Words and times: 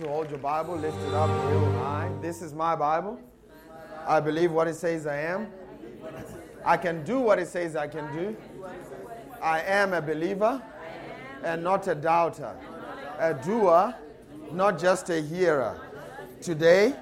you 0.00 0.06
hold 0.06 0.30
your 0.30 0.38
Bible, 0.38 0.76
lift 0.76 0.98
it 1.00 1.14
up 1.14 1.28
real 1.50 1.72
high. 1.72 2.10
This 2.20 2.42
is 2.42 2.52
my 2.54 2.76
Bible. 2.76 3.18
I 4.06 4.20
believe 4.20 4.52
what 4.52 4.68
it 4.68 4.74
says 4.74 5.06
I 5.06 5.20
am. 5.22 5.48
I 6.64 6.76
can 6.76 7.04
do 7.04 7.20
what 7.20 7.38
it 7.38 7.48
says 7.48 7.74
I 7.74 7.88
can 7.88 8.12
do. 8.16 8.36
I 9.42 9.60
am 9.62 9.94
a 9.94 10.00
believer 10.00 10.62
and 11.42 11.62
not 11.62 11.88
a 11.88 11.94
doubter, 11.94 12.54
a 13.18 13.34
doer, 13.34 13.94
not 14.52 14.78
just 14.78 15.10
a 15.10 15.20
hearer. 15.20 15.80
Today, 16.40 16.94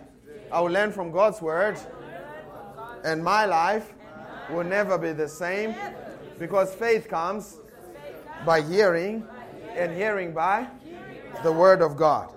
I 0.51 0.61
will 0.61 0.71
learn 0.71 0.93
from 0.93 1.11
God's 1.11 1.43
word, 1.43 1.79
and 3.05 3.23
my 3.23 3.45
life 3.45 3.93
will 4.51 4.65
never 4.65 4.97
be 4.97 5.13
the 5.13 5.29
same 5.29 5.75
because 6.39 6.75
faith 6.75 7.09
comes 7.09 7.59
by 8.45 8.63
hearing, 8.63 9.25
and 9.75 9.95
hearing 9.95 10.33
by 10.33 10.67
the 11.43 11.53
Word 11.53 11.83
of 11.83 11.97
God. 11.97 12.33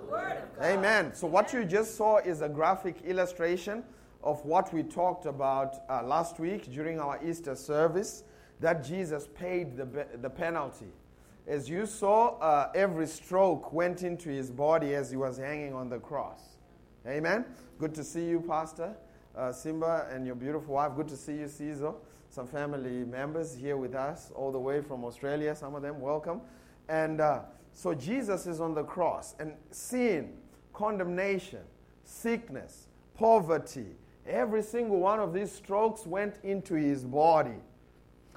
Amen. 0.61 1.13
So, 1.13 1.27
what 1.27 1.53
you 1.53 1.63
just 1.63 1.95
saw 1.95 2.17
is 2.17 2.41
a 2.41 2.49
graphic 2.49 3.01
illustration 3.05 3.83
of 4.23 4.43
what 4.45 4.73
we 4.73 4.83
talked 4.83 5.25
about 5.25 5.77
uh, 5.89 6.03
last 6.03 6.39
week 6.39 6.71
during 6.71 6.99
our 6.99 7.19
Easter 7.25 7.55
service 7.55 8.23
that 8.59 8.83
Jesus 8.83 9.27
paid 9.35 9.77
the, 9.77 10.05
the 10.21 10.29
penalty. 10.29 10.91
As 11.47 11.69
you 11.69 11.85
saw, 11.85 12.37
uh, 12.39 12.71
every 12.75 13.07
stroke 13.07 13.71
went 13.71 14.03
into 14.03 14.29
his 14.29 14.51
body 14.51 14.93
as 14.95 15.09
he 15.09 15.15
was 15.15 15.37
hanging 15.37 15.73
on 15.73 15.89
the 15.89 15.99
cross. 15.99 16.57
Amen. 17.07 17.45
Good 17.77 17.95
to 17.95 18.03
see 18.03 18.25
you, 18.25 18.41
Pastor 18.41 18.95
uh, 19.39 19.51
Simba, 19.51 20.07
and 20.11 20.25
your 20.25 20.35
beautiful 20.35 20.75
wife. 20.75 20.95
Good 20.95 21.07
to 21.09 21.17
see 21.17 21.37
you, 21.37 21.47
Caesar. 21.47 21.93
Some 22.29 22.47
family 22.47 23.05
members 23.05 23.55
here 23.55 23.77
with 23.77 23.95
us, 23.95 24.31
all 24.35 24.51
the 24.51 24.59
way 24.59 24.81
from 24.81 25.03
Australia, 25.03 25.55
some 25.55 25.73
of 25.75 25.81
them. 25.81 25.99
Welcome. 25.99 26.41
And 26.87 27.21
uh, 27.21 27.41
so 27.73 27.93
Jesus 27.93 28.45
is 28.45 28.59
on 28.59 28.73
the 28.73 28.83
cross, 28.83 29.35
and 29.39 29.53
sin, 29.71 30.33
condemnation, 30.79 31.59
sickness, 32.05 32.87
poverty, 33.13 33.97
every 34.25 34.63
single 34.63 34.97
one 35.01 35.19
of 35.19 35.33
these 35.33 35.51
strokes 35.51 36.07
went 36.07 36.35
into 36.41 36.75
his 36.75 37.03
body. 37.03 37.59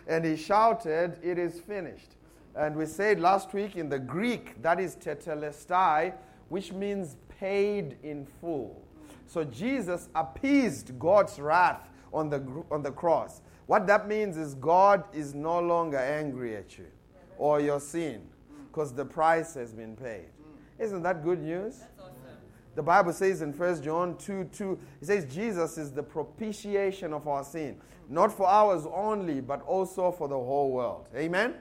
And 0.09 0.25
he 0.25 0.37
shouted, 0.37 1.19
It 1.23 1.39
is 1.39 1.61
finished. 1.61 2.17
And 2.57 2.75
we 2.75 2.87
said 2.87 3.21
last 3.21 3.55
week 3.55 3.77
in 3.77 3.89
the 3.89 4.01
Greek, 4.01 4.61
that 4.61 4.81
is 4.81 4.97
tetelestai, 4.97 6.15
which 6.49 6.73
means 6.73 7.17
paid 7.39 7.97
in 8.03 8.27
full. 8.41 8.83
So 9.29 9.45
Jesus 9.45 10.09
appeased 10.17 10.99
God's 10.99 11.39
wrath 11.39 11.89
on 12.13 12.29
the, 12.29 12.43
on 12.73 12.83
the 12.83 12.91
cross. 12.91 13.41
What 13.67 13.87
that 13.87 14.09
means 14.09 14.37
is 14.37 14.55
God 14.55 15.05
is 15.13 15.33
no 15.33 15.61
longer 15.61 15.99
angry 15.99 16.57
at 16.57 16.77
you 16.77 16.89
or 17.39 17.61
your 17.61 17.79
sin 17.79 18.23
because 18.67 18.93
the 18.93 19.05
price 19.05 19.55
has 19.55 19.73
been 19.73 19.95
paid. 19.95 20.27
Isn't 20.81 21.05
that 21.05 21.23
good 21.23 21.41
news? 21.41 21.83
The 22.75 22.83
Bible 22.83 23.13
says 23.13 23.43
in 23.43 23.53
1 23.53 23.83
John 23.83 24.17
2 24.17 24.45
2, 24.45 24.79
it 25.01 25.07
says 25.07 25.25
Jesus 25.27 25.77
is 25.79 25.93
the 25.93 26.03
propitiation 26.03 27.13
of 27.13 27.29
our 27.29 27.45
sin, 27.45 27.77
not 28.09 28.33
for 28.33 28.47
ours 28.47 28.87
only, 28.93 29.41
but 29.41 29.63
also 29.63 30.11
for 30.11 30.29
the 30.29 30.39
whole 30.39 30.71
world. 30.71 31.09
Amen? 31.15 31.55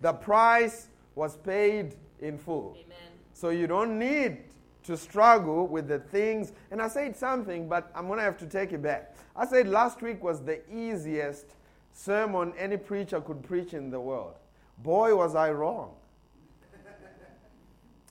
The 0.00 0.12
price 0.12 0.88
was 1.14 1.36
paid 1.36 1.94
in 2.20 2.36
full. 2.38 2.76
Amen. 2.84 2.96
So 3.32 3.50
you 3.50 3.66
don't 3.66 3.98
need 3.98 4.38
to 4.84 4.96
struggle 4.96 5.66
with 5.66 5.88
the 5.88 5.98
things. 5.98 6.52
And 6.70 6.80
I 6.80 6.88
said 6.88 7.16
something, 7.16 7.68
but 7.68 7.90
I'm 7.94 8.06
going 8.06 8.18
to 8.18 8.24
have 8.24 8.38
to 8.38 8.46
take 8.46 8.72
it 8.72 8.82
back. 8.82 9.14
I 9.34 9.46
said 9.46 9.68
last 9.68 10.00
week 10.00 10.22
was 10.22 10.42
the 10.42 10.60
easiest 10.72 11.54
sermon 11.92 12.52
any 12.58 12.76
preacher 12.76 13.20
could 13.20 13.42
preach 13.42 13.74
in 13.74 13.90
the 13.90 14.00
world. 14.00 14.34
Boy, 14.78 15.14
was 15.14 15.34
I 15.34 15.50
wrong. 15.50 15.94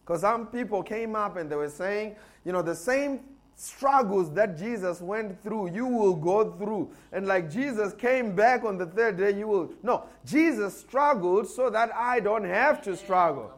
Because 0.06 0.22
some 0.22 0.46
people 0.46 0.84
came 0.84 1.16
up 1.16 1.36
and 1.36 1.50
they 1.50 1.56
were 1.56 1.70
saying, 1.70 2.16
you 2.44 2.52
know, 2.52 2.62
the 2.62 2.76
same 2.76 3.22
struggles 3.56 4.32
that 4.34 4.56
Jesus 4.56 5.02
went 5.02 5.42
through, 5.42 5.72
you 5.72 5.88
will 5.88 6.14
go 6.14 6.52
through. 6.52 6.92
And 7.12 7.26
like 7.26 7.50
Jesus 7.50 7.92
came 7.94 8.36
back 8.36 8.64
on 8.64 8.78
the 8.78 8.86
third 8.86 9.18
day, 9.18 9.36
you 9.36 9.48
will. 9.48 9.72
No, 9.82 10.04
Jesus 10.24 10.80
struggled 10.80 11.48
so 11.48 11.72
that 11.72 11.92
I 11.96 12.20
don't 12.20 12.44
have 12.44 12.84
to 12.84 12.96
struggle. 12.96 13.52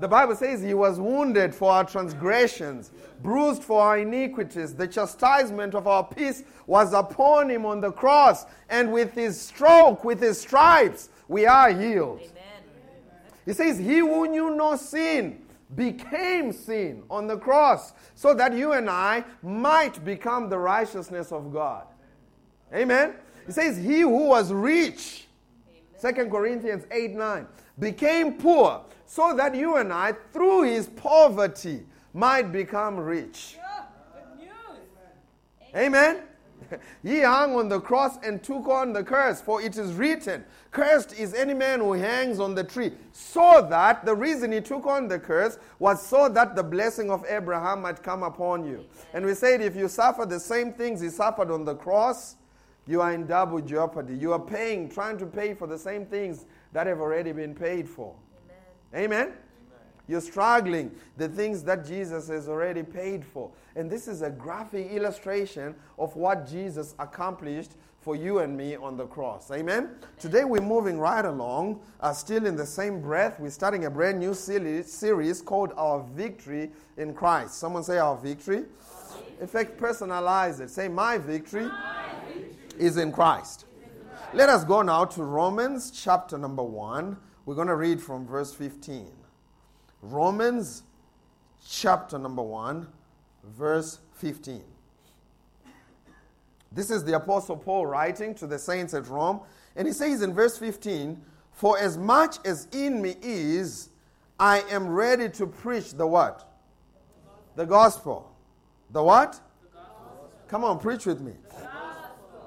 The 0.00 0.08
Bible 0.08 0.34
says 0.34 0.62
he 0.62 0.74
was 0.74 0.98
wounded 0.98 1.54
for 1.54 1.70
our 1.70 1.84
transgressions, 1.84 2.90
bruised 3.22 3.62
for 3.62 3.80
our 3.80 3.98
iniquities. 3.98 4.74
The 4.74 4.88
chastisement 4.88 5.76
of 5.76 5.86
our 5.86 6.02
peace 6.02 6.42
was 6.66 6.92
upon 6.92 7.50
him 7.50 7.64
on 7.64 7.80
the 7.80 7.92
cross. 7.92 8.46
And 8.68 8.92
with 8.92 9.12
his 9.12 9.40
stroke, 9.40 10.02
with 10.02 10.20
his 10.20 10.40
stripes, 10.40 11.10
we 11.28 11.46
are 11.46 11.70
healed. 11.70 12.20
Amen. 12.20 12.32
He 13.44 13.52
says, 13.52 13.78
He 13.78 13.98
who 13.98 14.26
knew 14.26 14.56
no 14.56 14.74
sin 14.74 15.42
became 15.74 16.52
sin 16.52 17.02
on 17.10 17.26
the 17.26 17.36
cross 17.36 17.92
so 18.14 18.34
that 18.34 18.54
you 18.54 18.72
and 18.72 18.88
I 18.88 19.24
might 19.42 20.04
become 20.04 20.48
the 20.48 20.58
righteousness 20.58 21.32
of 21.32 21.52
God. 21.52 21.86
Amen. 22.74 23.14
He 23.46 23.52
says, 23.52 23.76
He 23.76 24.00
who 24.00 24.28
was 24.28 24.52
rich, 24.52 25.26
Second 25.96 26.30
Corinthians 26.30 26.84
8 26.90 27.12
9, 27.12 27.46
became 27.78 28.34
poor 28.34 28.82
so 29.06 29.34
that 29.36 29.54
you 29.54 29.76
and 29.76 29.92
I, 29.92 30.12
through 30.32 30.62
his 30.62 30.86
poverty, 30.86 31.82
might 32.14 32.52
become 32.52 32.98
rich. 32.98 33.56
Amen. 35.76 36.22
He 37.02 37.20
hung 37.20 37.54
on 37.56 37.68
the 37.68 37.80
cross 37.80 38.16
and 38.22 38.42
took 38.42 38.66
on 38.66 38.94
the 38.94 39.04
curse, 39.04 39.42
for 39.42 39.60
it 39.60 39.76
is 39.76 39.92
written, 39.92 40.42
Cursed 40.72 41.12
is 41.12 41.34
any 41.34 41.52
man 41.52 41.80
who 41.80 41.92
hangs 41.92 42.40
on 42.40 42.54
the 42.54 42.64
tree. 42.64 42.92
So 43.12 43.66
that 43.68 44.06
the 44.06 44.14
reason 44.14 44.50
he 44.50 44.60
took 44.62 44.86
on 44.86 45.06
the 45.06 45.18
curse 45.18 45.58
was 45.78 46.04
so 46.04 46.30
that 46.30 46.56
the 46.56 46.62
blessing 46.62 47.10
of 47.10 47.24
Abraham 47.28 47.82
might 47.82 48.02
come 48.02 48.22
upon 48.22 48.66
you. 48.66 48.86
And 49.12 49.24
we 49.24 49.34
said, 49.34 49.60
if 49.60 49.76
you 49.76 49.86
suffer 49.86 50.24
the 50.24 50.40
same 50.40 50.72
things 50.72 51.02
he 51.02 51.10
suffered 51.10 51.50
on 51.50 51.66
the 51.66 51.74
cross, 51.74 52.36
you 52.86 53.02
are 53.02 53.12
in 53.12 53.26
double 53.26 53.60
jeopardy. 53.60 54.16
You 54.16 54.32
are 54.32 54.40
paying, 54.40 54.88
trying 54.88 55.18
to 55.18 55.26
pay 55.26 55.52
for 55.52 55.66
the 55.66 55.78
same 55.78 56.06
things 56.06 56.46
that 56.72 56.86
have 56.86 57.00
already 57.00 57.32
been 57.32 57.54
paid 57.54 57.86
for. 57.86 58.16
Amen. 58.94 59.04
Amen? 59.04 59.32
You're 60.08 60.20
struggling 60.20 60.90
the 61.16 61.28
things 61.28 61.62
that 61.64 61.86
Jesus 61.86 62.28
has 62.28 62.48
already 62.48 62.82
paid 62.82 63.24
for. 63.24 63.50
And 63.76 63.90
this 63.90 64.08
is 64.08 64.22
a 64.22 64.30
graphic 64.30 64.90
illustration 64.90 65.74
of 65.98 66.16
what 66.16 66.46
Jesus 66.48 66.94
accomplished 66.98 67.72
for 68.00 68.16
you 68.16 68.40
and 68.40 68.56
me 68.56 68.74
on 68.74 68.96
the 68.96 69.06
cross. 69.06 69.50
Amen? 69.52 69.90
Today 70.18 70.44
we're 70.44 70.60
moving 70.60 70.98
right 70.98 71.24
along, 71.24 71.80
uh, 72.00 72.12
still 72.12 72.46
in 72.46 72.56
the 72.56 72.66
same 72.66 73.00
breath. 73.00 73.38
We're 73.38 73.50
starting 73.50 73.84
a 73.84 73.90
brand 73.90 74.18
new 74.18 74.34
series, 74.34 75.40
called 75.40 75.72
Our 75.76 76.02
Victory 76.02 76.72
in 76.96 77.14
Christ. 77.14 77.54
Someone 77.54 77.84
say, 77.84 77.98
Our 77.98 78.16
Victory. 78.16 78.64
In 79.40 79.46
fact, 79.46 79.78
personalize 79.78 80.60
it. 80.60 80.70
Say, 80.70 80.88
My 80.88 81.16
victory, 81.16 81.66
My 81.66 82.10
victory. 82.26 82.56
is 82.78 82.96
in 82.96 83.12
Christ. 83.12 83.66
Let 84.34 84.48
us 84.48 84.64
go 84.64 84.82
now 84.82 85.04
to 85.04 85.22
Romans 85.22 85.92
chapter 85.92 86.36
number 86.36 86.62
1. 86.62 87.16
We're 87.46 87.54
going 87.54 87.68
to 87.68 87.76
read 87.76 88.00
from 88.00 88.26
verse 88.26 88.52
15. 88.52 89.21
Romans 90.02 90.82
chapter 91.66 92.18
number 92.18 92.42
1, 92.42 92.86
verse 93.44 94.00
15. 94.14 94.62
This 96.72 96.90
is 96.90 97.04
the 97.04 97.14
Apostle 97.16 97.56
Paul 97.56 97.86
writing 97.86 98.34
to 98.36 98.46
the 98.46 98.58
saints 98.58 98.94
at 98.94 99.06
Rome. 99.08 99.40
And 99.76 99.86
he 99.86 99.92
says 99.92 100.22
in 100.22 100.34
verse 100.34 100.58
15, 100.58 101.20
For 101.52 101.78
as 101.78 101.96
much 101.96 102.36
as 102.44 102.66
in 102.72 103.00
me 103.00 103.14
is, 103.22 103.90
I 104.40 104.60
am 104.70 104.88
ready 104.88 105.28
to 105.30 105.46
preach 105.46 105.92
the 105.92 106.06
what? 106.06 106.48
The 107.54 107.64
gospel. 107.64 108.34
The 108.90 109.02
what? 109.02 109.40
The 109.72 109.80
Come 110.48 110.64
on, 110.64 110.80
preach 110.80 111.06
with 111.06 111.20
me. 111.20 111.32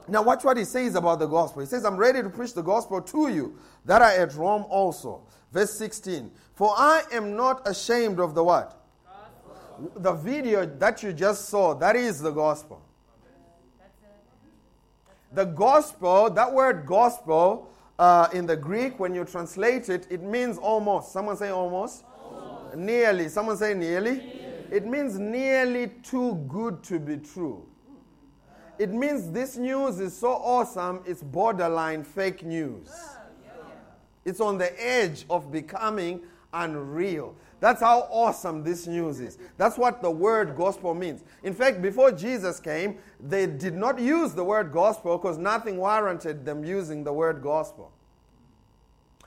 Now, 0.07 0.22
watch 0.22 0.44
what 0.44 0.57
he 0.57 0.66
says 0.66 0.94
about 0.94 1.18
the 1.18 1.25
gospel. 1.25 1.62
He 1.62 1.68
says, 1.68 1.84
I'm 1.84 1.98
ready 1.98 2.22
to 2.22 2.30
preach 2.30 2.54
the 2.54 2.62
gospel 2.62 3.02
to 3.02 3.30
you 3.30 3.57
that 3.86 4.02
are 4.04 4.12
at 4.12 4.36
Rome 4.36 4.66
also. 4.69 5.24
Verse 5.52 5.74
16. 5.74 6.30
For 6.56 6.74
I 6.75 7.04
am 7.12 7.36
not 7.36 7.68
ashamed 7.68 8.19
of 8.19 8.34
the 8.34 8.44
what? 8.44 8.81
Gospel. 9.06 10.02
The 10.02 10.13
video 10.13 10.66
that 10.66 11.04
you 11.04 11.12
just 11.12 11.50
saw, 11.50 11.74
that 11.75 11.98
is 11.98 12.22
the 12.22 12.31
gospel. 12.31 12.81
The 15.34 15.44
gospel, 15.44 16.30
that 16.30 16.54
word 16.54 16.86
gospel 16.86 17.69
uh, 18.00 18.30
in 18.34 18.46
the 18.46 18.56
Greek, 18.56 19.00
when 19.00 19.13
you 19.13 19.25
translate 19.25 19.90
it, 19.90 20.07
it 20.10 20.22
means 20.22 20.57
almost. 20.57 21.12
Someone 21.12 21.36
say 21.36 21.50
almost. 21.50 22.06
almost. 22.24 22.78
Nearly. 22.78 23.28
Someone 23.28 23.57
say 23.57 23.74
nearly. 23.74 24.12
nearly. 24.12 24.42
It 24.72 24.86
means 24.86 25.19
nearly 25.19 25.90
too 26.04 26.36
good 26.48 26.81
to 26.84 27.00
be 27.00 27.18
true. 27.18 27.66
It 28.80 28.92
means 28.92 29.30
this 29.31 29.57
news 29.57 30.00
is 30.00 30.18
so 30.18 30.31
awesome, 30.31 31.02
it's 31.06 31.24
borderline 31.24 32.04
fake 32.04 32.44
news. 32.44 32.90
It's 34.24 34.40
on 34.40 34.57
the 34.57 34.72
edge 34.84 35.25
of 35.30 35.52
becoming 35.52 36.22
unreal. 36.56 37.36
That's 37.60 37.81
how 37.81 38.07
awesome 38.12 38.63
this 38.63 38.88
news 38.88 39.19
is. 39.19 39.38
That's 39.57 39.78
what 39.78 40.02
the 40.02 40.12
word 40.12 40.56
gospel 40.56 40.94
means. 40.94 41.24
In 41.44 41.54
fact, 41.54 41.81
before 41.81 42.12
Jesus 42.12 42.60
came, 42.60 42.98
they 43.19 43.48
did 43.48 43.75
not 43.75 44.00
use 44.00 44.34
the 44.34 44.44
word 44.44 44.72
gospel 44.72 45.18
because 45.18 45.38
nothing 45.38 45.78
warranted 45.78 46.46
them 46.46 46.63
using 46.63 47.04
the 47.04 47.13
word 47.13 47.42
gospel. 47.42 47.92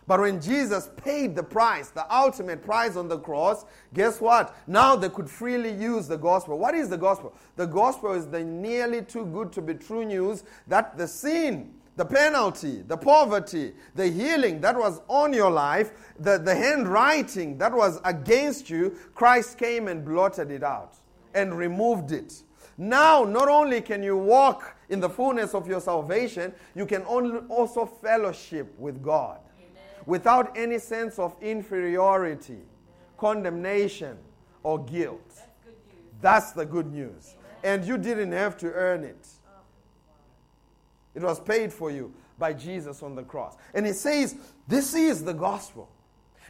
But 0.09 0.21
when 0.21 0.41
Jesus 0.41 0.89
paid 0.97 1.37
the 1.37 1.43
price, 1.43 1.91
the 1.91 2.11
ultimate 2.13 2.65
price 2.65 2.97
on 2.97 3.09
the 3.09 3.19
cross, 3.19 3.67
guess 3.93 4.23
what? 4.23 4.57
Now 4.67 4.97
they 4.97 5.11
could 5.11 5.29
freely 5.29 5.71
use 5.71 6.09
the 6.09 6.17
gospel. 6.17 6.59
What 6.59 6.75
is 6.75 6.89
the 6.89 6.97
gospel? 6.97 7.35
The 7.57 7.67
gospel 7.67 8.15
is 8.15 8.27
the 8.27 8.43
nearly 8.43 9.03
too 9.03 9.27
good 9.27 9.53
to 9.53 9.61
be 9.61 9.75
true 9.75 10.07
news 10.07 10.45
that 10.67 10.97
the 10.97 11.07
sin, 11.07 11.75
the 11.99 12.05
penalty, 12.05 12.83
the 12.87 12.97
poverty, 12.97 13.73
the 13.97 14.07
healing 14.07 14.61
that 14.61 14.77
was 14.77 15.01
on 15.09 15.33
your 15.33 15.51
life, 15.51 15.91
the, 16.21 16.39
the 16.39 16.55
handwriting 16.55 17.59
that 17.59 17.73
was 17.75 18.01
against 18.05 18.71
you, 18.71 18.97
Christ 19.17 19.59
came 19.59 19.89
and 19.89 20.05
blotted 20.05 20.53
it 20.53 20.63
out 20.63 20.95
and 21.35 21.59
removed 21.59 22.13
it. 22.13 22.45
Now, 22.77 23.25
not 23.25 23.49
only 23.49 23.81
can 23.81 24.05
you 24.05 24.17
walk 24.17 24.77
in 24.89 25.01
the 25.01 25.11
fullness 25.11 25.55
of 25.55 25.67
your 25.67 25.81
salvation, 25.81 26.55
you 26.77 26.87
can 26.87 27.03
also 27.03 27.85
fellowship 27.85 28.73
with 28.79 29.03
God 29.03 29.41
without 30.07 30.57
any 30.57 30.79
sense 30.79 31.19
of 31.19 31.35
inferiority, 31.43 32.61
condemnation, 33.17 34.17
or 34.63 34.85
guilt. 34.85 35.41
That's 36.21 36.53
the 36.53 36.65
good 36.65 36.93
news. 36.93 37.35
And 37.65 37.85
you 37.85 37.99
didn't 37.99 38.31
have 38.31 38.57
to 38.59 38.73
earn 38.73 39.03
it. 39.03 39.27
It 41.19 41.25
was 41.25 41.41
paid 41.41 41.73
for 41.73 41.91
you 41.91 42.15
by 42.39 42.53
Jesus 42.53 43.03
on 43.03 43.17
the 43.17 43.25
cross. 43.25 43.57
And 43.75 43.85
he 43.85 43.93
says, 43.93 44.37
This 44.69 44.95
is 44.95 45.25
the 45.25 45.33
gospel. 45.33 45.91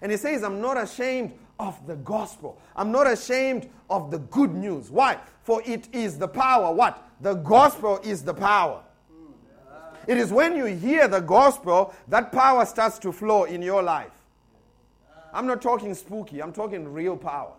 And 0.03 0.13
he 0.13 0.19
says, 0.19 0.43
I'm 0.43 0.61
not 0.61 0.77
ashamed 0.77 1.33
of 1.59 1.87
the 1.87 1.97
gospel. 1.97 2.61
I'm 2.77 2.93
not 2.93 3.11
ashamed 3.11 3.71
of 3.89 4.11
the 4.11 4.19
good 4.19 4.55
news. 4.55 4.91
Why? 4.91 5.19
For 5.43 5.63
it 5.65 5.89
is 5.95 6.19
the 6.19 6.29
power. 6.29 6.71
What? 6.75 7.03
The 7.23 7.33
gospel 7.33 7.99
is 8.05 8.23
the 8.23 8.35
power. 8.35 8.83
It 10.07 10.19
is 10.19 10.31
when 10.31 10.55
you 10.55 10.67
hear 10.67 11.09
the 11.09 11.21
gospel 11.21 11.95
that 12.09 12.31
power 12.31 12.67
starts 12.67 12.99
to 12.99 13.11
flow 13.11 13.45
in 13.45 13.63
your 13.63 13.83
life. 13.83 14.13
I'm 15.33 15.47
not 15.47 15.63
talking 15.63 15.95
spooky, 15.95 16.43
I'm 16.43 16.53
talking 16.53 16.87
real 16.93 17.17
power. 17.17 17.55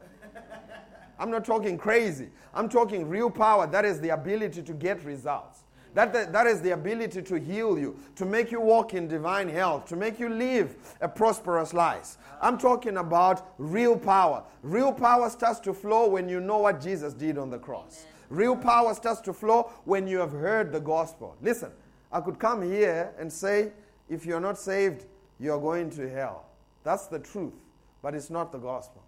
I'm 1.18 1.32
not 1.32 1.44
talking 1.44 1.76
crazy. 1.76 2.30
I'm 2.54 2.70
talking 2.70 3.10
real 3.10 3.32
power. 3.32 3.66
That 3.66 3.84
is 3.84 4.00
the 4.00 4.10
ability 4.10 4.62
to 4.62 4.74
get 4.74 5.04
results. 5.04 5.59
That, 5.94 6.14
that, 6.14 6.32
that 6.34 6.48
is 6.48 6.62
the 6.62 6.72
ability 6.72 7.22
to 7.22 7.40
heal 7.40 7.78
you, 7.78 7.98
to 8.16 8.26
make 8.26 8.52
you 8.52 8.62
walk 8.62 8.94
in 8.94 9.08
divine 9.08 9.50
health, 9.50 9.86
to 9.88 9.96
make 9.96 10.20
you 10.20 10.30
live 10.30 10.76
a 11.02 11.08
prosperous 11.08 11.74
life. 11.74 12.18
I'm 12.42 12.58
talking 12.58 12.98
about 12.98 13.54
real 13.58 13.98
power. 13.98 14.44
Real 14.62 14.94
power 14.94 15.30
starts 15.30 15.60
to 15.62 15.74
flow 15.74 16.08
when 16.10 16.30
you 16.30 16.40
know 16.40 16.60
what 16.60 16.80
Jesus 16.80 17.14
did 17.14 17.38
on 17.38 17.50
the 17.50 17.60
cross. 17.60 18.06
Real 18.30 18.56
power 18.56 18.94
starts 18.94 19.22
to 19.22 19.34
flow 19.34 19.72
when 19.86 20.08
you 20.08 20.20
have 20.20 20.32
heard 20.32 20.72
the 20.72 20.80
gospel. 20.80 21.36
Listen, 21.42 21.72
I 22.12 22.22
could 22.22 22.40
come 22.40 22.62
here 22.62 23.12
and 23.18 23.32
say, 23.32 23.72
if 24.08 24.26
you're 24.26 24.40
not 24.40 24.58
saved, 24.58 25.06
you're 25.40 25.60
going 25.60 25.90
to 25.92 26.10
hell. 26.10 26.46
That's 26.84 27.08
the 27.08 27.20
truth, 27.20 27.54
but 28.02 28.14
it's 28.14 28.30
not 28.30 28.52
the 28.52 28.58
gospel. 28.58 29.04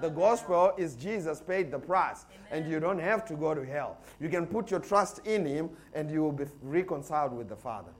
The 0.00 0.08
gospel 0.08 0.72
is 0.76 0.94
Jesus 0.94 1.40
paid 1.40 1.70
the 1.70 1.78
price, 1.78 2.26
Amen. 2.30 2.62
and 2.62 2.70
you 2.70 2.80
don't 2.80 2.98
have 2.98 3.24
to 3.26 3.34
go 3.34 3.54
to 3.54 3.64
hell. 3.64 3.98
You 4.20 4.28
can 4.28 4.46
put 4.46 4.70
your 4.70 4.80
trust 4.80 5.20
in 5.26 5.44
Him, 5.44 5.70
and 5.94 6.10
you 6.10 6.22
will 6.22 6.32
be 6.32 6.44
reconciled 6.62 7.32
with 7.32 7.48
the 7.48 7.56
Father. 7.56 7.90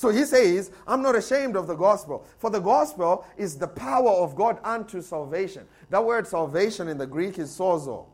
So 0.00 0.08
he 0.08 0.24
says, 0.24 0.70
I'm 0.86 1.02
not 1.02 1.14
ashamed 1.14 1.56
of 1.56 1.66
the 1.66 1.74
gospel, 1.74 2.24
for 2.38 2.48
the 2.48 2.58
gospel 2.58 3.26
is 3.36 3.58
the 3.58 3.68
power 3.68 4.08
of 4.08 4.34
God 4.34 4.58
unto 4.64 5.02
salvation. 5.02 5.66
That 5.90 6.02
word 6.02 6.26
salvation 6.26 6.88
in 6.88 6.96
the 6.96 7.06
Greek 7.06 7.38
is 7.38 7.50
sozo 7.50 8.06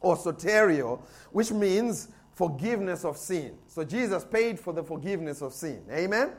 or 0.00 0.16
soterio, 0.16 1.00
which 1.32 1.50
means 1.50 2.10
forgiveness 2.32 3.04
of 3.04 3.16
sin. 3.16 3.58
So 3.66 3.82
Jesus 3.82 4.24
paid 4.24 4.60
for 4.60 4.72
the 4.72 4.84
forgiveness 4.84 5.42
of 5.42 5.52
sin. 5.52 5.82
Amen? 5.90 6.28
amen. 6.28 6.36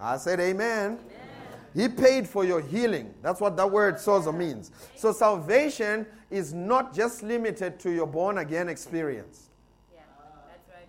I 0.00 0.16
said 0.16 0.40
amen. 0.40 0.98
amen. 0.98 1.35
He 1.76 1.88
paid 1.88 2.26
for 2.26 2.42
your 2.42 2.62
healing. 2.62 3.12
That's 3.20 3.38
what 3.38 3.54
that 3.58 3.70
word 3.70 3.96
sozo 3.96 4.34
means. 4.34 4.70
So 4.96 5.12
salvation 5.12 6.06
is 6.30 6.54
not 6.54 6.94
just 6.94 7.22
limited 7.22 7.78
to 7.80 7.90
your 7.90 8.06
born 8.06 8.38
again 8.38 8.70
experience. 8.70 9.50
Yeah, 9.92 10.00
that's 10.48 10.66
right. 10.70 10.88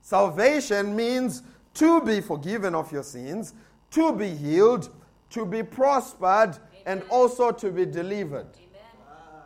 Salvation 0.00 0.94
means 0.94 1.42
to 1.74 2.00
be 2.02 2.20
forgiven 2.20 2.76
of 2.76 2.92
your 2.92 3.02
sins, 3.02 3.52
to 3.90 4.12
be 4.12 4.30
healed, 4.30 4.90
to 5.30 5.44
be 5.44 5.64
prospered, 5.64 6.50
Amen. 6.50 6.58
and 6.86 7.02
also 7.10 7.50
to 7.50 7.72
be 7.72 7.84
delivered. 7.84 8.46
Amen. 8.54 9.42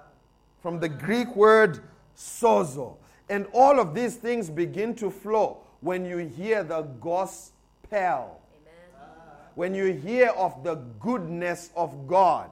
From 0.60 0.78
the 0.78 0.90
Greek 0.90 1.34
word 1.34 1.80
sozo. 2.14 2.98
And 3.30 3.46
all 3.54 3.80
of 3.80 3.94
these 3.94 4.16
things 4.16 4.50
begin 4.50 4.94
to 4.96 5.10
flow 5.10 5.62
when 5.80 6.04
you 6.04 6.18
hear 6.18 6.62
the 6.62 6.82
gospel. 6.82 8.41
Amen. 9.56 9.72
When 9.72 9.74
you 9.74 9.92
hear 9.92 10.28
of 10.30 10.62
the 10.64 10.76
goodness 11.00 11.70
of 11.76 12.06
God. 12.06 12.50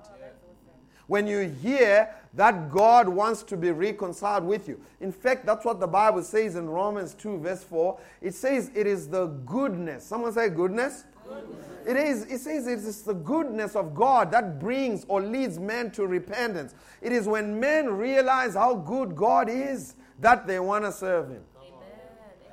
When 1.06 1.26
you 1.26 1.48
hear 1.60 2.08
that 2.34 2.70
God 2.70 3.08
wants 3.08 3.42
to 3.44 3.56
be 3.56 3.72
reconciled 3.72 4.44
with 4.44 4.68
you. 4.68 4.80
In 5.00 5.10
fact, 5.10 5.44
that's 5.44 5.64
what 5.64 5.80
the 5.80 5.88
Bible 5.88 6.22
says 6.22 6.54
in 6.54 6.68
Romans 6.70 7.14
2, 7.14 7.38
verse 7.38 7.64
4. 7.64 7.98
It 8.20 8.34
says 8.34 8.70
it 8.74 8.86
is 8.86 9.08
the 9.08 9.26
goodness. 9.26 10.04
Someone 10.04 10.32
say 10.32 10.48
goodness. 10.48 11.04
goodness. 11.26 11.66
It 11.86 11.96
is, 11.96 12.22
it 12.26 12.38
says 12.38 12.68
it 12.68 12.78
is 12.78 13.02
the 13.02 13.14
goodness 13.14 13.74
of 13.74 13.94
God 13.94 14.30
that 14.30 14.60
brings 14.60 15.04
or 15.08 15.20
leads 15.20 15.58
men 15.58 15.90
to 15.92 16.06
repentance. 16.06 16.74
It 17.02 17.10
is 17.10 17.26
when 17.26 17.58
men 17.58 17.88
realize 17.88 18.54
how 18.54 18.74
good 18.76 19.16
God 19.16 19.48
is 19.48 19.96
that 20.20 20.46
they 20.46 20.60
want 20.60 20.84
to 20.84 20.92
serve 20.92 21.30
Him. 21.30 21.42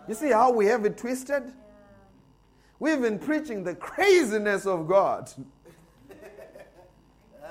You 0.08 0.16
see 0.16 0.32
how 0.32 0.52
we 0.52 0.66
have 0.68 0.86
it 0.86 0.98
twisted? 0.98 1.44
We've 2.80 3.02
been 3.02 3.20
preaching 3.20 3.64
the 3.64 3.76
craziness 3.76 4.66
of 4.66 4.88
God. 4.88 5.32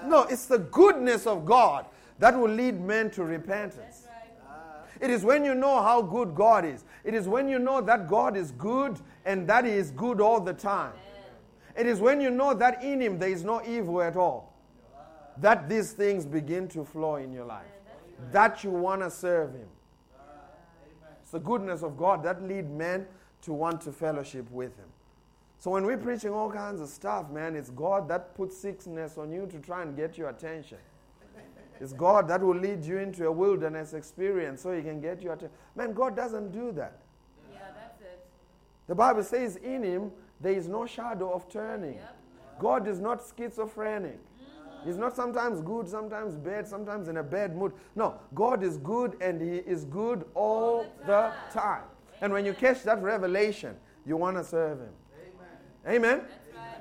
No, 0.04 0.22
it's 0.22 0.46
the 0.46 0.58
goodness 0.58 1.26
of 1.26 1.44
God 1.44 1.86
that 2.18 2.38
will 2.38 2.50
lead 2.50 2.80
men 2.80 3.10
to 3.12 3.24
repentance. 3.24 4.06
Ah. 4.46 4.82
It 5.00 5.10
is 5.10 5.24
when 5.24 5.44
you 5.44 5.54
know 5.54 5.82
how 5.82 6.02
good 6.02 6.34
God 6.34 6.64
is. 6.64 6.84
It 7.04 7.14
is 7.14 7.28
when 7.28 7.48
you 7.48 7.58
know 7.58 7.80
that 7.80 8.08
God 8.08 8.36
is 8.36 8.52
good 8.52 9.00
and 9.24 9.48
that 9.48 9.64
He 9.64 9.72
is 9.72 9.90
good 9.90 10.20
all 10.20 10.40
the 10.40 10.52
time. 10.52 10.92
It 11.76 11.86
is 11.86 12.00
when 12.00 12.20
you 12.20 12.30
know 12.30 12.54
that 12.54 12.82
in 12.82 13.00
Him 13.00 13.18
there 13.18 13.28
is 13.28 13.44
no 13.44 13.62
evil 13.66 14.00
at 14.00 14.16
all 14.16 14.54
ah. 14.94 15.00
that 15.38 15.68
these 15.68 15.92
things 15.92 16.24
begin 16.24 16.68
to 16.68 16.84
flow 16.84 17.16
in 17.16 17.32
your 17.32 17.44
life. 17.44 17.66
That 18.32 18.64
you 18.64 18.70
want 18.70 19.02
to 19.02 19.10
serve 19.10 19.54
Him. 19.54 19.68
Ah. 20.18 20.22
It's 21.22 21.32
the 21.32 21.40
goodness 21.40 21.82
of 21.82 21.96
God 21.96 22.22
that 22.22 22.42
lead 22.42 22.70
men 22.70 23.06
to 23.42 23.52
want 23.52 23.80
to 23.82 23.92
fellowship 23.92 24.50
with 24.50 24.76
Him. 24.76 24.85
So 25.58 25.70
when 25.70 25.84
we're 25.84 25.96
preaching 25.96 26.30
all 26.30 26.50
kinds 26.50 26.80
of 26.80 26.88
stuff, 26.88 27.30
man, 27.30 27.56
it's 27.56 27.70
God 27.70 28.08
that 28.08 28.34
puts 28.34 28.56
sickness 28.56 29.16
on 29.18 29.32
you 29.32 29.46
to 29.46 29.58
try 29.58 29.82
and 29.82 29.96
get 29.96 30.18
your 30.18 30.28
attention. 30.28 30.78
It's 31.80 31.92
God 31.92 32.28
that 32.28 32.40
will 32.40 32.56
lead 32.56 32.84
you 32.84 32.98
into 32.98 33.26
a 33.26 33.32
wilderness 33.32 33.92
experience 33.92 34.62
so 34.62 34.72
He 34.72 34.82
can 34.82 35.00
get 35.00 35.22
your 35.22 35.34
attention. 35.34 35.56
Man, 35.74 35.92
God 35.92 36.16
doesn't 36.16 36.52
do 36.52 36.72
that. 36.72 37.00
Yeah, 37.52 37.58
that's 37.74 38.00
it. 38.00 38.24
The 38.86 38.94
Bible 38.94 39.22
says 39.22 39.56
in 39.56 39.82
Him 39.82 40.10
there 40.40 40.52
is 40.52 40.68
no 40.68 40.86
shadow 40.86 41.32
of 41.32 41.48
turning. 41.50 41.94
Yep. 41.94 42.16
God 42.58 42.88
is 42.88 43.00
not 43.00 43.22
schizophrenic. 43.36 44.18
He's 44.84 44.96
not 44.96 45.16
sometimes 45.16 45.60
good, 45.62 45.88
sometimes 45.88 46.36
bad, 46.36 46.66
sometimes 46.66 47.08
in 47.08 47.16
a 47.16 47.22
bad 47.22 47.56
mood. 47.56 47.72
No, 47.96 48.20
God 48.34 48.62
is 48.62 48.76
good 48.78 49.16
and 49.20 49.40
He 49.40 49.56
is 49.56 49.84
good 49.84 50.24
all 50.34 50.86
the 51.06 51.32
time. 51.52 51.82
And 52.20 52.32
when 52.32 52.46
you 52.46 52.54
catch 52.54 52.84
that 52.84 53.02
revelation, 53.02 53.74
you 54.06 54.16
want 54.16 54.36
to 54.36 54.44
serve 54.44 54.78
Him. 54.78 54.92
Amen? 55.86 56.22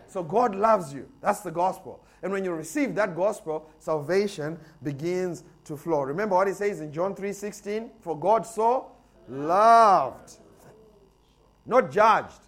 So 0.08 0.24
God 0.24 0.56
loves 0.56 0.94
you. 0.94 1.10
That's 1.22 1.42
the 1.42 1.52
gospel. 1.52 2.04
And 2.24 2.32
when 2.32 2.44
you 2.44 2.54
receive 2.54 2.96
that 2.96 3.16
gospel, 3.16 3.70
salvation 3.80 4.58
begins 4.82 5.44
to 5.66 5.78
flow. 5.78 6.02
Remember 6.02 6.36
what 6.36 6.48
He 6.48 6.54
says 6.54 6.80
in 6.80 6.92
John 6.92 7.16
3:16? 7.16 7.92
For 8.00 8.18
God 8.18 8.46
so 8.46 8.92
loved, 9.28 10.38
not 11.66 11.92
judged. 11.92 12.42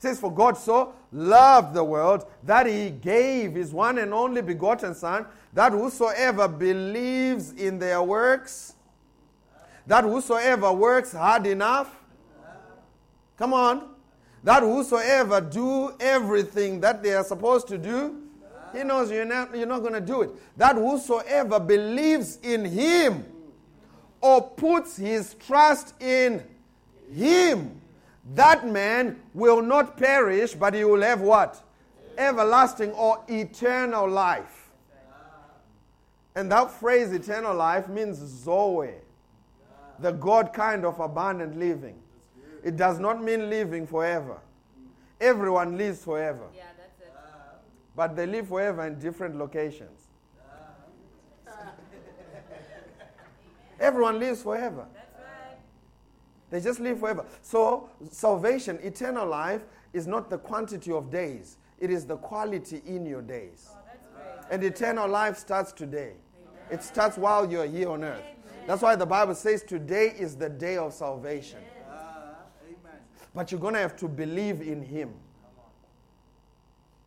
It 0.00 0.04
says, 0.04 0.18
For 0.18 0.32
God 0.32 0.56
so 0.56 0.94
loved 1.12 1.74
the 1.74 1.84
world 1.84 2.24
that 2.44 2.66
he 2.66 2.88
gave 2.88 3.54
his 3.54 3.70
one 3.70 3.98
and 3.98 4.14
only 4.14 4.40
begotten 4.40 4.94
Son, 4.94 5.26
that 5.52 5.72
whosoever 5.72 6.48
believes 6.48 7.52
in 7.52 7.78
their 7.78 8.02
works, 8.02 8.76
that 9.86 10.04
whosoever 10.04 10.72
works 10.72 11.12
hard 11.12 11.46
enough, 11.46 11.94
come 13.36 13.52
on, 13.52 13.89
that 14.44 14.62
whosoever 14.62 15.40
do 15.40 15.94
everything 16.00 16.80
that 16.80 17.02
they 17.02 17.14
are 17.14 17.24
supposed 17.24 17.68
to 17.68 17.78
do, 17.78 18.22
he 18.72 18.84
knows 18.84 19.10
you're 19.10 19.24
not, 19.24 19.56
you're 19.56 19.66
not 19.66 19.80
going 19.80 19.94
to 19.94 20.00
do 20.00 20.22
it. 20.22 20.30
That 20.56 20.76
whosoever 20.76 21.58
believes 21.58 22.38
in 22.42 22.64
him 22.64 23.24
or 24.20 24.42
puts 24.42 24.96
his 24.96 25.34
trust 25.34 26.00
in 26.00 26.42
him 27.12 27.80
that 28.34 28.66
man 28.66 29.20
will 29.34 29.62
not 29.62 29.96
perish, 29.96 30.54
but 30.54 30.74
he 30.74 30.84
will 30.84 31.02
have 31.02 31.20
what? 31.20 31.60
Everlasting 32.16 32.92
or 32.92 33.24
eternal 33.28 34.08
life. 34.08 34.70
And 36.34 36.50
that 36.52 36.70
phrase, 36.70 37.12
eternal 37.12 37.54
life, 37.54 37.88
means 37.88 38.18
Zoe, 38.18 38.94
the 39.98 40.12
God 40.12 40.52
kind 40.52 40.84
of 40.84 41.00
abundant 41.00 41.58
living. 41.58 41.96
It 42.62 42.76
does 42.76 42.98
not 42.98 43.22
mean 43.22 43.48
living 43.48 43.86
forever. 43.86 44.38
everyone 45.20 45.76
lives 45.76 46.02
forever. 46.04 46.46
Yeah, 46.54 46.64
that's 46.76 47.00
it. 47.00 47.12
But 47.96 48.16
they 48.16 48.26
live 48.26 48.48
forever 48.48 48.86
in 48.86 48.98
different 48.98 49.36
locations. 49.36 50.08
Everyone 53.80 54.18
lives 54.18 54.42
forever. 54.42 54.86
That's 54.94 55.14
right. 55.16 55.58
They 56.50 56.60
just 56.60 56.80
live 56.80 57.00
forever. 57.00 57.24
So, 57.42 57.88
salvation, 58.10 58.78
eternal 58.82 59.26
life, 59.26 59.62
is 59.92 60.06
not 60.06 60.30
the 60.30 60.38
quantity 60.38 60.92
of 60.92 61.10
days, 61.10 61.56
it 61.78 61.90
is 61.90 62.06
the 62.06 62.16
quality 62.16 62.82
in 62.86 63.06
your 63.06 63.22
days. 63.22 63.70
Oh. 63.70 63.78
And 64.50 64.62
eternal 64.62 65.08
life 65.08 65.36
starts 65.36 65.72
today. 65.72 66.12
It 66.70 66.82
starts 66.82 67.16
while 67.16 67.50
you're 67.50 67.66
here 67.66 67.90
on 67.90 68.04
earth. 68.04 68.22
That's 68.66 68.82
why 68.82 68.94
the 68.94 69.06
Bible 69.06 69.34
says 69.34 69.62
today 69.62 70.14
is 70.16 70.36
the 70.36 70.48
day 70.48 70.76
of 70.76 70.92
salvation. 70.92 71.58
But 73.34 73.52
you're 73.52 73.60
going 73.60 73.74
to 73.74 73.80
have 73.80 73.96
to 73.96 74.08
believe 74.08 74.60
in 74.60 74.82
Him, 74.82 75.14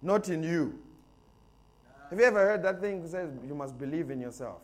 not 0.01 0.29
in 0.29 0.43
you. 0.43 0.79
Have 2.09 2.19
you 2.19 2.25
ever 2.25 2.39
heard 2.39 2.63
that 2.63 2.79
thing 2.79 3.01
that 3.01 3.09
says 3.09 3.31
you 3.45 3.55
must 3.55 3.77
believe 3.77 4.11
in 4.11 4.21
yourself? 4.21 4.61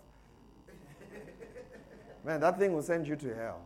Man, 2.25 2.39
that 2.41 2.59
thing 2.59 2.73
will 2.73 2.83
send 2.83 3.07
you 3.07 3.15
to 3.15 3.35
hell. 3.35 3.61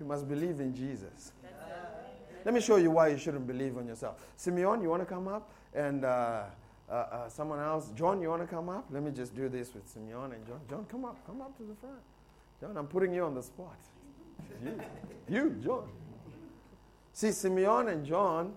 You 0.00 0.06
must 0.06 0.28
believe 0.28 0.60
in 0.60 0.74
Jesus. 0.74 1.32
Let 2.44 2.54
me 2.54 2.60
show 2.60 2.76
you 2.76 2.90
why 2.90 3.08
you 3.08 3.18
shouldn't 3.18 3.46
believe 3.46 3.76
in 3.76 3.86
yourself. 3.86 4.24
Simeon, 4.36 4.80
you 4.80 4.88
want 4.88 5.02
to 5.02 5.06
come 5.06 5.28
up? 5.28 5.50
And 5.74 6.04
uh, 6.04 6.44
uh, 6.88 6.92
uh, 6.92 7.28
someone 7.28 7.58
else, 7.58 7.90
John, 7.94 8.22
you 8.22 8.28
want 8.28 8.42
to 8.42 8.48
come 8.48 8.68
up? 8.68 8.86
Let 8.90 9.02
me 9.02 9.10
just 9.10 9.34
do 9.34 9.48
this 9.48 9.74
with 9.74 9.88
Simeon 9.88 10.32
and 10.32 10.46
John. 10.46 10.60
John, 10.70 10.86
come 10.88 11.04
up. 11.04 11.16
Come 11.26 11.42
up 11.42 11.56
to 11.58 11.64
the 11.64 11.74
front. 11.74 12.00
John, 12.60 12.76
I'm 12.76 12.86
putting 12.86 13.12
you 13.12 13.24
on 13.24 13.34
the 13.34 13.42
spot. 13.42 13.76
You, 14.64 14.80
you 15.28 15.50
John. 15.62 15.88
See, 17.12 17.32
Simeon 17.32 17.88
and 17.88 18.06
John 18.06 18.52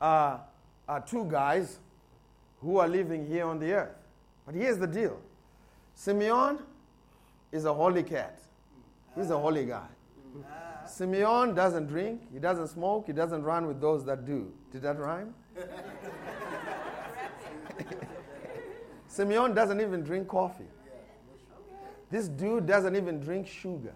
are, 0.00 0.40
are 0.88 1.00
two 1.00 1.26
guys 1.30 1.78
who 2.60 2.78
are 2.78 2.88
living 2.88 3.26
here 3.26 3.46
on 3.46 3.58
the 3.58 3.72
earth. 3.72 3.96
But 4.46 4.54
here's 4.54 4.78
the 4.78 4.86
deal 4.86 5.18
Simeon 5.94 6.60
is 7.52 7.64
a 7.64 7.74
holy 7.74 8.02
cat, 8.02 8.40
he's 9.14 9.30
a 9.30 9.38
holy 9.38 9.66
guy. 9.66 9.86
Simeon 10.86 11.54
doesn't 11.54 11.86
drink, 11.86 12.22
he 12.32 12.38
doesn't 12.38 12.68
smoke, 12.68 13.06
he 13.06 13.12
doesn't 13.12 13.42
run 13.42 13.66
with 13.66 13.80
those 13.80 14.04
that 14.06 14.24
do. 14.24 14.50
Did 14.72 14.82
that 14.82 14.98
rhyme? 14.98 15.34
Simeon 19.08 19.54
doesn't 19.54 19.80
even 19.80 20.02
drink 20.02 20.28
coffee. 20.28 20.64
This 22.10 22.28
dude 22.28 22.66
doesn't 22.66 22.96
even 22.96 23.20
drink 23.20 23.46
sugar. 23.46 23.94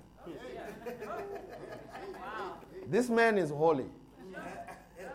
This 2.86 3.08
man 3.08 3.38
is 3.38 3.50
holy. 3.50 3.86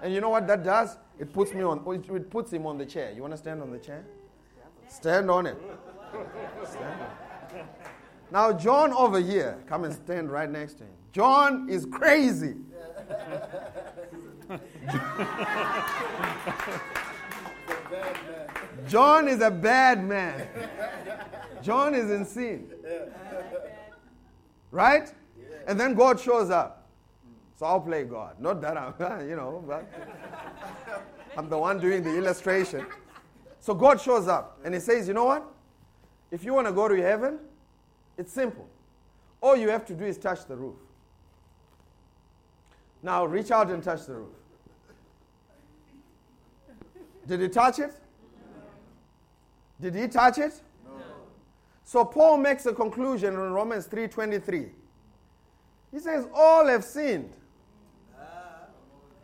And 0.02 0.14
you 0.14 0.22
know 0.22 0.30
what 0.30 0.48
that 0.48 0.64
does? 0.64 0.98
It 1.20 1.34
puts 1.34 1.54
me 1.54 1.64
on 1.64 1.84
it 1.88 2.30
puts 2.30 2.52
him 2.52 2.66
on 2.66 2.78
the 2.78 2.86
chair. 2.86 3.12
You 3.12 3.22
want 3.22 3.34
to 3.34 3.38
stand 3.38 3.62
on 3.62 3.72
the 3.72 3.80
chair? 3.80 4.06
Stand 4.88 5.30
on 5.30 5.46
it. 5.48 5.58
Stand 6.66 7.02
on 7.02 7.60
it. 7.60 7.66
Now 8.32 8.52
John 8.54 8.94
over 8.94 9.20
here, 9.20 9.58
come 9.68 9.84
and 9.84 9.94
stand 9.94 10.32
right 10.32 10.50
next 10.50 10.76
to 10.76 10.84
him. 10.84 10.94
John 11.12 11.70
is 11.70 11.86
crazy. 11.86 12.56
John 18.88 19.28
is 19.28 19.42
a 19.42 19.52
bad 19.52 20.04
man. 20.04 20.48
John 21.62 21.96
is 21.96 22.12
in 22.12 22.26
sin. 22.26 22.70
Right? 24.70 25.14
And 25.66 25.80
then 25.80 25.94
God 25.94 26.20
shows 26.20 26.50
up. 26.50 26.88
So 27.56 27.66
I'll 27.66 27.80
play 27.80 28.04
God. 28.04 28.40
Not 28.40 28.62
that 28.62 28.78
I'm, 28.78 28.94
you 29.30 29.36
know, 29.36 29.64
but 29.66 29.90
I'm 31.38 31.50
the 31.50 31.58
one 31.58 31.80
doing 31.80 32.04
the 32.04 32.16
illustration. 32.16 32.86
So 33.60 33.74
God 33.74 34.00
shows 34.00 34.28
up 34.28 34.60
and 34.64 34.74
he 34.74 34.80
says, 34.80 35.08
You 35.08 35.14
know 35.14 35.26
what? 35.26 35.46
If 36.32 36.44
you 36.44 36.54
want 36.54 36.68
to 36.68 36.74
go 36.74 36.88
to 36.88 36.96
heaven, 37.02 37.40
it's 38.18 38.32
simple. 38.32 38.68
All 39.42 39.56
you 39.56 39.70
have 39.70 39.86
to 39.86 39.94
do 39.94 40.06
is 40.06 40.18
touch 40.18 40.46
the 40.46 40.56
roof. 40.56 40.76
Now 43.02 43.26
reach 43.26 43.52
out 43.52 43.70
and 43.70 43.84
touch 43.84 44.06
the 44.06 44.16
roof. 44.16 44.30
Did 47.28 47.42
he 47.42 47.50
touch 47.50 47.80
it? 47.80 47.94
Did 49.82 49.96
he 49.96 50.08
touch 50.08 50.38
it? 50.38 50.62
So 51.88 52.04
Paul 52.04 52.40
makes 52.40 52.66
a 52.66 52.74
conclusion 52.74 53.34
in 53.34 53.54
Romans 53.54 53.88
3:23. 53.88 54.70
He 55.90 56.00
says, 56.00 56.28
All 56.34 56.68
have 56.68 56.84
sinned. 56.84 57.32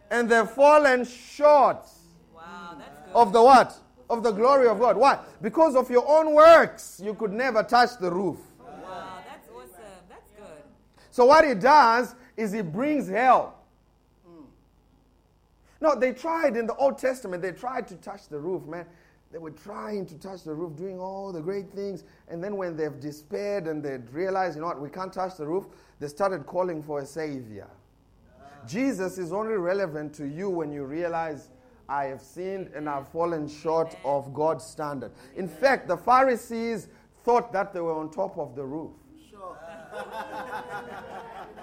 And 0.09 0.29
they've 0.29 0.49
fallen 0.49 1.03
short 1.03 1.85
Wow, 2.33 2.77
of 3.13 3.33
the 3.33 3.43
what? 3.43 3.77
Of 4.09 4.23
the 4.23 4.31
glory 4.31 4.69
of 4.69 4.79
God. 4.79 4.95
Why? 4.95 5.19
Because 5.41 5.75
of 5.75 5.89
your 5.89 6.07
own 6.07 6.33
works, 6.33 7.01
you 7.03 7.13
could 7.15 7.33
never 7.33 7.63
touch 7.63 7.97
the 7.99 8.09
roof. 8.09 8.37
Wow, 8.57 9.17
that's 9.27 9.49
awesome. 9.49 9.83
That's 10.07 10.31
good. 10.37 10.63
So 11.11 11.25
what 11.25 11.45
he 11.45 11.55
does 11.55 12.15
is 12.37 12.53
he 12.53 12.61
brings 12.61 13.09
hell. 13.09 13.55
No, 15.81 15.95
they 15.99 16.13
tried 16.13 16.55
in 16.55 16.65
the 16.65 16.75
Old 16.75 16.97
Testament, 16.97 17.41
they 17.41 17.51
tried 17.51 17.89
to 17.89 17.95
touch 17.95 18.29
the 18.29 18.39
roof, 18.39 18.65
man. 18.65 18.85
They 19.33 19.39
were 19.39 19.49
trying 19.49 20.05
to 20.05 20.19
touch 20.19 20.43
the 20.43 20.53
roof, 20.53 20.77
doing 20.77 20.99
all 20.99 21.33
the 21.33 21.41
great 21.41 21.71
things. 21.71 22.03
And 22.27 22.43
then 22.43 22.55
when 22.55 22.77
they've 22.77 22.99
despaired 22.99 23.65
and 23.65 23.81
they'd 23.81 24.07
realized, 24.11 24.55
you 24.55 24.61
know 24.61 24.67
what, 24.67 24.79
we 24.79 24.89
can't 24.89 25.11
touch 25.11 25.37
the 25.37 25.47
roof, 25.47 25.65
they 25.99 26.07
started 26.07 26.45
calling 26.45 26.83
for 26.83 26.99
a 26.99 27.05
savior. 27.05 27.67
Jesus 28.67 29.17
is 29.17 29.33
only 29.33 29.55
relevant 29.55 30.13
to 30.13 30.27
you 30.27 30.51
when 30.51 30.71
you 30.71 30.83
realize 30.85 31.49
I 31.89 32.05
have 32.05 32.21
sinned 32.21 32.69
and 32.75 32.87
I've 32.87 33.07
fallen 33.07 33.47
short 33.49 33.97
of 34.05 34.35
God's 34.35 34.65
standard. 34.65 35.11
In 35.35 35.47
fact, 35.47 35.87
the 35.87 35.97
Pharisees 35.97 36.89
thought 37.23 37.51
that 37.53 37.73
they 37.73 37.81
were 37.81 37.93
on 37.99 38.11
top 38.11 38.37
of 38.37 38.55
the 38.55 38.63
roof. 38.63 38.91
Sure. 39.31 39.57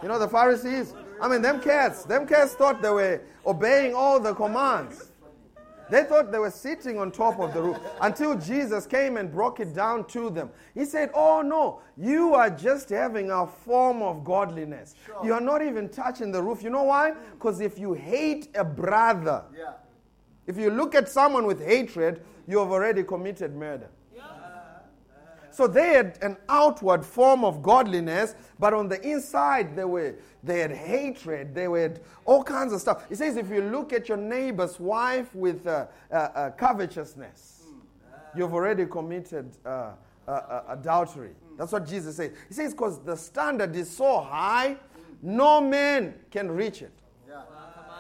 You 0.02 0.08
know 0.08 0.18
the 0.18 0.28
Pharisees? 0.28 0.92
I 1.22 1.28
mean, 1.28 1.40
them 1.40 1.60
cats, 1.60 2.02
them 2.02 2.26
cats 2.26 2.54
thought 2.54 2.82
they 2.82 2.90
were 2.90 3.20
obeying 3.46 3.94
all 3.94 4.18
the 4.18 4.34
commands. 4.34 5.09
They 5.90 6.04
thought 6.04 6.30
they 6.30 6.38
were 6.38 6.50
sitting 6.50 6.98
on 6.98 7.10
top 7.10 7.38
of 7.40 7.52
the 7.52 7.60
roof 7.62 7.78
until 8.00 8.36
Jesus 8.36 8.86
came 8.86 9.16
and 9.16 9.30
broke 9.32 9.60
it 9.60 9.74
down 9.74 10.06
to 10.08 10.30
them. 10.30 10.50
He 10.74 10.84
said, 10.84 11.10
Oh 11.14 11.42
no, 11.42 11.82
you 11.96 12.34
are 12.34 12.50
just 12.50 12.88
having 12.90 13.30
a 13.30 13.46
form 13.46 14.02
of 14.02 14.24
godliness. 14.24 14.94
You 15.24 15.34
are 15.34 15.40
not 15.40 15.62
even 15.62 15.88
touching 15.88 16.30
the 16.32 16.42
roof. 16.42 16.62
You 16.62 16.70
know 16.70 16.84
why? 16.84 17.12
Because 17.32 17.60
if 17.60 17.78
you 17.78 17.92
hate 17.94 18.48
a 18.54 18.64
brother, 18.64 19.44
Yeah. 19.56 19.72
if 20.46 20.56
you 20.56 20.70
look 20.70 20.94
at 20.94 21.08
someone 21.08 21.46
with 21.46 21.64
hatred, 21.64 22.22
you 22.46 22.58
have 22.58 22.70
already 22.70 23.02
committed 23.02 23.54
murder. 23.54 23.88
So 25.60 25.66
they 25.66 25.88
had 25.88 26.18
an 26.22 26.38
outward 26.48 27.04
form 27.04 27.44
of 27.44 27.62
godliness, 27.62 28.34
but 28.58 28.72
on 28.72 28.88
the 28.88 28.98
inside 29.06 29.76
they 29.76 29.84
were 29.84 30.14
they 30.42 30.60
had 30.60 30.72
hatred. 30.72 31.54
They 31.54 31.64
had 31.64 32.00
all 32.24 32.42
kinds 32.42 32.72
of 32.72 32.80
stuff. 32.80 33.04
He 33.10 33.14
says 33.14 33.36
if 33.36 33.50
you 33.50 33.60
look 33.60 33.92
at 33.92 34.08
your 34.08 34.16
neighbor's 34.16 34.80
wife 34.80 35.34
with 35.34 35.66
uh, 35.66 35.88
uh, 36.10 36.14
uh, 36.14 36.50
covetousness, 36.52 37.64
you've 38.34 38.54
already 38.54 38.86
committed 38.86 39.50
uh, 39.66 39.90
uh, 40.26 40.30
uh, 40.30 40.62
adultery. 40.70 41.32
That's 41.58 41.72
what 41.72 41.86
Jesus 41.86 42.16
says. 42.16 42.32
He 42.48 42.54
says 42.54 42.72
because 42.72 42.98
the 43.00 43.14
standard 43.14 43.76
is 43.76 43.94
so 43.94 44.22
high, 44.22 44.78
no 45.20 45.60
man 45.60 46.14
can 46.30 46.50
reach 46.50 46.80
it. 46.80 46.94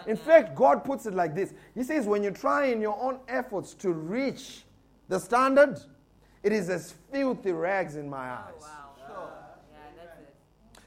In 0.06 0.16
fact, 0.16 0.54
God 0.54 0.82
puts 0.82 1.04
it 1.04 1.12
like 1.12 1.34
this 1.34 1.52
He 1.74 1.82
says, 1.82 2.06
when 2.06 2.24
you 2.24 2.30
try 2.30 2.68
in 2.68 2.80
your 2.80 2.98
own 2.98 3.18
efforts 3.28 3.74
to 3.74 3.92
reach 3.92 4.64
the 5.08 5.20
standard, 5.20 5.78
it 6.42 6.52
is 6.52 6.70
as 6.70 6.94
filthy 7.12 7.52
rags 7.52 7.96
in 7.96 8.08
my 8.08 8.28
oh, 8.28 8.32
eyes. 8.32 8.54
Wow. 8.60 8.68
Yeah, 9.72 9.78
that's 9.96 10.18
it. 10.20 10.34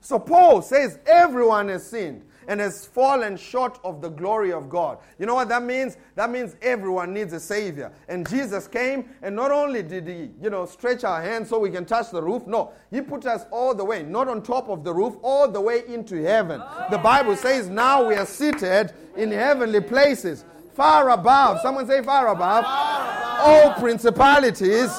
So 0.02 0.20
Paul 0.20 0.62
says, 0.62 1.00
everyone 1.06 1.70
has 1.70 1.86
sinned 1.86 2.24
and 2.48 2.60
has 2.60 2.86
fallen 2.86 3.38
short 3.38 3.80
of 3.84 4.02
the 4.02 4.10
glory 4.10 4.52
of 4.52 4.70
God. 4.70 4.98
You 5.20 5.26
know 5.26 5.36
what 5.36 5.50
that 5.50 5.64
means? 5.64 5.98
That 6.16 6.30
means 6.30 6.56
everyone 6.62 7.14
needs 7.14 7.34
a 7.34 7.40
savior. 7.40 7.92
And 8.08 8.28
Jesus 8.28 8.68
came 8.68 9.06
and 9.22 9.36
not 9.36 9.52
only 9.52 9.84
did 9.84 10.08
he, 10.08 10.32
you 10.42 10.50
know, 10.50 10.66
stretch 10.66 11.04
our 11.04 11.22
hands 11.22 11.50
so 11.50 11.60
we 11.60 11.70
can 11.70 11.86
touch 11.86 12.12
the 12.12 12.22
roof, 12.22 12.46
no, 12.46 12.72
he 12.92 13.02
put 13.02 13.26
us 13.26 13.46
all 13.52 13.74
the 13.74 13.86
way, 13.86 14.04
not 14.04 14.28
on 14.28 14.42
top 14.42 14.70
of 14.70 14.84
the 14.84 14.94
roof, 14.94 15.16
all 15.22 15.48
the 15.48 15.62
way 15.62 15.84
into 15.88 16.22
heaven. 16.22 16.62
Oh, 16.62 16.88
the 16.92 16.98
Bible 16.98 17.36
says 17.36 17.70
now 17.70 18.06
we 18.08 18.16
are 18.16 18.26
seated 18.26 18.94
in 19.16 19.32
heavenly 19.32 19.82
places, 19.82 20.44
far 20.74 21.12
above. 21.12 21.62
Someone 21.62 21.88
say 21.88 22.02
far 22.02 22.28
above. 22.30 22.66
All 22.68 23.74
principalities. 23.76 24.92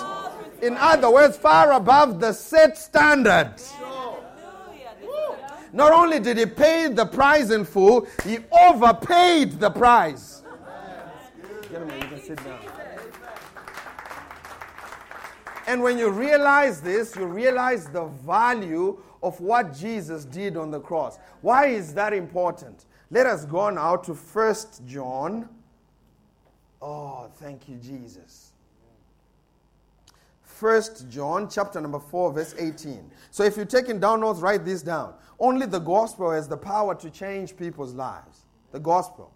In 0.64 0.78
other 0.78 1.11
words, 1.11 1.37
far 1.37 1.73
above 1.73 2.21
the 2.21 2.33
set 2.33 2.78
standard. 2.78 3.52
Hallelujah. 3.76 4.94
This 4.99 5.11
is 5.11 5.75
Not 5.75 5.92
only 5.92 6.21
did 6.21 6.38
he 6.38 6.47
pay 6.47 6.88
the 6.88 7.04
price 7.04 7.50
in 7.50 7.66
full, 7.66 8.06
he 8.25 8.38
overpaid 8.66 9.61
the 9.61 9.71
price. 9.71 10.42
Gentlemen, 11.71 12.00
you 12.00 12.09
can 12.09 12.23
sit 12.23 12.42
down. 12.42 12.61
And 15.66 15.83
when 15.83 15.99
you 15.99 16.11
realize 16.11 16.80
this, 16.80 17.14
you 17.14 17.26
realize 17.26 17.87
the 17.87 18.06
value 18.06 19.02
of 19.23 19.38
what 19.40 19.75
Jesus 19.75 20.25
did 20.25 20.56
on 20.56 20.71
the 20.71 20.80
cross. 20.80 21.18
Why 21.42 21.66
is 21.66 21.92
that 21.94 22.14
important? 22.14 22.87
Let 23.11 23.26
us 23.26 23.44
go 23.44 23.68
now 23.68 23.97
to 23.97 24.14
First 24.14 24.83
John. 24.87 25.49
Oh, 26.80 27.30
thank 27.37 27.68
you, 27.68 27.76
Jesus. 27.76 28.44
First 30.54 31.11
John 31.11 31.49
chapter 31.50 31.80
number 31.80 31.99
4, 31.99 32.32
verse 32.32 32.54
18. 32.56 33.11
So 33.32 33.42
if 33.42 33.56
you're 33.56 33.66
taking 33.66 33.99
down 33.99 34.20
notes, 34.20 34.38
write 34.38 34.64
this 34.64 34.82
down. 34.82 35.14
Only 35.40 35.66
the 35.66 35.80
gospel 35.80 36.30
has 36.30 36.46
the 36.46 36.56
power 36.56 36.94
to 36.94 37.11
change 37.11 37.56
people's 37.56 37.92
lives. 37.92 38.46
The 38.70 38.78
gospel. 38.78 39.32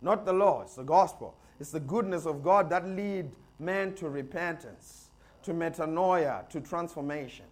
Not 0.00 0.24
the 0.24 0.32
law, 0.32 0.62
it's 0.62 0.76
the 0.76 0.84
gospel. 0.84 1.34
It's 1.58 1.72
the 1.72 1.80
goodness 1.80 2.26
of 2.26 2.44
God 2.44 2.70
that 2.70 2.86
lead 2.86 3.28
man 3.58 3.94
to 3.96 4.08
repentance, 4.08 5.10
to 5.42 5.50
metanoia, 5.50 6.48
to 6.50 6.60
transformation. 6.60 7.46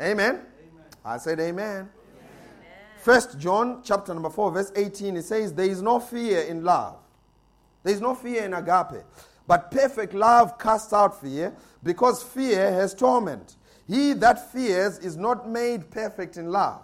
Amen. 0.00 0.34
amen. 0.34 0.44
I 1.04 1.18
said 1.18 1.38
amen. 1.38 1.88
First 2.98 3.38
John 3.38 3.82
chapter 3.84 4.12
number 4.12 4.30
4, 4.30 4.50
verse 4.50 4.72
18, 4.74 5.16
it 5.16 5.24
says, 5.24 5.54
There 5.54 5.70
is 5.70 5.80
no 5.80 6.00
fear 6.00 6.40
in 6.40 6.64
love. 6.64 6.96
There 7.84 7.94
is 7.94 8.00
no 8.00 8.16
fear 8.16 8.44
in 8.44 8.52
agape. 8.52 9.04
But 9.46 9.70
perfect 9.70 10.14
love 10.14 10.58
casts 10.58 10.92
out 10.92 11.20
fear, 11.20 11.54
because 11.82 12.22
fear 12.22 12.72
has 12.72 12.94
torment. 12.94 13.56
He 13.86 14.12
that 14.14 14.52
fears 14.52 14.98
is 14.98 15.16
not 15.16 15.48
made 15.48 15.90
perfect 15.90 16.36
in 16.36 16.50
love. 16.50 16.82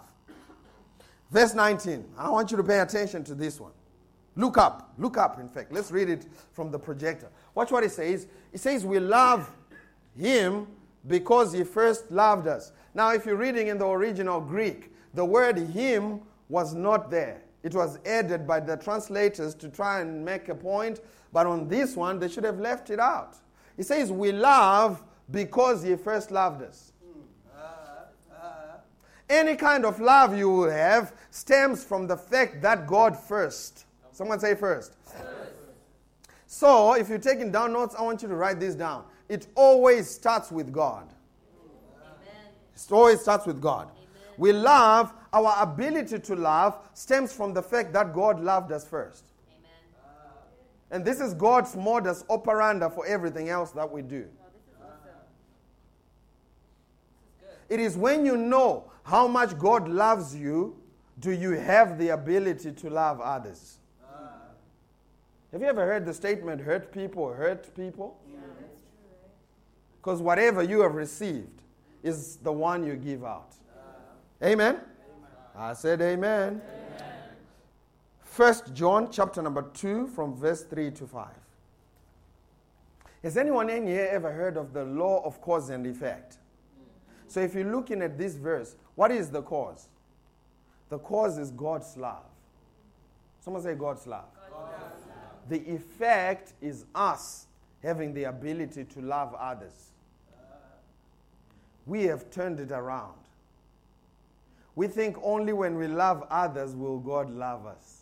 Verse 1.29 1.53
19. 1.53 2.05
I 2.17 2.29
want 2.29 2.51
you 2.51 2.57
to 2.57 2.63
pay 2.63 2.79
attention 2.79 3.23
to 3.25 3.35
this 3.35 3.59
one. 3.59 3.71
Look 4.35 4.57
up. 4.57 4.93
Look 4.97 5.17
up, 5.17 5.39
in 5.39 5.49
fact. 5.49 5.71
Let's 5.71 5.91
read 5.91 6.09
it 6.09 6.25
from 6.53 6.71
the 6.71 6.79
projector. 6.79 7.29
Watch 7.55 7.71
what 7.71 7.83
it 7.83 7.91
says. 7.91 8.27
It 8.51 8.59
says, 8.59 8.85
We 8.85 8.99
love 8.99 9.51
him 10.15 10.67
because 11.07 11.51
he 11.53 11.63
first 11.63 12.09
loved 12.11 12.47
us. 12.47 12.71
Now, 12.93 13.13
if 13.13 13.25
you're 13.25 13.35
reading 13.35 13.67
in 13.67 13.77
the 13.77 13.87
original 13.87 14.39
Greek, 14.39 14.93
the 15.13 15.25
word 15.25 15.57
him 15.57 16.21
was 16.49 16.73
not 16.73 17.11
there. 17.11 17.41
It 17.63 17.73
was 17.73 17.97
added 18.05 18.45
by 18.47 18.59
the 18.59 18.77
translators 18.77 19.55
to 19.55 19.69
try 19.69 20.01
and 20.01 20.23
make 20.23 20.49
a 20.49 20.55
point, 20.55 20.99
but 21.33 21.47
on 21.47 21.67
this 21.67 21.95
one, 21.95 22.19
they 22.19 22.29
should 22.29 22.43
have 22.43 22.59
left 22.59 22.91
it 22.91 22.99
out. 22.99 23.35
It 23.77 23.85
says, 23.85 24.11
We 24.11 24.31
love 24.31 25.03
because 25.31 25.83
he 25.83 25.95
first 25.95 26.31
loved 26.31 26.61
us. 26.61 26.93
Any 29.29 29.55
kind 29.55 29.85
of 29.85 29.99
love 29.99 30.37
you 30.37 30.49
will 30.49 30.69
have 30.69 31.13
stems 31.31 31.83
from 31.83 32.05
the 32.05 32.15
fact 32.15 32.61
that 32.61 32.85
God 32.85 33.17
first. 33.17 33.85
Someone 34.11 34.39
say 34.39 34.53
first. 34.53 34.93
first. 35.05 35.23
So, 36.45 36.93
if 36.93 37.09
you're 37.09 37.17
taking 37.17 37.51
down 37.51 37.73
notes, 37.73 37.95
I 37.97 38.03
want 38.03 38.21
you 38.21 38.27
to 38.27 38.35
write 38.35 38.59
this 38.59 38.75
down. 38.75 39.05
It 39.27 39.47
always 39.55 40.07
starts 40.07 40.51
with 40.51 40.71
God. 40.71 41.07
Amen. 42.05 42.51
It 42.75 42.91
always 42.91 43.21
starts 43.21 43.47
with 43.47 43.59
God. 43.59 43.89
We 44.37 44.53
love, 44.53 45.11
our 45.31 45.55
ability 45.63 46.19
to 46.19 46.35
love 46.35 46.77
stems 46.93 47.33
from 47.33 47.55
the 47.55 47.63
fact 47.63 47.93
that 47.93 48.13
God 48.13 48.39
loved 48.39 48.71
us 48.71 48.87
first. 48.87 49.32
And 50.93 51.03
this 51.03 51.19
is 51.19 51.33
God's 51.33 51.75
modus 51.75 52.23
operandi 52.29 52.87
for 52.87 53.03
everything 53.07 53.49
else 53.49 53.71
that 53.71 53.91
we 53.91 54.03
do. 54.03 54.27
Oh, 54.79 54.85
it 57.67 57.79
is 57.79 57.97
when 57.97 58.27
you 58.27 58.37
know 58.37 58.91
how 59.01 59.27
much 59.27 59.57
God 59.57 59.87
loves 59.87 60.35
you, 60.35 60.77
do 61.19 61.31
you 61.31 61.53
have 61.53 61.97
the 61.97 62.09
ability 62.09 62.73
to 62.73 62.89
love 62.91 63.19
others? 63.19 63.79
Ah. 64.05 64.33
Have 65.51 65.61
you 65.61 65.67
ever 65.67 65.83
heard 65.83 66.05
the 66.05 66.13
statement, 66.13 66.61
hurt 66.61 66.91
people, 66.91 67.33
hurt 67.33 67.75
people? 67.75 68.19
Because 69.99 70.21
whatever 70.21 70.61
you 70.61 70.81
have 70.81 70.93
received 70.93 71.63
is 72.03 72.35
the 72.35 72.51
one 72.51 72.85
you 72.85 72.95
give 72.97 73.25
out. 73.25 73.55
Ah. 73.75 74.45
Amen? 74.45 74.75
amen. 74.75 74.83
I 75.55 75.73
said 75.73 76.01
amen. 76.01 76.61
amen. 76.63 76.82
First 78.33 78.73
John 78.73 79.09
chapter 79.11 79.43
number 79.43 79.61
2 79.61 80.07
from 80.07 80.35
verse 80.35 80.63
3 80.63 80.89
to 80.89 81.05
5. 81.05 81.27
Has 83.21 83.37
anyone 83.37 83.69
in 83.69 83.85
here 83.85 84.09
ever 84.09 84.31
heard 84.31 84.57
of 84.57 84.73
the 84.73 84.85
law 84.85 85.23
of 85.23 85.39
cause 85.39 85.69
and 85.69 85.85
effect? 85.85 86.39
So 87.27 87.41
if 87.41 87.53
you're 87.53 87.71
looking 87.71 88.01
at 88.01 88.17
this 88.17 88.33
verse, 88.33 88.75
what 88.95 89.11
is 89.11 89.29
the 89.29 89.43
cause? 89.43 89.87
The 90.89 90.97
cause 90.97 91.37
is 91.37 91.51
God's 91.51 91.95
love. 91.95 92.23
Someone 93.39 93.61
say 93.61 93.75
God's 93.75 94.07
love. 94.07 94.25
God's 94.49 94.51
love. 94.51 95.49
The 95.49 95.71
effect 95.71 96.53
is 96.59 96.85
us 96.95 97.45
having 97.83 98.15
the 98.15 98.23
ability 98.23 98.85
to 98.85 99.01
love 99.01 99.35
others. 99.35 99.91
We 101.85 102.05
have 102.05 102.31
turned 102.31 102.59
it 102.59 102.71
around. 102.71 103.13
We 104.73 104.87
think 104.87 105.17
only 105.21 105.53
when 105.53 105.75
we 105.75 105.85
love 105.85 106.25
others 106.31 106.75
will 106.75 106.97
God 106.97 107.29
love 107.29 107.67
us. 107.67 107.92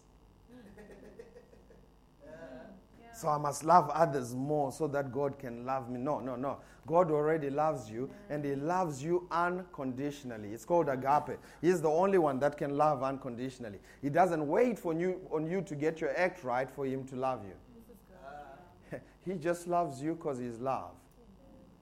So 3.21 3.29
I 3.29 3.37
must 3.37 3.63
love 3.63 3.87
others 3.91 4.33
more 4.33 4.71
so 4.71 4.87
that 4.87 5.11
God 5.11 5.37
can 5.37 5.63
love 5.63 5.91
me. 5.91 5.99
No, 5.99 6.19
no, 6.19 6.35
no. 6.35 6.57
God 6.87 7.11
already 7.11 7.51
loves 7.51 7.87
you 7.87 8.09
and 8.31 8.43
He 8.43 8.55
loves 8.55 9.03
you 9.03 9.27
unconditionally. 9.29 10.49
It's 10.49 10.65
called 10.65 10.89
agape. 10.89 11.37
He's 11.61 11.81
the 11.81 11.89
only 11.89 12.17
one 12.17 12.39
that 12.39 12.57
can 12.57 12.75
love 12.75 13.03
unconditionally. 13.03 13.77
He 14.01 14.09
doesn't 14.09 14.47
wait 14.47 14.79
for 14.79 14.95
you, 14.95 15.21
on 15.29 15.45
you 15.45 15.61
to 15.61 15.75
get 15.75 16.01
your 16.01 16.17
act 16.17 16.43
right 16.43 16.67
for 16.67 16.83
Him 16.87 17.03
to 17.09 17.15
love 17.15 17.41
you. 17.45 18.99
he 19.23 19.35
just 19.35 19.67
loves 19.67 20.01
you 20.01 20.15
because 20.15 20.39
He's 20.39 20.57
love, 20.57 20.95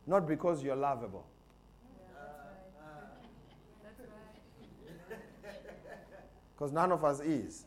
not 0.05 0.27
because 0.27 0.61
you're 0.61 0.75
lovable. 0.75 1.25
Because 6.53 6.73
none 6.73 6.91
of 6.91 7.05
us 7.05 7.21
is 7.21 7.63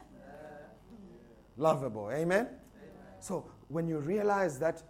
lovable. 1.57 2.11
Amen? 2.13 2.49
So 3.19 3.47
when 3.73 3.89
you 3.89 3.99
realize 3.99 4.59
that 4.59 4.83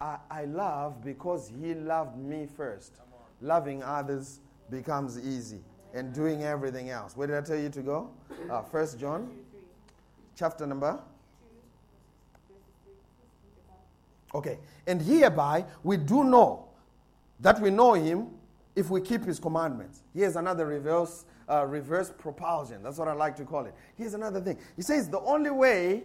I, 0.00 0.16
I 0.30 0.44
love 0.46 1.02
because 1.04 1.50
He 1.60 1.74
loved 1.74 2.18
me 2.18 2.46
first, 2.46 3.00
loving 3.40 3.82
others 3.82 4.40
becomes 4.70 5.18
easy 5.18 5.60
and 5.94 6.12
doing 6.12 6.42
everything 6.42 6.90
else. 6.90 7.16
Where 7.16 7.28
did 7.28 7.36
I 7.36 7.40
tell 7.42 7.58
you 7.58 7.68
to 7.70 7.80
go? 7.80 8.10
Uh, 8.50 8.62
First 8.62 8.98
John, 8.98 9.30
chapter 10.36 10.66
number. 10.66 10.98
Okay, 14.34 14.58
and 14.86 15.00
hereby 15.00 15.64
we 15.84 15.96
do 15.96 16.24
know 16.24 16.66
that 17.38 17.60
we 17.60 17.70
know 17.70 17.92
Him 17.94 18.30
if 18.74 18.90
we 18.90 19.00
keep 19.00 19.24
His 19.24 19.38
commandments. 19.38 20.02
Here's 20.12 20.34
another 20.34 20.66
reverse 20.66 21.24
uh, 21.48 21.64
reverse 21.66 22.10
propulsion. 22.16 22.82
That's 22.82 22.98
what 22.98 23.06
I 23.06 23.12
like 23.12 23.36
to 23.36 23.44
call 23.44 23.66
it. 23.66 23.74
Here's 23.96 24.14
another 24.14 24.40
thing. 24.40 24.58
He 24.76 24.82
says 24.82 25.08
the 25.08 25.20
only 25.20 25.50
way 25.50 26.02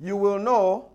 you 0.00 0.16
will 0.16 0.38
know 0.38 0.90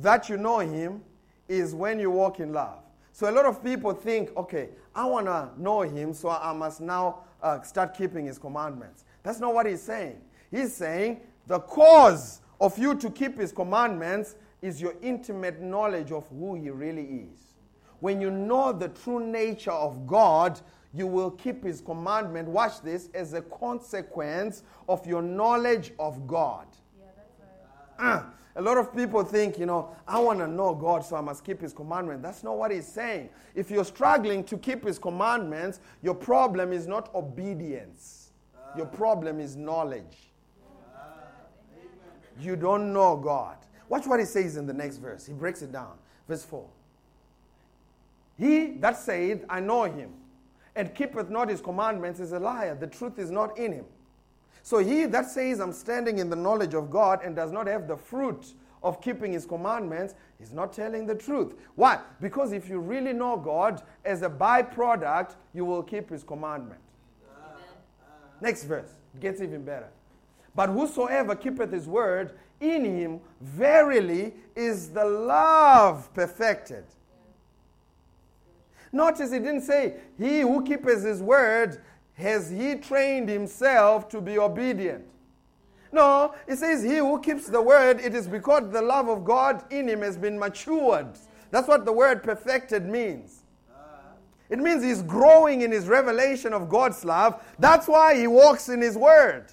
that 0.00 0.28
you 0.28 0.36
know 0.36 0.58
Him 0.58 1.02
is 1.48 1.74
when 1.74 1.98
you 1.98 2.10
walk 2.10 2.40
in 2.40 2.52
love. 2.52 2.80
So 3.12 3.28
a 3.28 3.32
lot 3.32 3.46
of 3.46 3.64
people 3.64 3.92
think, 3.92 4.36
okay, 4.36 4.68
I 4.94 5.04
want 5.06 5.26
to 5.26 5.50
know 5.56 5.82
Him, 5.82 6.14
so 6.14 6.30
I 6.30 6.52
must 6.52 6.80
now 6.80 7.20
uh, 7.42 7.62
start 7.62 7.96
keeping 7.96 8.26
His 8.26 8.38
commandments. 8.38 9.04
That's 9.22 9.40
not 9.40 9.54
what 9.54 9.66
He's 9.66 9.82
saying. 9.82 10.20
He's 10.50 10.74
saying 10.74 11.20
the 11.46 11.60
cause 11.60 12.40
of 12.60 12.78
you 12.78 12.94
to 12.96 13.10
keep 13.10 13.38
His 13.38 13.52
commandments 13.52 14.36
is 14.60 14.80
your 14.80 14.94
intimate 15.02 15.60
knowledge 15.60 16.12
of 16.12 16.28
who 16.28 16.54
He 16.54 16.70
really 16.70 17.28
is. 17.32 17.54
When 18.00 18.20
you 18.20 18.30
know 18.30 18.72
the 18.72 18.88
true 18.88 19.24
nature 19.24 19.72
of 19.72 20.06
God, 20.06 20.60
you 20.94 21.06
will 21.06 21.30
keep 21.30 21.64
his 21.64 21.80
commandment, 21.80 22.48
watch 22.48 22.80
this, 22.80 23.08
as 23.14 23.34
a 23.34 23.42
consequence 23.42 24.62
of 24.88 25.06
your 25.06 25.22
knowledge 25.22 25.92
of 25.98 26.26
God. 26.26 26.66
Yeah, 26.98 27.06
that's 27.16 27.34
right. 27.98 28.16
Uh, 28.16 28.22
a 28.56 28.62
lot 28.62 28.76
of 28.76 28.94
people 28.94 29.22
think, 29.22 29.58
you 29.58 29.66
know, 29.66 29.94
I 30.06 30.18
want 30.18 30.38
to 30.40 30.48
know 30.48 30.74
God, 30.74 31.04
so 31.04 31.16
I 31.16 31.20
must 31.20 31.44
keep 31.44 31.60
his 31.60 31.72
commandment. 31.72 32.22
That's 32.22 32.42
not 32.42 32.56
what 32.56 32.70
he's 32.70 32.86
saying. 32.86 33.28
If 33.54 33.70
you're 33.70 33.84
struggling 33.84 34.42
to 34.44 34.56
keep 34.56 34.84
his 34.84 34.98
commandments, 34.98 35.80
your 36.02 36.14
problem 36.14 36.72
is 36.72 36.86
not 36.86 37.14
obedience, 37.14 38.32
your 38.76 38.86
problem 38.86 39.40
is 39.40 39.56
knowledge. 39.56 40.30
You 42.40 42.56
don't 42.56 42.92
know 42.92 43.16
God. 43.16 43.56
Watch 43.88 44.06
what 44.06 44.20
he 44.20 44.26
says 44.26 44.56
in 44.56 44.66
the 44.66 44.72
next 44.72 44.98
verse. 44.98 45.26
He 45.26 45.32
breaks 45.32 45.62
it 45.62 45.72
down. 45.72 45.94
Verse 46.28 46.44
4. 46.44 46.64
He 48.38 48.66
that 48.78 48.96
saith, 48.96 49.44
I 49.48 49.60
know 49.60 49.84
him 49.84 50.10
and 50.76 50.94
keepeth 50.94 51.28
not 51.28 51.48
his 51.48 51.60
commandments 51.60 52.20
is 52.20 52.32
a 52.32 52.38
liar. 52.38 52.76
The 52.76 52.86
truth 52.86 53.18
is 53.18 53.30
not 53.32 53.58
in 53.58 53.72
him. 53.72 53.84
So 54.68 54.80
he 54.80 55.06
that 55.06 55.30
says, 55.30 55.60
I'm 55.60 55.72
standing 55.72 56.18
in 56.18 56.28
the 56.28 56.36
knowledge 56.36 56.74
of 56.74 56.90
God 56.90 57.24
and 57.24 57.34
does 57.34 57.50
not 57.50 57.66
have 57.66 57.88
the 57.88 57.96
fruit 57.96 58.52
of 58.82 59.00
keeping 59.00 59.32
his 59.32 59.46
commandments 59.46 60.14
is 60.38 60.52
not 60.52 60.74
telling 60.74 61.06
the 61.06 61.14
truth. 61.14 61.54
Why? 61.74 62.00
Because 62.20 62.52
if 62.52 62.68
you 62.68 62.78
really 62.78 63.14
know 63.14 63.38
God, 63.38 63.80
as 64.04 64.20
a 64.20 64.28
byproduct, 64.28 65.36
you 65.54 65.64
will 65.64 65.82
keep 65.82 66.10
his 66.10 66.22
commandment. 66.22 66.82
Amen. 67.34 67.62
Next 68.42 68.64
verse 68.64 68.90
gets 69.18 69.40
even 69.40 69.64
better. 69.64 69.88
But 70.54 70.68
whosoever 70.68 71.34
keepeth 71.34 71.72
his 71.72 71.86
word, 71.86 72.38
in 72.60 72.84
him 72.84 73.20
verily 73.40 74.34
is 74.54 74.90
the 74.90 75.06
love 75.06 76.12
perfected. 76.12 76.84
Notice 78.92 79.32
he 79.32 79.38
didn't 79.38 79.62
say, 79.62 79.94
He 80.18 80.40
who 80.40 80.62
keeps 80.62 81.04
his 81.04 81.22
word, 81.22 81.80
has 82.18 82.50
he 82.50 82.74
trained 82.74 83.28
himself 83.28 84.08
to 84.08 84.20
be 84.20 84.38
obedient? 84.38 85.04
No, 85.92 86.34
it 86.46 86.56
says, 86.56 86.82
He 86.82 86.96
who 86.96 87.20
keeps 87.20 87.46
the 87.46 87.62
word, 87.62 88.00
it 88.00 88.14
is 88.14 88.26
because 88.26 88.70
the 88.70 88.82
love 88.82 89.08
of 89.08 89.24
God 89.24 89.64
in 89.70 89.88
him 89.88 90.02
has 90.02 90.16
been 90.18 90.38
matured. 90.38 91.06
That's 91.50 91.68
what 91.68 91.84
the 91.84 91.92
word 91.92 92.22
perfected 92.22 92.84
means. 92.84 93.42
It 94.50 94.58
means 94.58 94.82
he's 94.82 95.02
growing 95.02 95.60
in 95.60 95.70
his 95.70 95.86
revelation 95.88 96.52
of 96.52 96.68
God's 96.68 97.04
love. 97.04 97.42
That's 97.58 97.86
why 97.86 98.18
he 98.18 98.26
walks 98.26 98.68
in 98.68 98.80
his 98.80 98.96
word. 98.96 99.46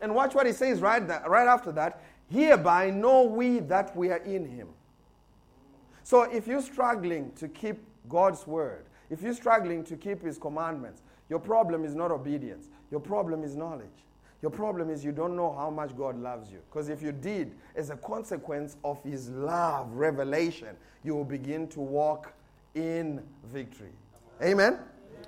And 0.00 0.14
watch 0.14 0.34
what 0.34 0.46
he 0.46 0.52
says 0.52 0.80
right, 0.80 1.06
that, 1.06 1.28
right 1.28 1.46
after 1.46 1.70
that. 1.72 2.02
Hereby 2.28 2.90
know 2.90 3.22
we 3.24 3.60
that 3.60 3.94
we 3.94 4.10
are 4.10 4.16
in 4.18 4.46
him. 4.46 4.68
So 6.02 6.22
if 6.22 6.46
you're 6.46 6.62
struggling 6.62 7.30
to 7.32 7.46
keep 7.46 7.78
God's 8.08 8.46
word, 8.46 8.86
if 9.10 9.22
you're 9.22 9.34
struggling 9.34 9.84
to 9.84 9.96
keep 9.96 10.22
his 10.22 10.38
commandments, 10.38 11.02
your 11.32 11.38
problem 11.38 11.86
is 11.86 11.94
not 11.94 12.10
obedience. 12.10 12.68
Your 12.90 13.00
problem 13.00 13.42
is 13.42 13.56
knowledge. 13.56 14.04
Your 14.42 14.50
problem 14.50 14.90
is 14.90 15.02
you 15.02 15.12
don't 15.12 15.34
know 15.34 15.50
how 15.50 15.70
much 15.70 15.96
God 15.96 16.20
loves 16.20 16.52
you. 16.52 16.58
Because 16.68 16.90
if 16.90 17.00
you 17.00 17.10
did, 17.10 17.52
as 17.74 17.88
a 17.88 17.96
consequence 17.96 18.76
of 18.84 19.02
his 19.02 19.30
love, 19.30 19.90
revelation, 19.94 20.76
you 21.02 21.14
will 21.14 21.24
begin 21.24 21.68
to 21.68 21.80
walk 21.80 22.34
in 22.74 23.22
victory. 23.50 23.94
Amen? 24.42 24.78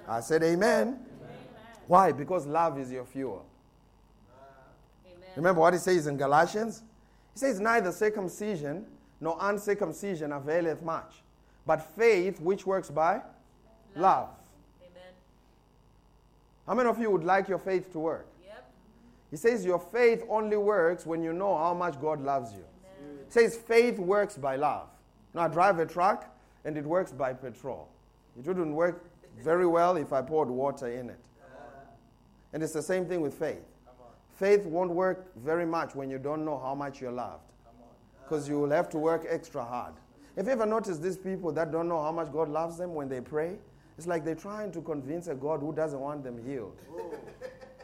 I 0.07 0.21
said 0.21 0.43
amen. 0.43 0.89
amen. 0.89 0.99
Why? 1.87 2.13
Because 2.13 2.47
love 2.47 2.79
is 2.79 2.93
your 2.93 3.07
fuel. 3.07 3.47
Amen. 5.07 5.29
Remember 5.37 5.63
what 5.63 5.73
he 5.73 5.79
says 5.79 6.07
in 6.07 6.19
Galatians? 6.19 6.83
He 7.33 7.39
says, 7.39 7.61
Neither 7.61 7.93
circumcision 7.93 8.85
nor 9.23 9.39
uncircumcision 9.41 10.33
availeth 10.33 10.83
much, 10.83 11.23
but 11.65 11.81
faith 11.97 12.41
which 12.41 12.67
works 12.67 12.91
by 12.91 13.23
love. 13.95 14.29
love. 14.29 14.29
How 16.67 16.75
many 16.75 16.89
of 16.89 16.99
you 16.99 17.11
would 17.11 17.25
like 17.25 17.49
your 17.49 17.59
faith 17.59 17.93
to 17.93 17.99
work? 17.99 18.27
Yep. 18.45 18.71
He 19.31 19.37
says, 19.37 19.65
Your 19.65 19.79
faith 19.79 20.25
only 20.29 20.57
works 20.57 21.05
when 21.05 21.23
you 21.23 21.33
know 21.33 21.57
how 21.57 21.75
much 21.75 22.01
God 22.01 22.23
loves 22.23 22.53
you. 22.53 22.65
He 23.27 23.33
says, 23.33 23.57
Faith 23.57 23.99
works 23.99 24.37
by 24.37 24.57
love. 24.57 24.89
Now, 25.35 25.43
I 25.43 25.49
drive 25.49 25.79
a 25.79 25.87
truck 25.87 26.33
and 26.65 26.77
it 26.77 26.85
works 26.85 27.13
by 27.13 27.33
petrol. 27.33 27.89
It 28.39 28.47
wouldn't 28.47 28.75
work 28.75 29.05
very 29.43 29.67
well 29.67 29.97
if 29.97 30.13
I 30.13 30.23
poured 30.23 30.49
water 30.49 30.89
in 30.89 31.11
it. 31.11 31.19
And 32.53 32.63
it's 32.63 32.73
the 32.73 32.83
same 32.83 33.07
thing 33.07 33.21
with 33.21 33.35
faith. 33.35 33.65
Faith 34.31 34.65
won't 34.65 34.91
work 34.91 35.33
very 35.37 35.67
much 35.67 35.95
when 35.95 36.11
you 36.11 36.19
don't 36.19 36.45
know 36.45 36.59
how 36.59 36.75
much 36.75 37.01
you're 37.01 37.13
loved. 37.13 37.43
Because 38.23 38.49
you 38.49 38.59
will 38.59 38.71
have 38.71 38.89
to 38.91 38.99
work 38.99 39.27
extra 39.29 39.65
hard. 39.65 39.95
Have 40.37 40.47
you 40.47 40.53
ever 40.53 40.67
noticed 40.67 41.03
these 41.03 41.17
people 41.17 41.53
that 41.53 41.71
don't 41.71 41.89
know 41.89 42.03
how 42.03 42.11
much 42.11 42.33
God 42.33 42.49
loves 42.49 42.79
them 42.79 42.95
when 42.95 43.09
they 43.09 43.21
pray? 43.21 43.57
It's 43.97 44.07
like 44.07 44.25
they're 44.25 44.35
trying 44.35 44.73
to 44.73 44.81
convince 44.81 45.29
a 45.29 45.35
God 45.35 45.61
who 45.61 45.73
doesn't 45.73 46.01
want 46.01 46.25
them 46.25 46.45
healed. 46.45 46.77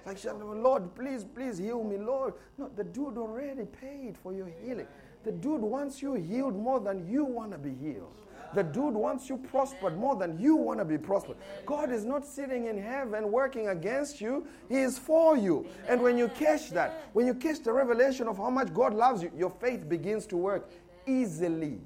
like, 0.07 0.19
Lord, 0.25 0.95
please, 0.95 1.25
please 1.25 1.59
heal 1.59 1.85
me, 1.85 1.99
Lord. 1.99 2.35
No, 2.59 2.69
the 2.75 2.85
dude 2.85 3.17
already 3.17 3.65
paid 3.65 4.17
for 4.19 4.33
your 4.33 4.51
healing. 4.63 4.87
The 5.23 5.33
dude 5.33 5.61
wants 5.61 6.03
you 6.03 6.15
healed 6.15 6.57
more 6.57 6.81
than 6.81 7.09
you 7.09 7.25
want 7.25 7.53
to 7.53 7.59
be 7.59 7.75
healed. 7.75 8.15
The 8.53 8.65
dude 8.65 8.95
wants 8.95 9.29
you 9.29 9.37
prospered 9.37 9.97
more 9.97 10.17
than 10.17 10.39
you 10.41 10.57
want 10.57 10.81
to 10.81 10.85
be 10.85 10.99
prospered. 10.99 11.37
God 11.65 11.93
is 11.93 12.05
not 12.05 12.27
sitting 12.27 12.67
in 12.67 12.77
heaven 12.83 13.31
working 13.31 13.69
against 13.69 14.21
you, 14.21 14.47
He 14.69 14.79
is 14.79 14.99
for 14.99 15.37
you. 15.37 15.67
And 15.89 16.03
when 16.03 16.19
you 16.19 16.27
catch 16.29 16.71
that, 16.71 17.05
when 17.13 17.27
you 17.27 17.35
catch 17.35 17.61
the 17.61 17.73
revelation 17.73 18.27
of 18.27 18.39
how 18.39 18.51
much 18.51 18.75
God 18.75 18.95
loves 18.95 19.23
you, 19.23 19.31
your 19.37 19.51
faith 19.51 19.89
begins 19.89 20.27
to 20.29 20.37
work 20.37 20.69
easily. 21.07 21.81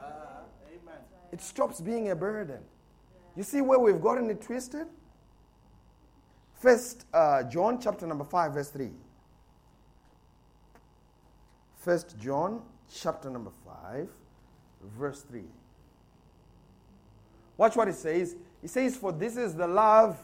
Ah, 0.00 0.40
it 1.32 1.42
stops 1.42 1.82
being 1.82 2.10
a 2.10 2.16
burden. 2.16 2.60
You 3.36 3.42
see 3.42 3.60
where 3.60 3.78
we've 3.78 4.00
gotten 4.00 4.30
it 4.30 4.40
twisted? 4.40 4.86
First 6.54 7.04
uh, 7.12 7.42
John 7.44 7.78
chapter 7.80 8.06
number 8.06 8.24
5, 8.24 8.54
verse 8.54 8.70
3. 8.70 8.90
First 11.76 12.18
John 12.18 12.62
chapter 12.92 13.28
number 13.28 13.50
5, 13.84 14.08
verse 14.98 15.22
3. 15.22 15.42
Watch 17.58 17.76
what 17.76 17.88
it 17.88 17.94
says. 17.94 18.36
It 18.62 18.70
says, 18.70 18.96
For 18.96 19.12
this 19.12 19.36
is 19.36 19.54
the 19.54 19.66
love 19.66 20.18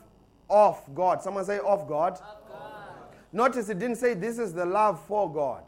of 0.49 0.83
God. 0.95 1.23
Someone 1.23 1.45
say, 1.45 1.59
Of 1.59 1.87
God. 1.87 2.15
Of 2.15 2.49
God. 2.49 3.07
Notice 3.33 3.69
it 3.69 3.79
didn't 3.79 3.97
say, 3.97 4.15
This 4.15 4.39
is 4.39 4.55
the 4.55 4.65
love 4.65 5.01
for 5.07 5.33
God. 5.33 5.65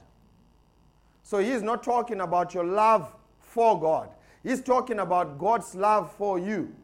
So 1.23 1.39
he's 1.39 1.63
not 1.63 1.83
talking 1.83 2.21
about 2.21 2.55
your 2.55 2.65
love 2.65 3.15
for 3.39 3.79
God. 3.79 4.11
He's 4.43 4.61
talking 4.61 4.99
about 4.99 5.39
God's 5.39 5.75
love 5.75 6.13
for 6.13 6.39
you. 6.39 6.75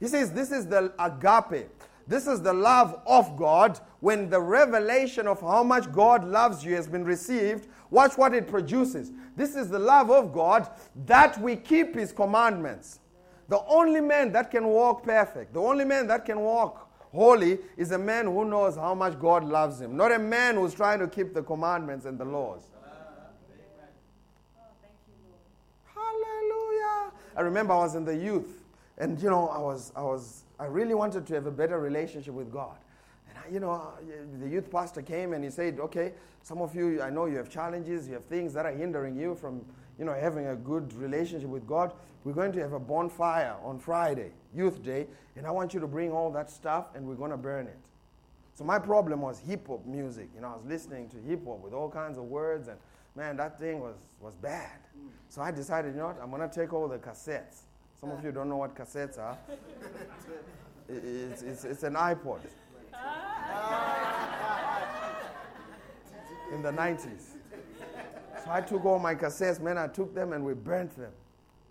He 0.00 0.08
says, 0.08 0.32
This 0.32 0.50
is 0.50 0.66
the 0.66 0.92
agape. 0.98 1.68
This 2.08 2.26
is 2.26 2.42
the 2.42 2.52
love 2.52 3.00
of 3.06 3.36
God. 3.36 3.78
When 4.00 4.28
the 4.28 4.40
revelation 4.40 5.28
of 5.28 5.40
how 5.40 5.62
much 5.62 5.92
God 5.92 6.24
loves 6.24 6.64
you 6.64 6.74
has 6.74 6.88
been 6.88 7.04
received, 7.04 7.68
watch 7.90 8.18
what 8.18 8.34
it 8.34 8.48
produces. 8.48 9.12
This 9.36 9.54
is 9.54 9.68
the 9.68 9.78
love 9.78 10.10
of 10.10 10.32
God 10.32 10.68
that 11.06 11.40
we 11.40 11.54
keep 11.54 11.94
His 11.94 12.10
commandments. 12.10 12.98
The 13.48 13.62
only 13.66 14.00
man 14.00 14.32
that 14.32 14.50
can 14.50 14.66
walk 14.66 15.04
perfect, 15.04 15.52
the 15.52 15.60
only 15.60 15.84
man 15.84 16.06
that 16.06 16.24
can 16.24 16.40
walk 16.40 16.90
holy 17.12 17.58
is 17.76 17.90
a 17.90 17.98
man 17.98 18.26
who 18.26 18.44
knows 18.44 18.76
how 18.76 18.94
much 18.94 19.18
God 19.18 19.44
loves 19.44 19.80
him, 19.80 19.96
not 19.96 20.12
a 20.12 20.18
man 20.18 20.54
who's 20.54 20.74
trying 20.74 21.00
to 21.00 21.08
keep 21.08 21.34
the 21.34 21.42
commandments 21.42 22.06
and 22.06 22.18
the 22.18 22.24
laws. 22.24 22.62
Hallelujah. 25.94 27.12
I 27.36 27.40
remember 27.40 27.74
I 27.74 27.78
was 27.78 27.94
in 27.94 28.04
the 28.04 28.14
youth, 28.14 28.59
and 29.00 29.20
you 29.20 29.30
know, 29.30 29.48
I 29.48 29.58
was, 29.58 29.92
I 29.96 30.02
was, 30.02 30.44
I 30.58 30.66
really 30.66 30.94
wanted 30.94 31.26
to 31.26 31.34
have 31.34 31.46
a 31.46 31.50
better 31.50 31.80
relationship 31.80 32.34
with 32.34 32.52
God. 32.52 32.76
And 33.28 33.38
I, 33.38 33.52
you 33.52 33.58
know, 33.58 33.92
the 34.40 34.48
youth 34.48 34.70
pastor 34.70 35.00
came 35.00 35.32
and 35.32 35.42
he 35.42 35.50
said, 35.50 35.80
"Okay, 35.80 36.12
some 36.42 36.60
of 36.60 36.74
you, 36.74 37.00
I 37.00 37.08
know 37.08 37.24
you 37.24 37.36
have 37.38 37.48
challenges, 37.48 38.06
you 38.06 38.14
have 38.14 38.26
things 38.26 38.52
that 38.52 38.66
are 38.66 38.72
hindering 38.72 39.16
you 39.16 39.34
from, 39.34 39.64
you 39.98 40.04
know, 40.04 40.12
having 40.12 40.48
a 40.48 40.54
good 40.54 40.92
relationship 40.94 41.48
with 41.48 41.66
God. 41.66 41.92
We're 42.24 42.34
going 42.34 42.52
to 42.52 42.60
have 42.60 42.74
a 42.74 42.78
bonfire 42.78 43.56
on 43.64 43.78
Friday, 43.78 44.32
Youth 44.54 44.82
Day, 44.82 45.06
and 45.34 45.46
I 45.46 45.50
want 45.50 45.72
you 45.72 45.80
to 45.80 45.86
bring 45.86 46.12
all 46.12 46.30
that 46.32 46.50
stuff 46.50 46.88
and 46.94 47.06
we're 47.06 47.14
going 47.14 47.30
to 47.30 47.38
burn 47.38 47.66
it. 47.66 47.78
So 48.54 48.64
my 48.64 48.78
problem 48.78 49.22
was 49.22 49.38
hip 49.38 49.68
hop 49.68 49.86
music. 49.86 50.28
You 50.34 50.42
know, 50.42 50.48
I 50.48 50.56
was 50.56 50.66
listening 50.66 51.08
to 51.08 51.16
hip 51.16 51.46
hop 51.46 51.62
with 51.62 51.72
all 51.72 51.88
kinds 51.88 52.18
of 52.18 52.24
words, 52.24 52.68
and 52.68 52.78
man, 53.16 53.38
that 53.38 53.58
thing 53.58 53.80
was, 53.80 53.96
was 54.20 54.34
bad. 54.34 54.78
So 55.30 55.40
I 55.40 55.50
decided, 55.50 55.94
you 55.94 56.00
know 56.00 56.08
what, 56.08 56.20
I'm 56.22 56.28
going 56.30 56.46
to 56.46 56.54
take 56.54 56.74
all 56.74 56.86
the 56.86 56.98
cassettes. 56.98 57.62
Some 58.00 58.12
of 58.12 58.24
you 58.24 58.32
don't 58.32 58.48
know 58.48 58.56
what 58.56 58.74
cassettes 58.74 59.18
are. 59.18 59.36
It's, 60.92 61.42
it's, 61.42 61.64
it's 61.64 61.84
an 61.84 61.94
iPod. 61.94 62.40
Ah. 62.92 64.00
In 66.52 66.62
the 66.62 66.72
90s. 66.72 67.36
So 68.44 68.50
I 68.50 68.60
took 68.60 68.84
all 68.84 68.98
my 68.98 69.14
cassettes, 69.14 69.60
man, 69.60 69.78
I 69.78 69.86
took 69.86 70.12
them 70.16 70.32
and 70.32 70.44
we 70.44 70.54
burnt 70.54 70.96
them 70.96 71.12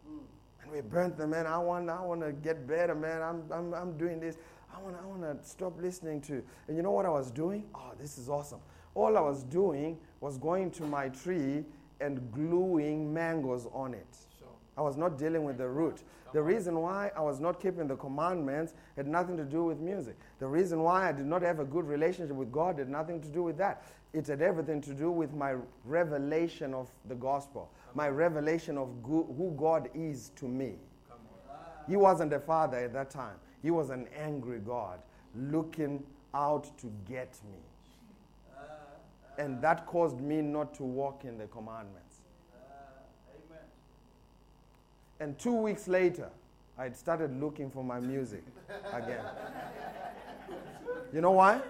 mm. 0.10 0.20
And 0.63 0.72
we 0.72 0.80
burnt 0.80 1.18
them, 1.18 1.32
man. 1.32 1.46
I 1.48 1.58
want, 1.58 1.89
I 1.89 2.02
want 2.02 2.22
to 2.22 2.32
get 2.32 2.65
better, 2.65 2.96
man. 2.96 3.22
I'm, 3.22 3.44
I'm, 3.52 3.74
I'm 3.74 3.98
doing 3.98 4.22
this. 4.22 4.38
I 4.74 4.82
want, 4.82 4.96
I 4.96 5.06
want 5.06 5.22
to 5.24 5.38
stop 5.46 5.74
listening 5.82 6.22
to. 6.22 6.42
And 6.70 6.78
you 6.78 6.84
know 6.84 6.92
what 6.92 7.06
I 7.06 7.10
was 7.10 7.30
doing? 7.30 7.65
Oh, 7.76 7.92
this 8.00 8.18
is 8.18 8.30
awesome. 8.30 8.60
All 8.96 9.18
I 9.18 9.22
was 9.22 9.44
doing 9.44 9.98
was 10.22 10.38
going 10.38 10.72
to 10.72 10.84
my 10.84 11.10
tree 11.10 11.65
and 12.00 12.32
gluing 12.32 13.13
mangoes 13.13 13.68
on 13.74 13.94
it. 13.94 14.29
I 14.77 14.82
was 14.82 14.97
not 14.97 15.17
dealing 15.17 15.43
with 15.43 15.58
the 15.58 15.67
root. 15.67 16.03
The 16.32 16.41
reason 16.41 16.79
why 16.79 17.12
I 17.17 17.21
was 17.21 17.39
not 17.39 17.60
keeping 17.60 17.88
the 17.88 17.95
commandments 17.95 18.73
had 18.95 19.08
nothing 19.08 19.36
to 19.38 19.43
do 19.43 19.65
with 19.65 19.79
music. 19.79 20.15
The 20.39 20.47
reason 20.47 20.82
why 20.82 21.10
I 21.10 21.12
did 21.12 21.25
not 21.25 21.41
have 21.41 21.60
a 21.60 21.65
good 21.65 21.86
relationship 21.86 22.36
with 22.36 22.51
God 22.51 22.77
had 22.77 22.89
nothing 22.89 23.19
to 23.21 23.27
do 23.29 23.43
with 23.43 23.58
that. 23.58 23.84
It 24.13 24.27
had 24.27 24.41
everything 24.41 24.82
to 24.82 24.93
do 24.93 25.12
with 25.12 25.34
my 25.34 25.55
revelation 25.86 26.73
of 26.73 26.89
the 27.08 27.15
gospel 27.15 27.71
my 27.93 28.10
revelation 28.10 28.77
of 28.77 28.89
who 29.03 29.53
God 29.58 29.89
is 29.93 30.32
to 30.36 30.47
me. 30.47 30.75
He 31.88 31.95
wasn't 31.95 32.34
a 32.34 32.39
father 32.39 32.77
at 32.77 32.93
that 32.93 33.10
time, 33.10 33.36
he 33.62 33.71
was 33.71 33.89
an 33.89 34.08
angry 34.17 34.60
God 34.60 34.99
looking 35.36 36.03
out 36.34 36.69
to 36.79 36.91
get 37.08 37.38
me. 37.51 37.60
And 39.38 39.62
that 39.62 39.86
caused 39.86 40.19
me 40.19 40.41
not 40.41 40.73
to 40.75 40.84
walk 40.84 41.23
in 41.23 41.38
the 41.38 41.47
commandments. 41.47 42.09
And 45.19 45.38
two 45.38 45.53
weeks 45.53 45.88
later, 45.88 46.29
I 46.77 46.84
had 46.84 46.95
started 46.95 47.38
looking 47.39 47.69
for 47.69 47.84
my 47.84 47.99
music 47.99 48.43
again. 48.93 49.23
You 51.13 51.21
know 51.21 51.32
why? 51.32 51.62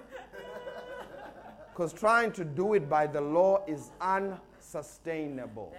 Because 1.71 1.93
trying 1.93 2.31
to 2.33 2.43
do 2.45 2.73
it 2.73 2.89
by 2.89 3.07
the 3.07 3.21
law 3.21 3.63
is 3.65 3.89
unsustainable. 4.01 5.73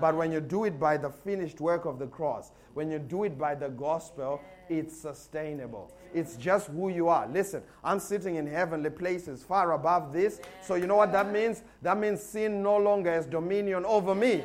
But 0.00 0.14
when 0.14 0.30
you 0.30 0.40
do 0.40 0.64
it 0.64 0.78
by 0.78 0.96
the 0.96 1.10
finished 1.10 1.60
work 1.60 1.84
of 1.84 1.98
the 1.98 2.06
cross, 2.06 2.52
when 2.74 2.90
you 2.90 2.98
do 2.98 3.24
it 3.24 3.38
by 3.38 3.54
the 3.54 3.68
gospel, 3.68 4.40
it's 4.68 4.96
sustainable. 4.96 5.90
It's 6.14 6.36
just 6.36 6.68
who 6.68 6.90
you 6.90 7.08
are. 7.08 7.26
Listen, 7.28 7.62
I'm 7.82 7.98
sitting 7.98 8.36
in 8.36 8.46
heavenly 8.46 8.90
places 8.90 9.42
far 9.42 9.72
above 9.72 10.12
this. 10.12 10.40
So, 10.62 10.74
you 10.74 10.86
know 10.86 10.96
what 10.96 11.12
that 11.12 11.32
means? 11.32 11.62
That 11.82 11.98
means 11.98 12.22
sin 12.22 12.62
no 12.62 12.76
longer 12.76 13.10
has 13.12 13.26
dominion 13.26 13.84
over 13.84 14.14
me. 14.14 14.44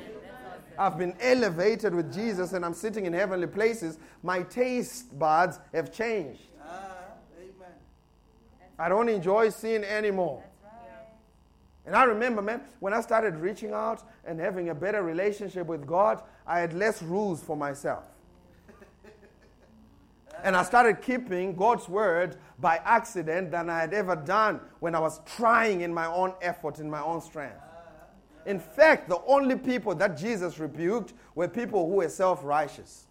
I've 0.77 0.97
been 0.97 1.15
elevated 1.19 1.93
with 1.93 2.13
Jesus 2.13 2.53
and 2.53 2.65
I'm 2.65 2.73
sitting 2.73 3.05
in 3.05 3.13
heavenly 3.13 3.47
places. 3.47 3.97
My 4.21 4.43
taste 4.43 5.17
buds 5.17 5.59
have 5.73 5.91
changed. 5.91 6.41
Ah, 6.61 6.93
I 8.79 8.89
don't 8.89 9.09
enjoy 9.09 9.49
sin 9.49 9.83
anymore. 9.83 10.43
And 11.85 11.95
I 11.95 12.03
remember, 12.03 12.41
man, 12.41 12.61
when 12.79 12.93
I 12.93 13.01
started 13.01 13.35
reaching 13.35 13.73
out 13.73 14.03
and 14.25 14.39
having 14.39 14.69
a 14.69 14.75
better 14.75 15.03
relationship 15.03 15.67
with 15.67 15.85
God, 15.85 16.21
I 16.47 16.59
had 16.59 16.73
less 16.73 17.01
rules 17.01 17.43
for 17.43 17.57
myself. 17.57 18.05
and 20.43 20.55
I 20.55 20.63
started 20.63 21.01
keeping 21.01 21.55
God's 21.55 21.89
word 21.89 22.37
by 22.57 22.79
accident 22.85 23.51
than 23.51 23.69
I 23.69 23.81
had 23.81 23.93
ever 23.93 24.15
done 24.15 24.61
when 24.79 24.95
I 24.95 24.99
was 24.99 25.19
trying 25.25 25.81
in 25.81 25.93
my 25.93 26.05
own 26.05 26.33
effort, 26.41 26.79
in 26.79 26.89
my 26.89 27.01
own 27.01 27.19
strength. 27.19 27.59
In 28.45 28.59
fact, 28.59 29.09
the 29.09 29.19
only 29.25 29.55
people 29.55 29.95
that 29.95 30.17
Jesus 30.17 30.59
rebuked 30.59 31.13
were 31.35 31.47
people 31.47 31.87
who 31.87 31.95
were 31.95 32.09
self 32.09 32.43
righteous. 32.43 33.05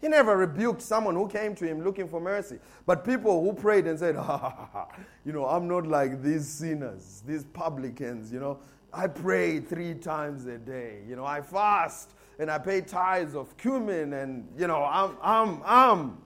He 0.00 0.08
never 0.08 0.36
rebuked 0.36 0.80
someone 0.80 1.14
who 1.14 1.28
came 1.28 1.54
to 1.56 1.66
him 1.66 1.84
looking 1.84 2.08
for 2.08 2.20
mercy. 2.20 2.58
But 2.86 3.04
people 3.04 3.44
who 3.44 3.52
prayed 3.52 3.86
and 3.86 3.98
said, 3.98 4.16
ha, 4.16 4.38
ha, 4.38 4.68
ha, 4.72 4.88
you 5.26 5.32
know, 5.32 5.44
I'm 5.44 5.68
not 5.68 5.86
like 5.86 6.22
these 6.22 6.48
sinners, 6.48 7.22
these 7.26 7.44
publicans, 7.44 8.32
you 8.32 8.40
know. 8.40 8.58
I 8.92 9.06
pray 9.06 9.60
three 9.60 9.94
times 9.94 10.46
a 10.46 10.58
day. 10.58 11.02
You 11.06 11.16
know, 11.16 11.24
I 11.24 11.42
fast 11.42 12.12
and 12.38 12.50
I 12.50 12.58
pay 12.58 12.80
tithes 12.80 13.34
of 13.36 13.56
cumin 13.58 14.14
and, 14.14 14.48
you 14.58 14.66
know, 14.66 14.82
I'm, 14.82 15.16
I'm, 15.22 15.62
I'm. 15.64 16.18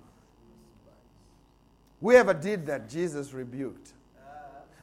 Whoever 2.00 2.32
did 2.32 2.66
that, 2.66 2.88
Jesus 2.88 3.32
rebuked. 3.32 3.92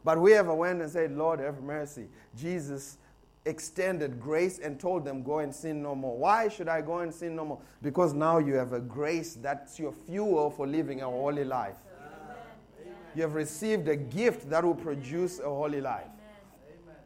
But 0.03 0.17
whoever 0.17 0.53
went 0.53 0.81
and 0.81 0.89
said, 0.89 1.15
Lord, 1.15 1.39
have 1.39 1.61
mercy, 1.61 2.07
Jesus 2.35 2.97
extended 3.45 4.19
grace 4.19 4.59
and 4.59 4.79
told 4.79 5.05
them, 5.05 5.23
Go 5.23 5.39
and 5.39 5.53
sin 5.53 5.81
no 5.81 5.95
more. 5.95 6.17
Why 6.17 6.47
should 6.47 6.67
I 6.67 6.81
go 6.81 6.99
and 6.99 7.13
sin 7.13 7.35
no 7.35 7.45
more? 7.45 7.59
Because 7.81 8.13
now 8.13 8.37
you 8.37 8.53
have 8.53 8.73
a 8.73 8.79
grace 8.79 9.35
that's 9.41 9.79
your 9.79 9.91
fuel 9.91 10.49
for 10.49 10.67
living 10.67 11.01
a 11.01 11.05
holy 11.05 11.43
life. 11.43 11.77
Amen. 12.83 12.95
You 13.15 13.21
have 13.23 13.35
received 13.35 13.87
a 13.87 13.95
gift 13.95 14.49
that 14.49 14.63
will 14.63 14.75
produce 14.75 15.39
a 15.39 15.49
holy 15.49 15.81
life. 15.81 16.03
Amen. 16.03 17.01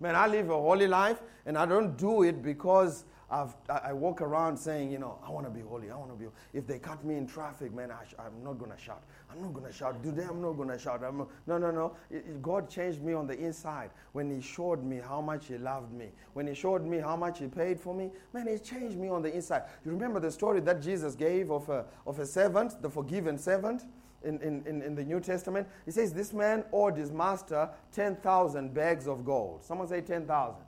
Man, 0.00 0.16
I 0.16 0.26
live 0.26 0.50
a 0.50 0.60
holy 0.60 0.86
life 0.86 1.20
and 1.46 1.56
I 1.56 1.66
don't 1.66 1.96
do 1.96 2.22
it 2.22 2.42
because 2.42 3.04
I've, 3.34 3.54
I 3.68 3.92
walk 3.92 4.20
around 4.20 4.56
saying, 4.56 4.92
you 4.92 5.00
know, 5.00 5.18
I 5.26 5.28
want 5.28 5.44
to 5.46 5.50
be 5.50 5.60
holy. 5.60 5.90
I 5.90 5.96
want 5.96 6.12
to 6.12 6.16
be. 6.16 6.26
If 6.52 6.68
they 6.68 6.78
cut 6.78 7.04
me 7.04 7.16
in 7.16 7.26
traffic, 7.26 7.74
man, 7.74 7.90
I 7.90 8.26
am 8.26 8.44
not 8.44 8.58
going 8.58 8.70
to 8.70 8.78
shout. 8.78 9.02
I'm 9.28 9.42
not 9.42 9.52
going 9.52 9.66
to 9.66 9.72
shout. 9.72 10.00
They? 10.04 10.22
I'm 10.22 10.40
not 10.40 10.52
going 10.52 10.68
to 10.68 10.78
shout. 10.78 11.02
I'm 11.02 11.18
not, 11.18 11.28
no, 11.48 11.58
no, 11.58 11.72
no. 11.72 11.96
It, 12.10 12.18
it, 12.18 12.42
God 12.42 12.70
changed 12.70 13.02
me 13.02 13.12
on 13.12 13.26
the 13.26 13.36
inside 13.36 13.90
when 14.12 14.30
He 14.30 14.40
showed 14.40 14.84
me 14.84 15.00
how 15.04 15.20
much 15.20 15.48
He 15.48 15.58
loved 15.58 15.92
me. 15.92 16.10
When 16.34 16.46
He 16.46 16.54
showed 16.54 16.86
me 16.86 16.98
how 16.98 17.16
much 17.16 17.40
He 17.40 17.48
paid 17.48 17.80
for 17.80 17.92
me, 17.92 18.12
man, 18.32 18.46
He 18.46 18.56
changed 18.56 18.96
me 18.96 19.08
on 19.08 19.20
the 19.20 19.34
inside. 19.34 19.64
You 19.84 19.90
remember 19.90 20.20
the 20.20 20.30
story 20.30 20.60
that 20.60 20.80
Jesus 20.80 21.16
gave 21.16 21.50
of 21.50 21.68
a, 21.68 21.86
of 22.06 22.20
a 22.20 22.26
servant, 22.26 22.80
the 22.82 22.90
forgiven 22.90 23.36
servant? 23.36 23.82
In, 24.22 24.40
in, 24.40 24.80
in, 24.80 24.94
the 24.94 25.04
New 25.04 25.20
Testament, 25.20 25.68
he 25.84 25.90
says 25.90 26.14
this 26.14 26.32
man 26.32 26.64
owed 26.72 26.96
his 26.96 27.12
master 27.12 27.68
10,000 27.92 28.72
bags 28.72 29.06
of 29.06 29.22
gold. 29.22 29.62
Someone 29.62 29.86
say 29.86 30.00
10,000. 30.00 30.62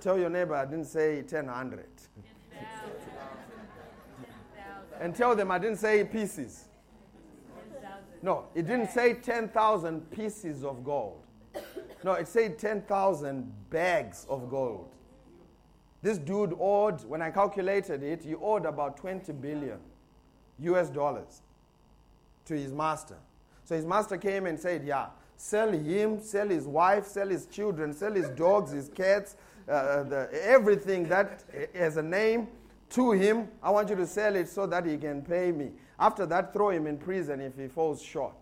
Tell 0.00 0.18
your 0.18 0.30
neighbor 0.30 0.54
I 0.54 0.64
didn't 0.64 0.86
say 0.86 1.22
10,000. 1.22 1.84
and 5.00 5.14
tell 5.14 5.34
them 5.34 5.50
I 5.50 5.58
didn't 5.58 5.78
say 5.78 6.04
pieces. 6.04 6.64
No, 8.22 8.46
it 8.54 8.66
didn't 8.66 8.90
say 8.90 9.14
10,000 9.14 10.10
pieces 10.10 10.64
of 10.64 10.84
gold. 10.84 11.22
No, 12.04 12.12
it 12.12 12.28
said 12.28 12.58
10,000 12.58 13.52
bags 13.70 14.26
of 14.28 14.48
gold. 14.48 14.88
This 16.02 16.18
dude 16.18 16.54
owed, 16.58 17.04
when 17.04 17.22
I 17.22 17.30
calculated 17.30 18.02
it, 18.02 18.24
he 18.24 18.34
owed 18.34 18.66
about 18.66 18.96
20 18.96 19.32
billion 19.34 19.78
US 20.58 20.90
dollars 20.90 21.42
to 22.44 22.54
his 22.54 22.72
master. 22.72 23.16
So 23.64 23.76
his 23.76 23.84
master 23.84 24.16
came 24.16 24.46
and 24.46 24.58
said, 24.58 24.84
Yeah, 24.84 25.06
sell 25.42 25.72
him, 25.72 26.20
sell 26.20 26.48
his 26.48 26.68
wife, 26.68 27.04
sell 27.04 27.28
his 27.28 27.46
children, 27.46 27.92
sell 27.92 28.12
his 28.12 28.28
dogs, 28.28 28.70
his 28.70 28.88
cats, 28.88 29.34
uh, 29.68 30.04
the, 30.04 30.28
everything 30.32 31.08
that 31.08 31.42
has 31.74 31.96
a 31.96 32.02
name 32.02 32.46
to 32.90 33.10
him. 33.10 33.48
I 33.60 33.70
want 33.70 33.90
you 33.90 33.96
to 33.96 34.06
sell 34.06 34.36
it 34.36 34.48
so 34.48 34.68
that 34.68 34.86
he 34.86 34.96
can 34.96 35.20
pay 35.20 35.50
me. 35.50 35.72
After 35.98 36.26
that, 36.26 36.52
throw 36.52 36.70
him 36.70 36.86
in 36.86 36.96
prison 36.96 37.40
if 37.40 37.58
he 37.58 37.66
falls 37.66 38.00
short. 38.00 38.36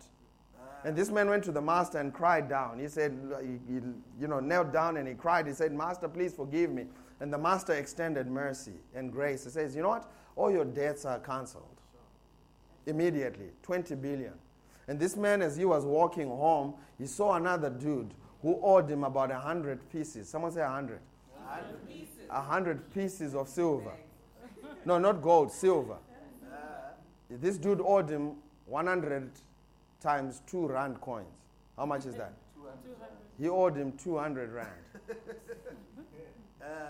And 0.84 0.94
this 0.94 1.10
man 1.10 1.30
went 1.30 1.42
to 1.44 1.52
the 1.52 1.60
master 1.62 1.98
and 1.98 2.12
cried 2.12 2.50
down. 2.50 2.78
He 2.78 2.88
said, 2.88 3.18
he, 3.40 3.72
he, 3.72 3.80
you 4.20 4.28
know, 4.28 4.40
knelt 4.40 4.70
down 4.70 4.98
and 4.98 5.08
he 5.08 5.14
cried. 5.14 5.46
He 5.46 5.54
said, 5.54 5.72
Master, 5.72 6.06
please 6.06 6.34
forgive 6.34 6.70
me. 6.70 6.84
And 7.20 7.32
the 7.32 7.38
master 7.38 7.72
extended 7.72 8.26
mercy 8.26 8.74
and 8.94 9.10
grace. 9.10 9.44
He 9.44 9.50
says, 9.50 9.74
You 9.74 9.82
know 9.82 9.90
what? 9.90 10.10
All 10.36 10.50
your 10.50 10.64
debts 10.66 11.06
are 11.06 11.18
cancelled. 11.18 11.64
Immediately, 12.86 13.48
20 13.62 13.94
billion. 13.96 14.34
And 14.90 14.98
this 14.98 15.16
man, 15.16 15.40
as 15.40 15.57
he 15.57 15.64
was 15.64 15.85
walking 15.85 16.26
home, 16.26 16.74
he 16.98 17.07
saw 17.07 17.37
another 17.37 17.70
dude 17.70 18.12
who 18.42 18.59
owed 18.61 18.90
him 18.90 19.05
about 19.05 19.31
a 19.31 19.38
hundred 19.38 19.88
pieces. 19.92 20.29
Someone 20.29 20.50
say 20.50 20.62
a 20.62 20.68
hundred. 20.68 20.98
A 22.29 22.40
hundred 22.40 22.92
pieces 22.92 23.37
of 23.37 23.48
silver. 23.48 23.92
No, 24.85 24.98
not 24.98 25.22
gold, 25.22 25.53
silver. 25.53 25.96
This 27.31 27.57
dude 27.57 27.81
owed 27.81 28.11
him 28.11 28.33
100 28.66 29.31
times 30.00 30.42
two 30.48 30.66
rand 30.66 31.00
coins. 31.00 31.29
How 31.76 31.87
much 31.87 32.05
is 32.07 32.16
that? 32.16 32.33
He 33.38 33.48
owed 33.48 33.76
him 33.76 33.92
200 33.92 34.50
rand. 34.50 34.70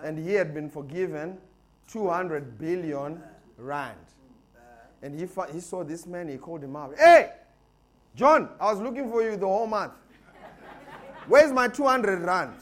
and 0.02 0.18
he 0.18 0.32
had 0.32 0.54
been 0.54 0.70
forgiven 0.70 1.36
200 1.88 2.58
billion 2.58 3.22
rand. 3.58 3.98
And 5.02 5.20
he, 5.20 5.28
he 5.52 5.60
saw 5.60 5.84
this 5.84 6.06
man, 6.06 6.30
he 6.30 6.38
called 6.38 6.64
him 6.64 6.76
out. 6.76 6.94
Hey! 6.98 7.32
John, 8.14 8.50
I 8.60 8.72
was 8.72 8.80
looking 8.80 9.10
for 9.10 9.22
you 9.22 9.36
the 9.36 9.46
whole 9.46 9.66
month. 9.66 9.92
Where's 11.26 11.52
my 11.52 11.68
200 11.68 12.20
rand? 12.20 12.54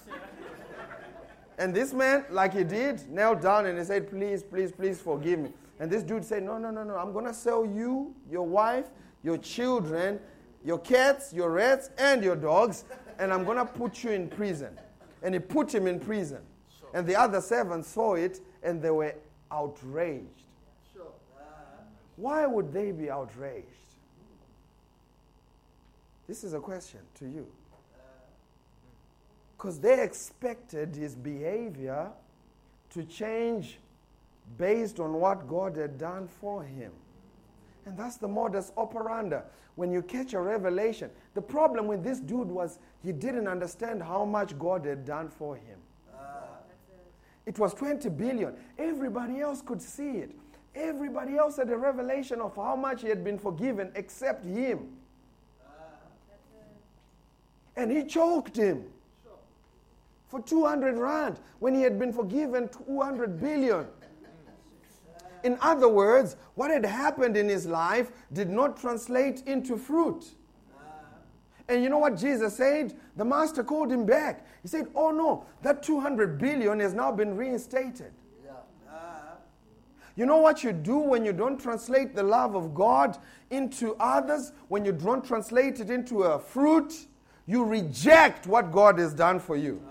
And 1.58 1.74
this 1.74 1.92
man, 1.92 2.24
like 2.30 2.54
he 2.54 2.64
did, 2.64 3.08
knelt 3.10 3.42
down 3.42 3.66
and 3.66 3.78
he 3.78 3.84
said, 3.84 4.08
Please, 4.08 4.42
please, 4.42 4.70
please 4.70 5.00
forgive 5.00 5.40
me. 5.40 5.52
And 5.80 5.90
this 5.90 6.02
dude 6.02 6.24
said, 6.24 6.44
No, 6.44 6.58
no, 6.58 6.70
no, 6.70 6.84
no. 6.84 6.96
I'm 6.96 7.12
going 7.12 7.24
to 7.24 7.34
sell 7.34 7.66
you, 7.66 8.14
your 8.30 8.46
wife, 8.46 8.86
your 9.24 9.38
children, 9.38 10.20
your 10.64 10.78
cats, 10.78 11.32
your 11.32 11.50
rats, 11.50 11.90
and 11.98 12.22
your 12.22 12.36
dogs, 12.36 12.84
and 13.18 13.32
I'm 13.32 13.44
going 13.44 13.56
to 13.56 13.64
put 13.64 14.04
you 14.04 14.10
in 14.10 14.28
prison. 14.28 14.78
And 15.22 15.34
he 15.34 15.40
put 15.40 15.74
him 15.74 15.86
in 15.86 15.98
prison. 15.98 16.42
And 16.94 17.06
the 17.06 17.16
other 17.16 17.40
servants 17.40 17.88
saw 17.88 18.14
it 18.14 18.40
and 18.62 18.80
they 18.80 18.90
were 18.90 19.14
outraged. 19.50 20.44
Why 22.16 22.46
would 22.46 22.72
they 22.72 22.92
be 22.92 23.10
outraged? 23.10 23.66
This 26.28 26.44
is 26.44 26.52
a 26.52 26.60
question 26.60 27.00
to 27.14 27.24
you. 27.24 27.46
Because 29.56 29.80
they 29.80 30.02
expected 30.02 30.94
his 30.94 31.16
behavior 31.16 32.10
to 32.90 33.02
change 33.04 33.78
based 34.56 35.00
on 35.00 35.14
what 35.14 35.48
God 35.48 35.76
had 35.76 35.98
done 35.98 36.28
for 36.28 36.62
him. 36.62 36.92
And 37.86 37.96
that's 37.96 38.18
the 38.18 38.28
modus 38.28 38.70
operandi. 38.76 39.40
When 39.74 39.90
you 39.90 40.02
catch 40.02 40.34
a 40.34 40.40
revelation, 40.40 41.10
the 41.34 41.40
problem 41.40 41.86
with 41.86 42.04
this 42.04 42.20
dude 42.20 42.48
was 42.48 42.78
he 43.02 43.12
didn't 43.12 43.48
understand 43.48 44.02
how 44.02 44.24
much 44.24 44.58
God 44.58 44.84
had 44.84 45.04
done 45.04 45.28
for 45.28 45.56
him. 45.56 45.78
It 47.46 47.58
was 47.58 47.72
20 47.72 48.10
billion. 48.10 48.54
Everybody 48.78 49.40
else 49.40 49.62
could 49.62 49.80
see 49.80 50.18
it. 50.18 50.32
Everybody 50.74 51.38
else 51.38 51.56
had 51.56 51.70
a 51.70 51.78
revelation 51.78 52.42
of 52.42 52.54
how 52.54 52.76
much 52.76 53.00
he 53.00 53.08
had 53.08 53.24
been 53.24 53.38
forgiven 53.38 53.90
except 53.94 54.44
him. 54.44 54.97
And 57.78 57.92
he 57.92 58.02
choked 58.02 58.56
him 58.56 58.84
for 60.26 60.42
200 60.42 60.98
rand 60.98 61.38
when 61.60 61.74
he 61.74 61.82
had 61.82 61.96
been 61.96 62.12
forgiven 62.12 62.68
200 62.68 63.40
billion. 63.40 63.86
In 65.44 65.56
other 65.62 65.88
words, 65.88 66.36
what 66.56 66.72
had 66.72 66.84
happened 66.84 67.36
in 67.36 67.48
his 67.48 67.66
life 67.66 68.10
did 68.32 68.50
not 68.50 68.76
translate 68.76 69.42
into 69.46 69.76
fruit. 69.76 70.24
And 71.68 71.82
you 71.82 71.88
know 71.88 71.98
what 71.98 72.16
Jesus 72.16 72.56
said? 72.56 72.98
The 73.16 73.24
master 73.24 73.62
called 73.62 73.92
him 73.92 74.04
back. 74.04 74.44
He 74.62 74.68
said, 74.68 74.88
Oh 74.96 75.12
no, 75.12 75.44
that 75.62 75.80
200 75.82 76.36
billion 76.36 76.80
has 76.80 76.94
now 76.94 77.12
been 77.12 77.36
reinstated. 77.36 78.10
You 80.16 80.26
know 80.26 80.38
what 80.38 80.64
you 80.64 80.72
do 80.72 80.98
when 80.98 81.24
you 81.24 81.32
don't 81.32 81.60
translate 81.60 82.16
the 82.16 82.24
love 82.24 82.56
of 82.56 82.74
God 82.74 83.18
into 83.50 83.94
others, 84.00 84.50
when 84.66 84.84
you 84.84 84.90
don't 84.90 85.24
translate 85.24 85.78
it 85.78 85.90
into 85.90 86.24
a 86.24 86.40
fruit? 86.40 87.06
You 87.48 87.64
reject 87.64 88.46
what 88.46 88.70
God 88.70 88.98
has 88.98 89.14
done 89.14 89.40
for 89.40 89.56
you. 89.56 89.82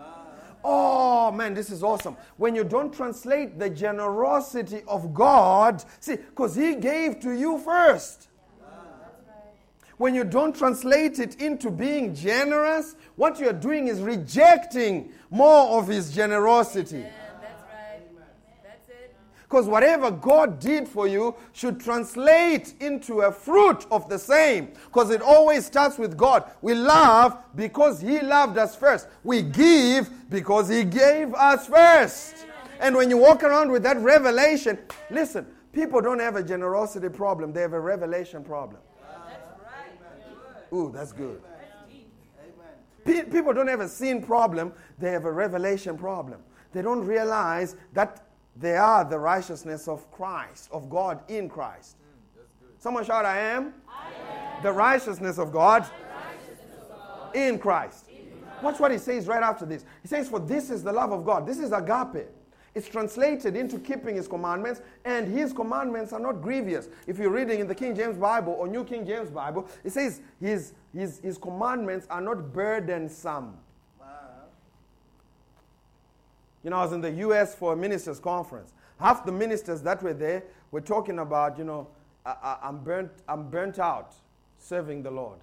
Oh 0.63 1.31
man, 1.31 1.53
this 1.53 1.71
is 1.71 1.83
awesome. 1.83 2.15
When 2.37 2.55
you 2.55 2.63
don't 2.63 2.93
translate 2.93 3.57
the 3.57 3.69
generosity 3.69 4.81
of 4.87 5.13
God, 5.13 5.83
see, 5.99 6.17
because 6.17 6.55
He 6.55 6.75
gave 6.75 7.19
to 7.21 7.31
you 7.31 7.57
first. 7.57 8.27
When 9.97 10.13
you 10.13 10.23
don't 10.23 10.55
translate 10.55 11.17
it 11.17 11.41
into 11.41 11.71
being 11.71 12.13
generous, 12.13 12.95
what 13.15 13.39
you're 13.39 13.53
doing 13.53 13.87
is 13.87 14.01
rejecting 14.01 15.11
more 15.31 15.79
of 15.79 15.87
His 15.87 16.13
generosity. 16.13 17.03
Because 19.47 19.67
whatever 19.67 20.11
God 20.11 20.59
did 20.59 20.89
for 20.89 21.07
you 21.07 21.33
should 21.53 21.79
translate 21.79 22.73
into 22.81 23.21
a 23.21 23.31
fruit 23.31 23.85
of 23.89 24.09
the 24.09 24.19
same. 24.19 24.73
Because 24.85 25.09
it 25.09 25.21
always 25.21 25.65
starts 25.65 25.97
with 25.97 26.17
God. 26.17 26.43
We 26.61 26.73
love 26.73 27.37
because 27.55 28.01
He 28.01 28.19
loved 28.19 28.57
us 28.57 28.75
first. 28.75 29.07
We 29.23 29.41
give 29.41 30.29
because 30.29 30.67
He 30.67 30.83
gave 30.83 31.33
us 31.33 31.67
first. 31.67 32.45
And 32.81 32.95
when 32.95 33.09
you 33.09 33.17
walk 33.17 33.41
around 33.41 33.71
with 33.71 33.83
that 33.83 33.97
revelation, 33.97 34.77
listen, 35.09 35.47
people 35.71 36.01
don't 36.01 36.19
have 36.19 36.35
a 36.35 36.43
generosity 36.43 37.09
problem, 37.09 37.53
they 37.53 37.61
have 37.61 37.73
a 37.73 37.79
revelation 37.79 38.43
problem. 38.43 38.81
Ooh, 40.73 40.91
that's 40.93 41.13
good. 41.13 41.41
People 43.05 43.53
don't 43.53 43.67
have 43.67 43.79
a 43.79 43.87
sin 43.87 44.21
problem, 44.21 44.73
they 44.99 45.11
have 45.11 45.23
a 45.23 45.31
revelation 45.31 45.97
problem. 45.97 46.41
They 46.73 46.81
don't 46.81 47.05
realize 47.05 47.77
that 47.93 48.26
they 48.59 48.75
are 48.75 49.05
the 49.05 49.19
righteousness 49.19 49.87
of 49.87 50.09
Christ, 50.11 50.69
of 50.71 50.89
God 50.89 51.19
in 51.29 51.49
Christ. 51.49 51.97
Mm, 51.97 52.79
Someone 52.79 53.05
shout, 53.05 53.25
I 53.25 53.39
am. 53.39 53.73
I 53.87 54.07
am. 54.57 54.63
The 54.63 54.71
righteousness 54.71 55.37
of 55.37 55.51
God, 55.51 55.81
righteousness 55.83 56.81
of 56.81 56.89
God. 56.89 57.35
In, 57.35 57.59
Christ. 57.59 58.05
in 58.09 58.17
Christ. 58.41 58.63
Watch 58.63 58.79
what 58.79 58.91
he 58.91 58.97
says 58.97 59.27
right 59.27 59.43
after 59.43 59.65
this. 59.65 59.85
He 60.01 60.07
says, 60.07 60.29
For 60.29 60.39
this 60.39 60.69
is 60.69 60.83
the 60.83 60.91
love 60.91 61.11
of 61.11 61.25
God. 61.25 61.45
This 61.45 61.59
is 61.59 61.71
agape. 61.71 62.27
It's 62.73 62.87
translated 62.87 63.55
into 63.55 63.79
keeping 63.79 64.15
his 64.15 64.27
commandments, 64.27 64.81
and 65.03 65.27
his 65.27 65.51
commandments 65.51 66.13
are 66.13 66.19
not 66.19 66.41
grievous. 66.43 66.89
If 67.07 67.17
you're 67.17 67.31
reading 67.31 67.59
in 67.59 67.67
the 67.67 67.73
King 67.73 67.95
James 67.95 68.17
Bible 68.17 68.53
or 68.53 68.67
New 68.67 68.83
King 68.83 69.03
James 69.03 69.31
Bible, 69.31 69.67
it 69.83 69.91
says 69.91 70.21
his, 70.39 70.73
his, 70.93 71.19
his 71.19 71.39
commandments 71.39 72.05
are 72.09 72.21
not 72.21 72.53
burdensome. 72.53 73.57
You 76.63 76.69
know, 76.69 76.77
I 76.77 76.83
was 76.83 76.93
in 76.93 77.01
the 77.01 77.11
US 77.11 77.55
for 77.55 77.73
a 77.73 77.75
ministers' 77.75 78.19
conference. 78.19 78.73
Half 78.99 79.25
the 79.25 79.31
ministers 79.31 79.81
that 79.83 80.01
were 80.01 80.13
there 80.13 80.43
were 80.71 80.81
talking 80.81 81.19
about, 81.19 81.57
you 81.57 81.63
know, 81.63 81.87
I, 82.25 82.57
am 82.63 82.79
burnt, 82.79 83.11
I'm 83.27 83.49
burnt 83.49 83.79
out 83.79 84.13
serving 84.57 85.03
the 85.03 85.11
Lord. 85.11 85.39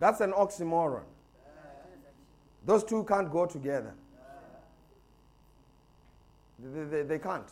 That's 0.00 0.20
an 0.20 0.32
oxymoron. 0.32 1.04
Those 2.64 2.84
two 2.84 3.04
can't 3.04 3.30
go 3.30 3.46
together. 3.46 3.94
They, 6.58 6.84
they, 6.84 7.02
they 7.02 7.18
can't. 7.18 7.48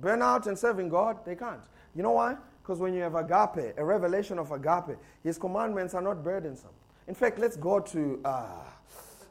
Burnout 0.00 0.46
and 0.46 0.58
serving 0.58 0.88
God, 0.88 1.24
they 1.24 1.36
can't. 1.36 1.60
You 1.94 2.02
know 2.02 2.12
why? 2.12 2.36
Because 2.62 2.80
when 2.80 2.94
you 2.94 3.02
have 3.02 3.14
agape, 3.14 3.74
a 3.76 3.84
revelation 3.84 4.38
of 4.38 4.50
agape, 4.52 4.98
his 5.22 5.38
commandments 5.38 5.94
are 5.94 6.02
not 6.02 6.24
burdensome. 6.24 6.70
In 7.06 7.14
fact, 7.14 7.38
let's 7.38 7.56
go 7.56 7.78
to 7.80 8.20
uh, 8.24 8.48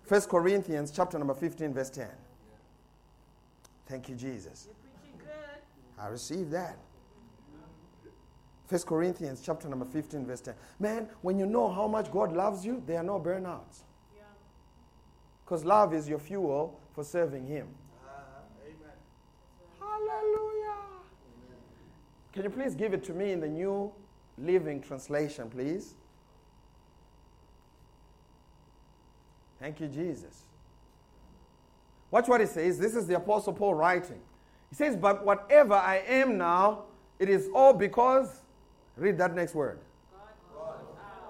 1 0.08 0.22
Corinthians 0.24 0.92
chapter 0.92 1.18
number 1.18 1.34
15, 1.34 1.74
verse 1.74 1.90
10. 1.90 2.08
Thank 3.88 4.10
you, 4.10 4.16
Jesus. 4.16 4.68
I 6.00 6.08
received 6.08 6.52
that. 6.52 6.78
1 8.68 8.82
Corinthians 8.82 9.42
chapter 9.44 9.68
number 9.68 9.86
15, 9.86 10.26
verse 10.26 10.42
10. 10.42 10.54
Man, 10.80 11.08
when 11.22 11.38
you 11.38 11.46
know 11.46 11.72
how 11.72 11.88
much 11.88 12.12
God 12.12 12.34
loves 12.34 12.66
you, 12.66 12.84
there 12.86 13.00
are 13.00 13.04
no 13.04 13.20
burnouts. 13.20 13.84
Because 15.44 15.64
yeah. 15.64 15.70
love 15.70 15.94
is 15.94 16.10
your 16.10 16.20
fuel 16.20 16.80
for 16.94 17.04
serving 17.04 17.46
Him. 17.46 17.68
Uh, 18.04 18.22
Hallelujah. 19.80 20.76
Amen. 21.46 21.58
Can 22.34 22.44
you 22.44 22.50
please 22.50 22.74
give 22.76 22.94
it 22.94 23.04
to 23.06 23.14
me 23.14 23.32
in 23.32 23.40
the 23.40 23.48
New 23.48 23.92
Living 24.38 24.82
Translation, 24.82 25.50
please? 25.50 25.94
Thank 29.66 29.80
you, 29.80 29.88
Jesus. 29.88 30.44
Watch 32.12 32.28
what 32.28 32.40
he 32.40 32.46
says. 32.46 32.78
This 32.78 32.94
is 32.94 33.08
the 33.08 33.16
Apostle 33.16 33.52
Paul 33.52 33.74
writing. 33.74 34.20
He 34.70 34.76
says, 34.76 34.96
But 34.96 35.26
whatever 35.26 35.74
I 35.74 36.04
am 36.08 36.38
now, 36.38 36.84
it 37.18 37.30
is 37.30 37.50
all 37.52 37.74
because. 37.74 38.44
Read 38.96 39.18
that 39.18 39.34
next 39.34 39.56
word. 39.56 39.80
God. 40.54 40.76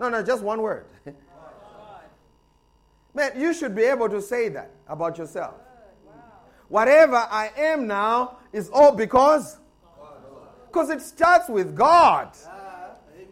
No, 0.01 0.09
no, 0.09 0.21
just 0.21 0.43
one 0.43 0.61
word. 0.61 0.85
Man, 3.13 3.39
you 3.39 3.53
should 3.53 3.73
be 3.73 3.83
able 3.83 4.09
to 4.09 4.21
say 4.21 4.49
that 4.49 4.71
about 4.85 5.17
yourself. 5.17 5.53
Wow. 6.05 6.13
Whatever 6.67 7.15
I 7.15 7.51
am 7.55 7.87
now 7.87 8.39
is 8.51 8.69
all 8.69 8.91
because. 8.91 9.59
Because 10.67 10.89
it 10.89 11.01
starts 11.01 11.47
with 11.47 11.73
God. 11.73 12.35
Uh, 12.45 12.49
amen. 13.15 13.29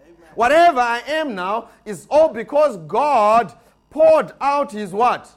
Amen. 0.00 0.16
Whatever 0.36 0.78
I 0.78 1.02
am 1.08 1.34
now 1.34 1.70
is 1.84 2.06
all 2.08 2.28
because 2.28 2.76
God 2.76 3.52
poured 3.90 4.32
out 4.40 4.72
his 4.72 4.92
what? 4.92 5.28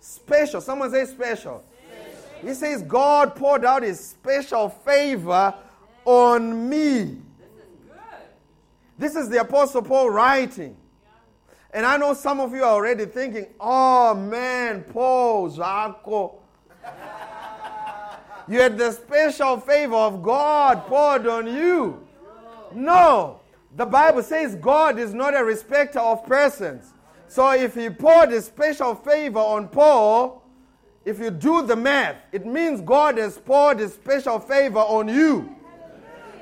Special. 0.00 0.60
Someone 0.60 0.90
say 0.90 1.04
special. 1.04 1.62
special. 1.62 2.48
He 2.48 2.54
says 2.54 2.82
God 2.82 3.36
poured 3.36 3.64
out 3.64 3.82
his 3.82 4.00
special 4.00 4.68
favor 4.68 5.54
on 6.04 6.68
me. 6.68 7.02
This 7.02 7.14
is 7.14 7.76
good. 7.86 7.98
this 8.98 9.16
is 9.16 9.28
the 9.28 9.40
Apostle 9.40 9.82
Paul 9.82 10.10
writing. 10.10 10.76
And 11.72 11.86
I 11.86 11.96
know 11.96 12.14
some 12.14 12.40
of 12.40 12.52
you 12.52 12.64
are 12.64 12.72
already 12.72 13.06
thinking, 13.06 13.46
oh 13.60 14.14
man, 14.14 14.82
Paul, 14.82 15.50
Jaco. 15.50 16.38
you 18.48 18.60
had 18.60 18.76
the 18.76 18.90
special 18.90 19.60
favor 19.60 19.94
of 19.94 20.22
God 20.22 20.86
poured 20.86 21.26
on 21.26 21.46
you. 21.46 22.04
No. 22.74 23.40
The 23.76 23.86
Bible 23.86 24.22
says 24.22 24.56
God 24.56 24.98
is 24.98 25.14
not 25.14 25.38
a 25.38 25.44
respecter 25.44 26.00
of 26.00 26.26
persons. 26.26 26.92
So 27.30 27.52
if 27.52 27.76
he 27.76 27.88
poured 27.88 28.32
a 28.32 28.42
special 28.42 28.96
favor 28.96 29.38
on 29.38 29.68
Paul, 29.68 30.42
if 31.04 31.20
you 31.20 31.30
do 31.30 31.62
the 31.64 31.76
math, 31.76 32.16
it 32.32 32.44
means 32.44 32.80
God 32.80 33.18
has 33.18 33.38
poured 33.38 33.78
a 33.78 33.88
special 33.88 34.40
favor 34.40 34.80
on 34.80 35.06
you. 35.06 35.54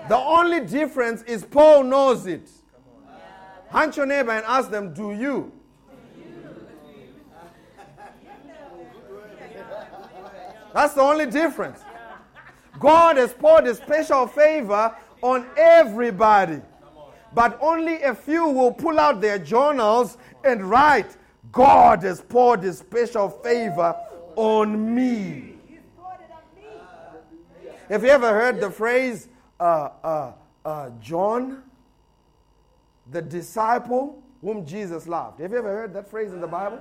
The 0.08 0.16
only 0.16 0.60
difference 0.60 1.20
is 1.24 1.44
Paul 1.44 1.84
knows 1.84 2.26
it. 2.26 2.48
Hunt 3.68 3.98
your 3.98 4.06
neighbor 4.06 4.30
and 4.30 4.46
ask 4.46 4.70
them, 4.70 4.94
Do 4.94 5.12
you? 5.12 5.52
That's 10.72 10.94
the 10.94 11.02
only 11.02 11.26
difference. 11.26 11.80
God 12.78 13.18
has 13.18 13.34
poured 13.34 13.66
a 13.66 13.74
special 13.74 14.26
favor 14.26 14.96
on 15.20 15.46
everybody. 15.54 16.62
But 17.34 17.58
only 17.60 18.02
a 18.02 18.14
few 18.14 18.48
will 18.48 18.72
pull 18.72 18.98
out 18.98 19.20
their 19.20 19.38
journals 19.38 20.16
and 20.44 20.68
write, 20.68 21.16
God 21.52 22.02
has 22.02 22.20
poured 22.20 22.62
his 22.62 22.78
special 22.78 23.28
favor 23.28 23.96
on 24.36 24.94
me. 24.94 25.54
Have 27.88 28.04
you 28.04 28.10
ever 28.10 28.28
heard 28.28 28.60
the 28.60 28.70
phrase, 28.70 29.28
uh, 29.58 29.88
uh, 30.04 30.32
uh, 30.64 30.90
John, 31.00 31.62
the 33.10 33.22
disciple 33.22 34.22
whom 34.42 34.66
Jesus 34.66 35.08
loved? 35.08 35.40
Have 35.40 35.52
you 35.52 35.58
ever 35.58 35.72
heard 35.72 35.94
that 35.94 36.10
phrase 36.10 36.32
in 36.32 36.40
the 36.40 36.46
Bible? 36.46 36.80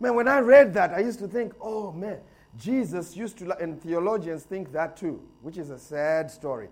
Man, 0.00 0.16
when 0.16 0.26
I 0.26 0.40
read 0.40 0.74
that, 0.74 0.92
I 0.92 0.98
used 0.98 1.20
to 1.20 1.28
think, 1.28 1.52
oh 1.60 1.92
man, 1.92 2.18
Jesus 2.58 3.16
used 3.16 3.38
to, 3.38 3.56
and 3.58 3.80
theologians 3.80 4.42
think 4.42 4.72
that 4.72 4.96
too, 4.96 5.22
which 5.42 5.56
is 5.56 5.70
a 5.70 5.78
sad 5.78 6.28
story. 6.28 6.68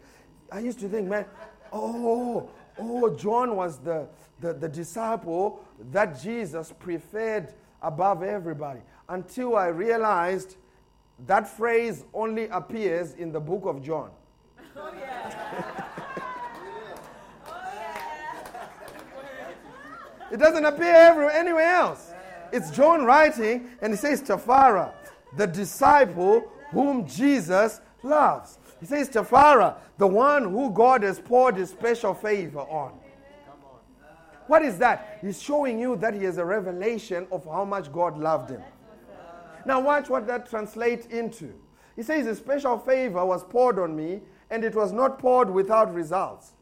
I 0.51 0.59
used 0.59 0.81
to 0.81 0.89
think, 0.89 1.09
man, 1.09 1.25
oh, 1.73 2.51
oh, 2.81 3.15
John 3.17 3.57
was 3.57 3.79
the, 3.79 4.09
the, 4.41 4.53
the 4.53 4.69
disciple 4.69 5.65
that 5.93 6.21
Jesus 6.21 6.73
preferred 6.79 7.53
above 7.83 8.23
everybody 8.23 8.81
until 9.09 9.57
I 9.57 9.67
realized 9.69 10.57
that 11.27 11.49
phrase 11.49 12.05
only 12.15 12.49
appears 12.49 13.15
in 13.15 13.33
the 13.33 13.41
book 13.41 13.65
of 13.65 13.83
John. 13.83 14.11
Oh, 14.77 14.93
yeah. 14.99 15.85
oh, 17.47 17.63
yeah. 17.75 19.49
it 20.33 20.39
doesn't 20.39 20.65
appear 20.65 20.95
everywhere, 20.95 21.33
anywhere 21.33 21.75
else. 21.75 22.13
It's 22.53 22.71
John 22.71 23.05
writing, 23.05 23.71
and 23.83 23.93
he 23.93 23.97
says, 23.97 24.23
Tafara, 24.23 24.93
the 25.37 25.47
disciple 25.47 26.51
whom 26.71 27.07
Jesus 27.07 27.81
loves. 28.03 28.59
He 28.81 28.87
says, 28.87 29.11
Tafara, 29.11 29.77
the 29.99 30.07
one 30.07 30.51
who 30.51 30.71
God 30.71 31.03
has 31.03 31.21
poured 31.21 31.57
his 31.57 31.71
special 31.71 32.15
favor 32.15 32.61
on. 32.61 32.99
What 34.47 34.63
is 34.63 34.79
that? 34.79 35.19
He's 35.21 35.41
showing 35.41 35.79
you 35.79 35.97
that 35.97 36.15
he 36.15 36.25
has 36.25 36.39
a 36.39 36.45
revelation 36.45 37.27
of 37.31 37.45
how 37.45 37.65
much 37.65 37.93
God 37.93 38.19
loved 38.19 38.51
him. 38.51 38.63
Now, 39.65 39.81
watch 39.81 40.09
what 40.09 40.27
that 40.27 40.49
translates 40.49 41.07
into. 41.07 41.53
He 41.95 42.03
says, 42.03 42.27
A 42.27 42.35
special 42.35 42.79
favor 42.79 43.25
was 43.25 43.45
poured 43.45 43.79
on 43.79 43.95
me, 43.95 44.23
and 44.51 44.65
it 44.65 44.75
was 44.75 44.91
not 44.91 45.19
poured 45.19 45.51
without 45.51 45.95
results. 45.95 46.53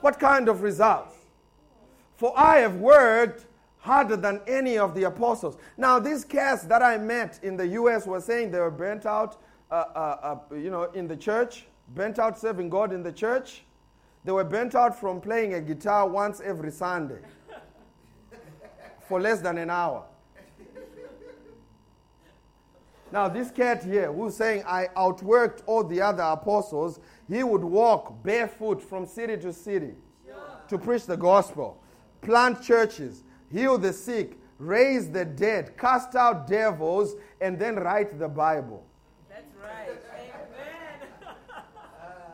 What 0.00 0.18
kind 0.18 0.48
of 0.48 0.62
results? 0.62 1.14
For 2.16 2.32
I 2.36 2.58
have 2.58 2.76
worked 2.76 3.46
harder 3.78 4.16
than 4.16 4.40
any 4.46 4.78
of 4.78 4.94
the 4.94 5.04
apostles. 5.04 5.58
Now, 5.76 5.98
these 5.98 6.24
cats 6.24 6.64
that 6.64 6.82
I 6.82 6.98
met 6.98 7.38
in 7.42 7.56
the 7.56 7.68
U.S. 7.68 8.06
were 8.06 8.20
saying 8.20 8.50
they 8.50 8.58
were 8.58 8.70
burnt 8.70 9.06
out, 9.06 9.40
uh, 9.70 9.74
uh, 9.74 10.38
uh, 10.50 10.54
you 10.54 10.70
know, 10.70 10.84
in 10.92 11.06
the 11.08 11.16
church, 11.16 11.66
burnt 11.94 12.18
out 12.18 12.38
serving 12.38 12.68
God 12.68 12.92
in 12.92 13.02
the 13.02 13.12
church. 13.12 13.64
They 14.24 14.32
were 14.32 14.44
burnt 14.44 14.74
out 14.74 14.98
from 14.98 15.20
playing 15.20 15.54
a 15.54 15.60
guitar 15.60 16.08
once 16.08 16.40
every 16.40 16.72
Sunday 16.72 17.20
for 19.08 19.20
less 19.20 19.40
than 19.40 19.58
an 19.58 19.70
hour. 19.70 20.04
Now, 23.12 23.28
this 23.28 23.50
cat 23.50 23.84
here 23.84 24.12
who's 24.12 24.36
saying, 24.36 24.64
I 24.66 24.88
outworked 24.96 25.62
all 25.66 25.84
the 25.84 26.00
other 26.00 26.24
apostles, 26.24 26.98
he 27.28 27.44
would 27.44 27.62
walk 27.62 28.22
barefoot 28.22 28.82
from 28.82 29.06
city 29.06 29.36
to 29.38 29.52
city 29.52 29.94
to 30.68 30.78
preach 30.78 31.06
the 31.06 31.16
gospel, 31.16 31.80
plant 32.20 32.60
churches, 32.60 33.22
heal 33.50 33.78
the 33.78 33.92
sick, 33.92 34.36
raise 34.58 35.10
the 35.10 35.24
dead, 35.24 35.76
cast 35.78 36.16
out 36.16 36.46
devils, 36.48 37.14
and 37.40 37.58
then 37.58 37.76
write 37.76 38.18
the 38.18 38.28
Bible. 38.28 38.84
That's 39.28 39.46
right. 39.62 39.90
Amen. 40.12 41.36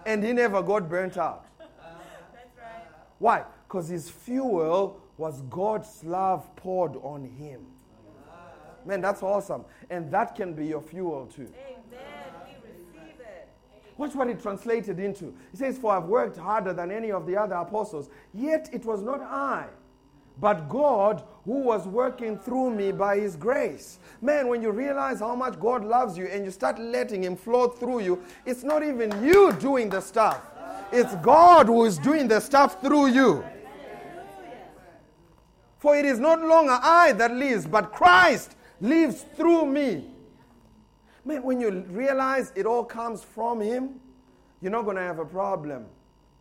And 0.07 0.25
he 0.25 0.33
never 0.33 0.63
got 0.63 0.89
burnt 0.89 1.17
out. 1.17 1.47
That's 1.59 2.59
right. 2.59 2.87
Why? 3.19 3.45
Because 3.67 3.89
his 3.89 4.11
fuel 4.11 5.01
was 5.17 5.43
God's 5.43 6.03
love 6.05 6.55
poured 6.57 6.97
on 6.97 7.25
him. 7.25 7.67
Man, 8.85 9.01
that's 9.01 9.23
awesome. 9.23 9.65
And 9.91 10.11
that 10.11 10.35
can 10.35 10.55
be 10.55 10.67
your 10.67 10.81
fuel 10.81 11.27
too. 11.27 11.43
Amen. 11.43 11.83
We 12.45 12.69
receive 12.69 13.21
it. 13.21 13.49
Watch 13.97 14.15
what 14.15 14.29
it 14.29 14.43
translated 14.43 14.99
into. 14.99 15.35
He 15.51 15.57
says, 15.57 15.79
For 15.79 15.97
I've 15.97 16.05
worked 16.05 16.37
harder 16.37 16.73
than 16.73 16.91
any 16.91 17.13
of 17.13 17.27
the 17.27 17.37
other 17.37 17.55
apostles, 17.55 18.11
yet 18.35 18.69
it 18.73 18.85
was 18.85 19.03
not 19.03 19.21
I, 19.21 19.67
but 20.41 20.69
God 20.69 21.23
who 21.45 21.61
was 21.61 21.87
working 21.87 22.39
through 22.39 22.71
me 22.71 22.93
by 22.93 23.19
his 23.19 23.37
grace. 23.37 23.99
Man, 24.21 24.49
when 24.49 24.63
you 24.63 24.71
realize 24.71 25.21
how 25.21 25.35
much 25.35 25.59
God 25.59 25.85
loves 25.85 26.17
you 26.17 26.27
and 26.27 26.45
you 26.45 26.51
start 26.51 26.79
letting 26.79 27.25
him 27.25 27.37
flow 27.37 27.69
through 27.69 28.01
you, 28.01 28.23
it's 28.47 28.63
not 28.63 28.83
even 28.83 29.25
you 29.25 29.53
doing 29.53 29.89
the 29.89 30.01
stuff, 30.01 30.41
it's 30.93 31.15
God 31.17 31.67
who 31.67 31.85
is 31.85 31.99
doing 31.99 32.29
the 32.29 32.41
stuff 32.41 32.81
through 32.81 33.07
you. 33.09 33.45
For 35.79 35.97
it 35.97 36.05
is 36.05 36.21
not 36.21 36.41
longer 36.41 36.79
I 36.81 37.13
that 37.15 37.35
lives, 37.35 37.67
but 37.67 37.93
Christ 37.93 38.55
lives 38.81 39.25
through 39.35 39.67
me. 39.67 40.13
Man, 41.25 41.43
when 41.43 41.61
you 41.61 41.85
realize 41.89 42.53
it 42.55 42.67
all 42.67 42.85
comes 42.85 43.25
from 43.25 43.61
Him, 43.61 44.01
you're 44.61 44.71
not 44.71 44.83
going 44.83 44.97
to 44.97 45.03
have 45.03 45.19
a 45.19 45.25
problem 45.25 45.87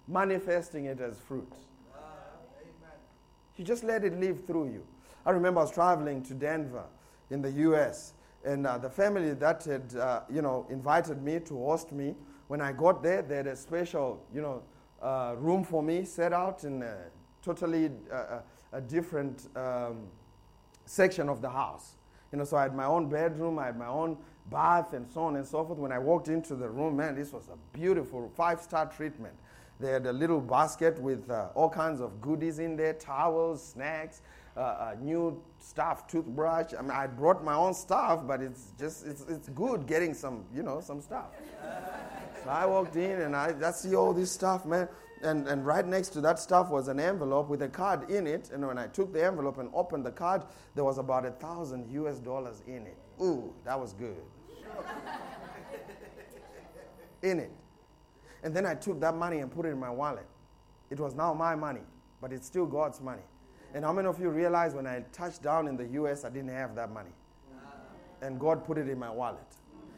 manifesting 0.07 0.85
it 0.85 0.99
as 0.99 1.17
fruit. 1.19 1.51
You 3.61 3.67
just 3.67 3.83
let 3.83 4.03
it 4.03 4.19
live 4.19 4.47
through 4.47 4.69
you. 4.71 4.83
I 5.23 5.29
remember 5.29 5.59
I 5.59 5.63
was 5.65 5.71
traveling 5.71 6.23
to 6.23 6.33
Denver 6.33 6.85
in 7.29 7.43
the 7.43 7.51
U.S., 7.51 8.13
and 8.43 8.65
uh, 8.65 8.79
the 8.79 8.89
family 8.89 9.35
that 9.35 9.63
had, 9.65 9.95
uh, 9.95 10.21
you 10.31 10.41
know, 10.41 10.65
invited 10.71 11.21
me 11.21 11.39
to 11.41 11.53
host 11.63 11.91
me, 11.91 12.15
when 12.47 12.59
I 12.59 12.71
got 12.71 13.03
there, 13.03 13.21
they 13.21 13.35
had 13.35 13.45
a 13.45 13.55
special, 13.55 14.25
you 14.33 14.41
know, 14.41 14.63
uh, 14.99 15.35
room 15.37 15.63
for 15.63 15.83
me 15.83 16.05
set 16.05 16.33
out 16.33 16.63
in 16.63 16.81
a 16.81 16.95
totally 17.43 17.91
uh, 18.11 18.39
a 18.71 18.81
different 18.81 19.47
um, 19.55 20.07
section 20.85 21.29
of 21.29 21.43
the 21.43 21.49
house. 21.51 21.97
You 22.31 22.39
know, 22.39 22.45
so 22.45 22.57
I 22.57 22.63
had 22.63 22.75
my 22.75 22.85
own 22.85 23.09
bedroom, 23.09 23.59
I 23.59 23.67
had 23.67 23.77
my 23.77 23.85
own 23.85 24.17
bath, 24.49 24.93
and 24.93 25.05
so 25.07 25.21
on 25.21 25.35
and 25.35 25.45
so 25.45 25.63
forth. 25.63 25.77
When 25.77 25.91
I 25.91 25.99
walked 25.99 26.29
into 26.29 26.55
the 26.55 26.67
room, 26.67 26.97
man, 26.97 27.13
this 27.13 27.31
was 27.31 27.47
a 27.49 27.77
beautiful 27.77 28.31
five-star 28.35 28.87
treatment. 28.87 29.35
They 29.81 29.91
had 29.91 30.05
a 30.05 30.13
little 30.13 30.39
basket 30.39 31.01
with 31.01 31.29
uh, 31.29 31.47
all 31.55 31.69
kinds 31.69 32.01
of 32.01 32.21
goodies 32.21 32.59
in 32.59 32.75
there, 32.75 32.93
towels, 32.93 33.65
snacks, 33.65 34.21
uh, 34.55 34.59
uh, 34.59 34.95
new 35.01 35.41
stuff, 35.59 36.07
toothbrush. 36.07 36.73
I 36.77 36.81
mean, 36.81 36.91
I 36.91 37.07
brought 37.07 37.43
my 37.43 37.55
own 37.55 37.73
stuff, 37.73 38.27
but 38.27 38.41
it's 38.41 38.73
just, 38.77 39.07
it's, 39.07 39.25
it's 39.27 39.49
good 39.49 39.87
getting 39.87 40.13
some, 40.13 40.45
you 40.53 40.61
know, 40.61 40.81
some 40.81 41.01
stuff. 41.01 41.27
so 42.43 42.49
I 42.49 42.65
walked 42.65 42.95
in 42.95 43.21
and 43.21 43.35
I, 43.35 43.55
I 43.63 43.71
see 43.71 43.95
all 43.95 44.13
this 44.13 44.31
stuff, 44.31 44.65
man. 44.65 44.87
And, 45.23 45.47
and 45.47 45.65
right 45.65 45.85
next 45.85 46.09
to 46.09 46.21
that 46.21 46.39
stuff 46.39 46.69
was 46.69 46.87
an 46.87 46.99
envelope 46.99 47.47
with 47.47 47.61
a 47.61 47.69
card 47.69 48.09
in 48.09 48.27
it. 48.27 48.49
And 48.51 48.67
when 48.67 48.77
I 48.77 48.87
took 48.87 49.13
the 49.13 49.23
envelope 49.23 49.57
and 49.57 49.69
opened 49.73 50.05
the 50.05 50.11
card, 50.11 50.43
there 50.75 50.83
was 50.83 50.97
about 50.97 51.25
a 51.25 51.31
thousand 51.31 51.89
US 51.91 52.19
dollars 52.19 52.61
in 52.67 52.87
it. 52.87 52.97
Ooh, 53.21 53.53
that 53.63 53.79
was 53.79 53.93
good. 53.93 54.21
in 57.21 57.39
it. 57.39 57.51
And 58.43 58.55
then 58.55 58.65
I 58.65 58.75
took 58.75 58.99
that 59.01 59.15
money 59.15 59.39
and 59.39 59.51
put 59.51 59.65
it 59.65 59.69
in 59.69 59.79
my 59.79 59.89
wallet. 59.89 60.25
It 60.89 60.99
was 60.99 61.15
now 61.15 61.33
my 61.33 61.55
money, 61.55 61.81
but 62.19 62.33
it's 62.33 62.47
still 62.47 62.65
God's 62.65 62.99
money. 63.01 63.21
And 63.73 63.85
how 63.85 63.93
many 63.93 64.07
of 64.07 64.19
you 64.19 64.29
realize 64.29 64.73
when 64.73 64.85
I 64.85 65.01
touched 65.13 65.41
down 65.41 65.67
in 65.67 65.77
the 65.77 65.87
US, 66.01 66.25
I 66.25 66.29
didn't 66.29 66.49
have 66.49 66.75
that 66.75 66.91
money? 66.91 67.11
And 68.21 68.39
God 68.39 68.65
put 68.65 68.77
it 68.77 68.89
in 68.89 68.99
my 68.99 69.09
wallet. 69.09 69.39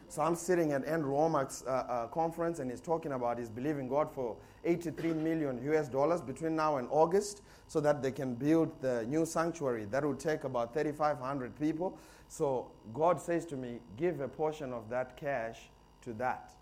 So 0.08 0.22
I'm 0.22 0.36
sitting 0.36 0.72
at 0.72 0.84
Andrew 0.84 1.14
Wommack's 1.14 1.64
uh, 1.66 1.70
uh, 1.70 2.06
conference, 2.06 2.60
and 2.60 2.70
he's 2.70 2.80
talking 2.80 3.12
about 3.12 3.38
he's 3.38 3.48
believing 3.48 3.88
God 3.88 4.12
for 4.12 4.36
83 4.64 5.12
million 5.14 5.60
US 5.72 5.88
dollars 5.88 6.20
between 6.20 6.54
now 6.54 6.76
and 6.76 6.86
August 6.90 7.42
so 7.66 7.80
that 7.80 8.00
they 8.00 8.12
can 8.12 8.34
build 8.34 8.70
the 8.80 9.04
new 9.06 9.26
sanctuary. 9.26 9.86
That 9.86 10.04
will 10.04 10.14
take 10.14 10.44
about 10.44 10.72
3,500 10.72 11.58
people. 11.58 11.98
So 12.28 12.70
God 12.92 13.20
says 13.20 13.44
to 13.46 13.56
me, 13.56 13.80
give 13.96 14.20
a 14.20 14.28
portion 14.28 14.72
of 14.72 14.88
that 14.90 15.16
cash 15.16 15.70
to 16.02 16.12
that. 16.14 16.52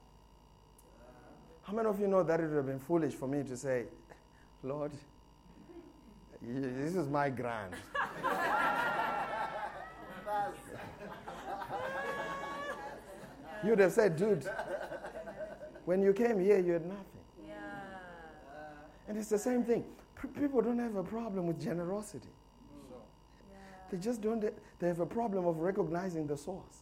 How 1.63 1.73
many 1.73 1.89
of 1.89 2.01
you 2.01 2.09
know 2.09 2.23
that 2.23 2.41
it 2.41 2.49
would 2.49 2.57
have 2.57 2.67
been 2.67 2.81
foolish 2.81 3.15
for 3.15 3.29
me 3.29 3.43
to 3.45 3.57
say, 3.57 3.85
Lord, 4.63 4.93
this 6.41 6.97
is 6.97 7.09
my 7.09 7.31
grant. 7.31 7.75
You'd 13.65 13.79
have 13.79 13.93
said, 13.93 14.17
dude, 14.17 14.45
when 15.85 16.03
you 16.03 16.13
came 16.13 16.41
here, 16.41 16.59
you 16.59 16.73
had 16.73 16.85
nothing. 16.85 17.05
Yeah. 17.47 17.55
And 19.07 19.17
it's 19.17 19.29
the 19.29 19.39
same 19.39 19.63
thing. 19.63 19.85
P- 20.21 20.27
people 20.29 20.61
don't 20.63 20.81
have 20.81 20.97
a 20.97 21.05
problem 21.05 21.47
with 21.47 21.63
generosity. 21.63 22.29
Yeah. 23.51 23.59
They 23.91 23.99
just 23.99 24.21
don't, 24.21 24.41
they 24.81 24.89
have 24.89 24.99
a 24.99 25.07
problem 25.07 25.47
of 25.47 25.59
recognizing 25.59 26.27
the 26.27 26.37
source. 26.37 26.82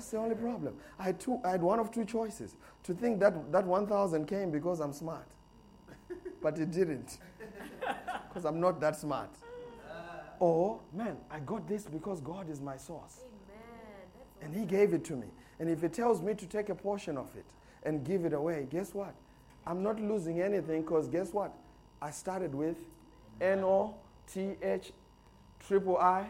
That's 0.00 0.12
the 0.12 0.16
only 0.16 0.34
problem. 0.34 0.76
I 0.98 1.02
had, 1.02 1.20
two, 1.20 1.38
I 1.44 1.50
had 1.50 1.60
one 1.60 1.78
of 1.78 1.90
two 1.90 2.06
choices 2.06 2.56
to 2.84 2.94
think 2.94 3.20
that 3.20 3.52
that 3.52 3.66
1,000 3.66 4.24
came 4.24 4.50
because 4.50 4.80
I'm 4.80 4.94
smart. 4.94 5.28
but 6.42 6.58
it 6.58 6.70
didn't. 6.70 7.18
Because 8.28 8.44
I'm 8.44 8.60
not 8.60 8.80
that 8.80 8.96
smart. 8.96 9.28
Or, 10.38 10.80
man, 10.94 11.16
I 11.30 11.40
got 11.40 11.66
this 11.66 11.84
because 11.84 12.20
God 12.20 12.48
is 12.48 12.60
my 12.60 12.76
source. 12.76 13.24
Amen. 13.24 14.06
And 14.40 14.54
He 14.54 14.64
gave 14.64 14.94
it 14.94 15.04
to 15.06 15.16
me. 15.16 15.26
And 15.58 15.68
if 15.68 15.82
He 15.82 15.88
tells 15.88 16.22
me 16.22 16.32
to 16.34 16.46
take 16.46 16.68
a 16.68 16.74
portion 16.74 17.18
of 17.18 17.34
it 17.36 17.44
and 17.82 18.04
give 18.04 18.24
it 18.24 18.32
away, 18.32 18.68
guess 18.70 18.94
what? 18.94 19.14
I'm 19.66 19.82
not 19.82 20.00
losing 20.00 20.40
anything 20.40 20.82
because 20.82 21.08
guess 21.08 21.34
what? 21.34 21.52
I 22.00 22.12
started 22.12 22.54
with 22.54 22.76
N 23.40 23.64
O 23.64 23.96
T 24.32 24.52
H 24.62 24.92
triple 25.58 25.98
I 25.98 26.26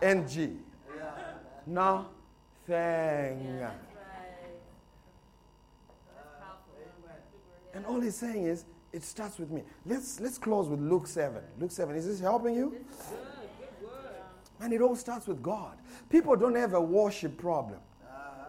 N 0.00 0.26
G. 0.28 0.56
Nothing. 1.66 2.08
right. 2.68 3.60
That's. 3.60 3.76
And 7.74 7.84
all 7.84 8.00
he's 8.00 8.16
saying 8.16 8.46
is, 8.46 8.64
it 8.92 9.02
starts 9.02 9.38
with 9.38 9.50
me. 9.50 9.62
Let's, 9.84 10.20
let's 10.20 10.38
close 10.38 10.68
with 10.68 10.80
Luke 10.80 11.06
7. 11.06 11.42
Luke 11.58 11.70
7. 11.70 11.94
Is 11.96 12.06
this 12.06 12.20
helping 12.20 12.54
you? 12.54 12.74
And 14.60 14.72
it 14.72 14.80
all 14.80 14.96
starts 14.96 15.26
with 15.26 15.42
God. 15.42 15.76
People 16.08 16.34
don't 16.36 16.54
have 16.54 16.72
a 16.72 16.80
worship 16.80 17.36
problem. 17.36 17.78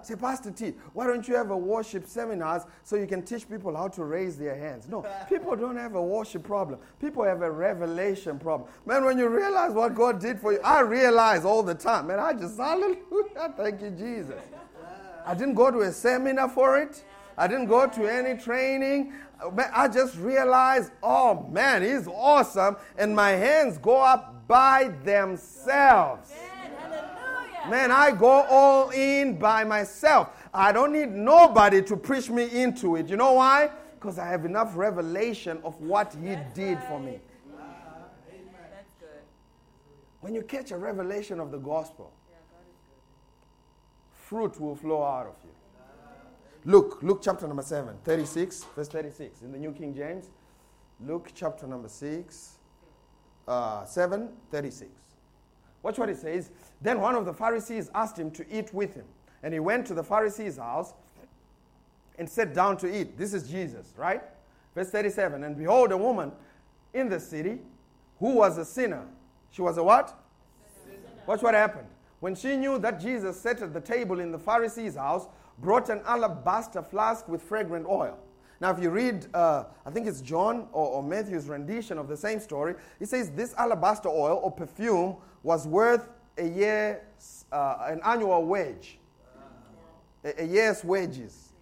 Say, 0.07 0.15
Pastor 0.15 0.51
T, 0.51 0.73
why 0.93 1.05
don't 1.05 1.27
you 1.27 1.35
have 1.35 1.51
a 1.51 1.57
worship 1.57 2.07
seminars 2.07 2.61
so 2.81 2.95
you 2.95 3.07
can 3.07 3.23
teach 3.23 3.49
people 3.49 3.75
how 3.75 3.89
to 3.89 4.05
raise 4.05 4.37
their 4.37 4.55
hands? 4.55 4.87
No, 4.87 5.05
people 5.29 5.53
don't 5.57 5.75
have 5.75 5.95
a 5.95 6.01
worship 6.01 6.43
problem. 6.43 6.79
People 7.01 7.25
have 7.25 7.41
a 7.41 7.51
revelation 7.51 8.39
problem. 8.39 8.69
Man, 8.85 9.03
when 9.03 9.17
you 9.17 9.27
realize 9.27 9.73
what 9.73 9.95
God 9.95 10.21
did 10.21 10.39
for 10.39 10.53
you, 10.53 10.61
I 10.63 10.79
realize 10.79 11.43
all 11.43 11.61
the 11.61 11.75
time. 11.75 12.07
Man, 12.07 12.21
I 12.21 12.31
just, 12.31 12.57
hallelujah, 12.57 13.53
thank 13.57 13.81
you, 13.81 13.89
Jesus. 13.89 14.41
I 15.25 15.33
didn't 15.33 15.55
go 15.55 15.71
to 15.71 15.81
a 15.81 15.91
seminar 15.91 16.47
for 16.47 16.79
it. 16.79 17.03
I 17.37 17.47
didn't 17.47 17.65
go 17.67 17.85
to 17.85 18.07
any 18.07 18.39
training. 18.39 19.11
I 19.73 19.89
just 19.89 20.15
realized, 20.15 20.93
oh 21.03 21.45
man, 21.51 21.83
he's 21.83 22.07
awesome. 22.07 22.77
And 22.97 23.13
my 23.13 23.31
hands 23.31 23.77
go 23.77 23.97
up 23.97 24.47
by 24.47 24.87
themselves. 25.03 26.31
Man, 27.69 27.91
I 27.91 28.11
go 28.11 28.29
all 28.29 28.89
in 28.91 29.37
by 29.37 29.63
myself. 29.63 30.29
I 30.53 30.71
don't 30.71 30.93
need 30.93 31.09
nobody 31.09 31.81
to 31.83 31.97
push 31.97 32.29
me 32.29 32.49
into 32.61 32.95
it. 32.95 33.07
You 33.09 33.17
know 33.17 33.33
why? 33.33 33.69
Because 33.99 34.17
I 34.19 34.27
have 34.27 34.45
enough 34.45 34.75
revelation 34.75 35.59
of 35.63 35.79
what 35.81 36.13
He 36.13 36.35
did 36.53 36.79
for 36.83 36.99
me. 36.99 37.19
That's 37.51 38.93
good. 38.99 39.21
When 40.21 40.33
you 40.35 40.41
catch 40.43 40.71
a 40.71 40.77
revelation 40.77 41.39
of 41.39 41.51
the 41.51 41.57
gospel, 41.57 42.13
Yeah, 42.29 42.37
God 42.51 42.65
is 42.69 42.75
good. 42.87 44.25
fruit 44.27 44.61
will 44.61 44.75
flow 44.75 45.03
out 45.03 45.27
of 45.27 45.35
you. 45.43 45.51
Luke, 46.65 46.99
Luke 47.01 47.21
chapter 47.21 47.47
number 47.47 47.63
7, 47.63 47.95
36, 48.03 48.65
verse 48.75 48.87
36, 48.89 49.41
in 49.41 49.51
the 49.51 49.57
New 49.57 49.71
King 49.71 49.93
James. 49.95 50.29
Luke 50.99 51.29
chapter 51.33 51.65
number 51.65 51.87
6, 51.87 52.57
uh, 53.47 53.85
7, 53.85 54.29
36. 54.51 54.89
Watch 55.87 55.97
what 55.97 56.09
it 56.09 56.17
says. 56.17 56.49
Then 56.81 56.99
one 56.99 57.15
of 57.15 57.23
the 57.23 57.33
Pharisees 57.33 57.89
asked 57.95 58.19
him 58.19 58.29
to 58.31 58.45
eat 58.51 58.73
with 58.73 58.93
him. 58.93 59.05
And 59.41 59.53
he 59.53 59.61
went 59.61 59.87
to 59.87 59.93
the 59.93 60.03
Pharisee's 60.03 60.57
house 60.57 60.93
and 62.19 62.29
sat 62.29 62.53
down 62.53 62.75
to 62.79 62.93
eat. 62.93 63.17
This 63.17 63.33
is 63.33 63.49
Jesus, 63.49 63.93
right? 63.95 64.21
Verse 64.75 64.89
37. 64.89 65.45
And 65.45 65.55
behold, 65.55 65.93
a 65.93 65.97
woman 65.97 66.33
in 66.93 67.07
the 67.07 67.21
city 67.21 67.59
who 68.19 68.35
was 68.35 68.57
a 68.57 68.65
sinner. 68.65 69.05
She 69.51 69.61
was 69.61 69.77
a 69.77 69.83
what? 69.83 70.13
Watch 71.25 71.41
what 71.41 71.53
happened. 71.53 71.87
when 72.19 72.35
she 72.35 72.57
knew 72.57 72.77
that 72.79 72.99
Jesus 72.99 73.39
sat 73.39 73.61
at 73.61 73.73
the 73.73 73.79
table 73.79 74.19
in 74.19 74.33
the 74.33 74.39
Pharisee's 74.39 74.97
house, 74.97 75.27
brought 75.57 75.87
an 75.87 76.01
alabaster 76.05 76.81
flask 76.81 77.29
with 77.29 77.41
fragrant 77.41 77.85
oil. 77.87 78.19
Now, 78.59 78.71
if 78.71 78.81
you 78.81 78.89
read, 78.89 79.27
uh, 79.33 79.65
I 79.85 79.91
think 79.91 80.07
it's 80.07 80.21
John 80.21 80.67
or, 80.71 80.87
or, 80.87 81.03
Matthew's 81.03 81.47
rendition 81.47 81.97
of 81.97 82.07
the 82.07 82.17
same 82.17 82.39
story, 82.39 82.73
he 82.97 83.05
says 83.05 83.29
this 83.31 83.53
alabaster 83.55 84.09
oil 84.09 84.39
or 84.43 84.51
perfume 84.51 85.17
was 85.43 85.67
worth 85.67 86.09
a 86.37 86.47
year's, 86.47 87.45
uh, 87.51 87.85
an 87.87 88.01
annual 88.03 88.45
wage, 88.45 88.97
a, 90.23 90.41
a, 90.41 90.45
year's 90.45 90.83
wages. 90.83 91.53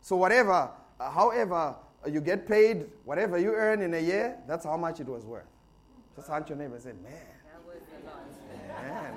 So, 0.00 0.16
whatever, 0.16 0.70
uh, 1.00 1.10
however 1.10 1.74
you 2.08 2.20
get 2.20 2.46
paid, 2.46 2.86
whatever 3.04 3.38
you 3.38 3.52
earn 3.52 3.82
in 3.82 3.94
a 3.94 4.00
year, 4.00 4.36
that's 4.46 4.64
how 4.64 4.76
much 4.76 5.00
it 5.00 5.08
was 5.08 5.24
worth. 5.24 5.48
Just 6.14 6.28
hunt 6.28 6.48
your 6.48 6.58
neighbor 6.58 6.74
and 6.74 6.84
say, 6.84 6.92
man. 7.02 7.12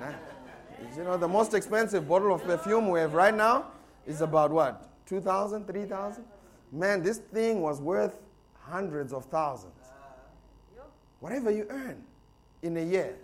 Man, 0.00 0.16
you 0.96 1.04
know, 1.04 1.16
the 1.16 1.28
most 1.28 1.54
expensive 1.54 2.08
bottle 2.08 2.34
of 2.34 2.42
perfume 2.42 2.88
we 2.88 3.00
have 3.00 3.14
right 3.14 3.34
now 3.34 3.66
is 4.06 4.20
about 4.22 4.50
what? 4.50 4.88
2,000, 5.06 5.66
3,000? 5.66 6.24
Man, 6.72 7.02
this 7.02 7.18
thing 7.18 7.60
was 7.60 7.80
worth 7.80 8.18
hundreds 8.54 9.12
of 9.12 9.24
thousands. 9.26 9.72
Whatever 11.20 11.50
you 11.50 11.66
earn 11.70 12.04
in 12.62 12.76
a 12.76 12.84
year, 12.84 13.16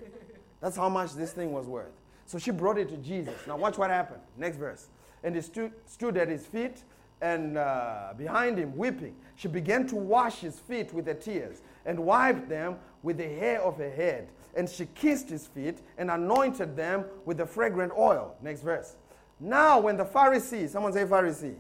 that's 0.61 0.76
how 0.76 0.88
much 0.88 1.14
this 1.14 1.32
thing 1.32 1.53
was 1.53 1.66
worth. 1.66 1.92
So 2.26 2.38
she 2.38 2.51
brought 2.51 2.78
it 2.78 2.88
to 2.88 2.97
Jesus. 2.97 3.34
Now, 3.47 3.57
watch 3.57 3.76
what 3.76 3.90
happened. 3.90 4.22
Next 4.36 4.57
verse. 4.57 4.88
And 5.22 5.34
he 5.34 5.42
stu- 5.42 5.72
stood 5.86 6.16
at 6.16 6.28
his 6.28 6.47
feet 6.47 6.82
and 7.20 7.57
uh, 7.59 8.14
behind 8.16 8.59
him, 8.59 8.76
weeping. 8.76 9.14
She 9.36 9.49
began 9.49 9.86
to 9.88 9.97
wash 9.97 10.40
his 10.40 10.59
feet 10.59 10.92
with 10.92 11.07
her 11.07 11.14
tears 11.14 11.62
and 11.86 11.99
wiped 11.99 12.49
them 12.49 12.76
with 13.03 13.18
the 13.18 13.28
hair 13.28 13.62
of 13.62 13.76
her 13.78 13.90
head. 13.90 14.28
And 14.57 14.68
she 14.68 14.86
kissed 14.86 15.28
his 15.28 15.47
feet 15.47 15.78
and 15.99 16.11
anointed 16.11 16.76
them 16.76 17.05
with 17.24 17.38
the 17.38 17.47
fragrant 17.47 17.92
oil. 17.97 18.34
Next 18.42 18.62
verse. 18.62 18.97
Now, 19.40 19.80
when 19.80 19.97
the 19.97 20.05
Pharisee, 20.05 20.68
someone 20.68 20.92
say 20.92 21.05
Pharisee, 21.05 21.57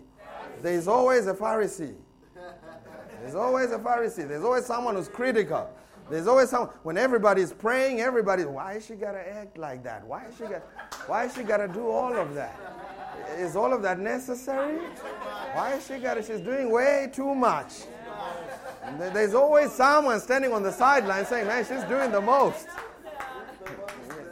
there 0.64 0.72
is 0.72 0.88
always 0.88 1.26
a 1.26 1.34
Pharisee. 1.34 1.94
There's 3.20 3.34
always 3.34 3.70
a 3.70 3.78
Pharisee. 3.78 4.26
There's 4.26 4.44
always 4.44 4.64
someone 4.64 4.94
who's 4.94 5.08
critical. 5.08 5.68
There's 6.10 6.26
always 6.26 6.48
someone 6.48 6.70
when 6.84 6.96
everybody's 6.96 7.52
praying, 7.52 8.00
everybody, 8.00 8.46
why 8.46 8.72
is 8.72 8.86
she 8.86 8.94
gotta 8.94 9.18
act 9.30 9.58
like 9.58 9.84
that? 9.84 10.06
Why 10.06 10.24
is 10.24 10.34
she 10.38 10.44
got 10.44 10.62
why 11.06 11.28
she 11.28 11.42
gotta 11.42 11.68
do 11.68 11.86
all 11.86 12.16
of 12.16 12.34
that? 12.34 12.58
Is 13.36 13.56
all 13.56 13.74
of 13.74 13.82
that 13.82 13.98
necessary? 13.98 14.78
Why 15.52 15.74
is 15.74 15.86
she 15.86 15.98
gotta 15.98 16.22
she's 16.22 16.40
doing 16.40 16.70
way 16.70 17.10
too 17.12 17.34
much? 17.34 17.82
There's 18.98 19.34
always 19.34 19.70
someone 19.70 20.18
standing 20.18 20.54
on 20.54 20.62
the 20.62 20.72
sideline 20.72 21.26
saying, 21.26 21.46
Man, 21.46 21.62
she's 21.66 21.84
doing 21.84 22.10
the 22.10 22.22
most. 22.22 22.68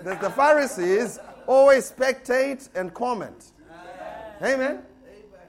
The, 0.02 0.14
the 0.14 0.30
Pharisees 0.30 1.18
always 1.46 1.92
spectate 1.92 2.70
and 2.74 2.94
comment. 2.94 3.52
Amen. 4.40 4.82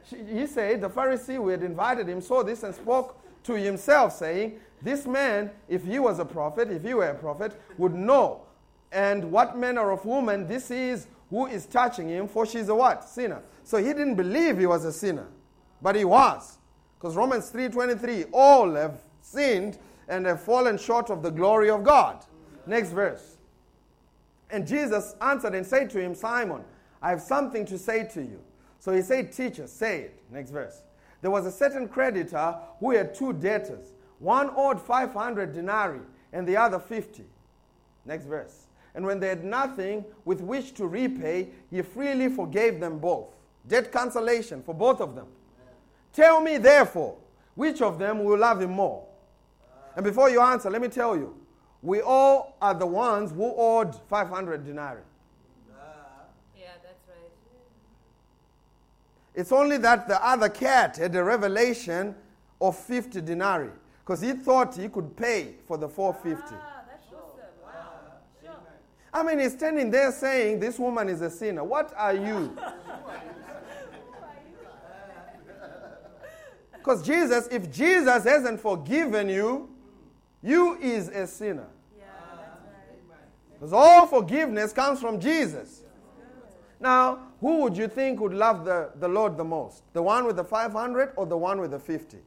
He 0.06 0.48
said, 0.48 0.82
the 0.82 0.90
Pharisee 0.90 1.36
who 1.36 1.50
had 1.50 1.64
invited 1.64 2.08
him 2.08 2.22
saw 2.22 2.44
this 2.44 2.64
and 2.64 2.74
spoke 2.76 3.20
to 3.44 3.54
himself, 3.54 4.16
saying, 4.16 4.60
This 4.82 5.06
man, 5.06 5.52
if 5.68 5.84
he 5.84 6.00
was 6.00 6.20
a 6.20 6.26
prophet, 6.26 6.72
if 6.72 6.84
he 6.84 6.94
were 6.94 7.10
a 7.10 7.16
prophet, 7.16 7.60
would 7.78 7.94
know. 7.94 8.42
And 8.92 9.32
what 9.32 9.58
manner 9.58 9.92
of 9.92 10.06
woman 10.06 10.48
this 10.48 10.72
is 10.72 11.08
who 11.30 11.48
is 11.48 11.66
touching 11.66 12.10
him, 12.10 12.28
for 12.28 12.46
she's 12.46 12.70
a 12.70 12.76
what? 12.76 13.04
Sinner. 13.04 13.42
So 13.64 13.78
he 13.78 13.88
didn't 13.88 14.16
believe 14.16 14.60
he 14.60 14.66
was 14.66 14.86
a 14.86 14.94
sinner, 14.94 15.28
but 15.82 15.96
he 15.96 16.06
was. 16.06 16.58
Because 17.00 17.16
Romans 17.16 17.50
3:23, 17.52 18.28
all 18.32 18.76
have 18.76 19.02
sinned 19.22 19.78
and 20.08 20.26
have 20.26 20.42
fallen 20.42 20.78
short 20.78 21.10
of 21.10 21.24
the 21.24 21.32
glory 21.32 21.70
of 21.70 21.84
God. 21.84 22.24
Next 22.66 22.90
verse. 22.90 23.38
And 24.50 24.68
Jesus 24.68 25.16
answered 25.22 25.56
and 25.56 25.66
said 25.66 25.90
to 25.92 26.00
him, 26.00 26.14
Simon, 26.14 26.64
I 27.02 27.10
have 27.10 27.22
something 27.22 27.66
to 27.66 27.78
say 27.78 28.08
to 28.14 28.22
you. 28.22 28.40
So 28.84 28.92
he 28.92 29.02
said, 29.02 29.32
Teacher, 29.32 29.66
say 29.66 30.02
it. 30.02 30.20
Next 30.30 30.50
verse. 30.50 30.82
There 31.22 31.32
was 31.32 31.46
a 31.46 31.52
certain 31.54 31.88
creditor 31.88 32.58
who 32.82 32.92
had 32.92 33.16
two 33.16 33.32
debtors. 33.32 33.94
One 34.20 34.52
owed 34.58 34.82
500 34.82 35.54
denarii 35.54 36.02
and 36.34 36.46
the 36.46 36.58
other 36.58 36.80
50. 36.80 37.24
Next 38.06 38.26
verse. 38.26 38.66
And 38.94 39.06
when 39.06 39.22
they 39.22 39.30
had 39.30 39.46
nothing 39.46 40.04
with 40.26 40.42
which 40.42 40.74
to 40.74 40.86
repay, 40.86 41.48
he 41.72 41.82
freely 41.82 42.28
forgave 42.28 42.82
them 42.82 43.00
both. 43.00 43.28
Debt 43.66 43.90
cancellation 43.90 44.62
for 44.62 44.76
both 44.76 45.00
of 45.00 45.16
them. 45.16 45.28
Tell 46.12 46.42
me, 46.42 46.58
therefore, 46.58 47.16
which 47.56 47.82
of 47.82 47.98
them 47.98 48.26
will 48.26 48.38
love 48.38 48.62
him 48.62 48.72
more? 48.72 49.06
And 49.96 50.04
before 50.04 50.30
you 50.30 50.42
answer, 50.42 50.70
let 50.70 50.82
me 50.82 50.90
tell 50.90 51.16
you, 51.16 51.34
we 51.82 52.02
all 52.02 52.58
are 52.62 52.74
the 52.74 52.86
ones 52.86 53.32
who 53.32 53.54
owed 53.56 53.96
500 54.10 54.66
denarii. 54.66 55.04
Yeah, 56.58 56.66
that's 56.84 57.08
right. 57.08 57.32
It's 59.36 59.52
only 59.52 59.78
that 59.78 60.08
the 60.08 60.24
other 60.26 60.50
cat 60.50 60.98
had 60.98 61.16
a 61.16 61.24
revelation 61.24 62.16
of 62.62 62.78
50 62.78 63.22
denarii 63.22 63.72
because 64.00 64.22
he 64.22 64.34
thought 64.34 64.76
he 64.76 64.90
could 64.90 65.16
pay 65.16 65.56
for 65.68 65.78
the 65.78 65.90
450. 65.90 66.56
Ah, 66.56 66.84
that's 66.88 67.08
awesome. 67.08 67.40
Wow. 67.64 67.72
Sure. 68.42 68.52
I 69.14 69.24
mean, 69.24 69.40
he's 69.40 69.54
standing 69.54 69.90
there 69.90 70.12
saying, 70.12 70.60
This 70.60 70.78
woman 70.78 71.10
is 71.10 71.22
a 71.22 71.30
sinner. 71.30 71.64
What 71.64 71.94
are 71.98 72.14
you? 72.14 72.56
Because 76.84 77.02
Jesus, 77.02 77.48
if 77.50 77.72
Jesus 77.72 78.26
hasn't 78.26 78.60
forgiven 78.60 79.30
you, 79.30 79.70
you 80.42 80.78
is 80.82 81.08
a 81.08 81.26
sinner. 81.26 81.68
Yeah, 81.98 82.04
right. 83.10 83.20
Because 83.54 83.72
all 83.72 84.06
forgiveness 84.06 84.74
comes 84.74 85.00
from 85.00 85.18
Jesus. 85.18 85.84
Now, 86.82 87.20
who 87.44 87.58
would 87.58 87.76
you 87.76 87.90
think 87.90 88.22
would 88.22 88.34
love 88.34 88.64
the, 88.64 88.90
the 89.02 89.08
Lord 89.10 89.36
the 89.36 89.44
most? 89.44 89.84
The 89.92 90.02
one 90.02 90.26
with 90.26 90.38
the 90.38 90.46
500 90.46 91.12
or 91.18 91.26
the 91.26 91.36
one 91.36 91.60
with 91.60 91.72
the 91.72 91.80
50? 91.80 92.18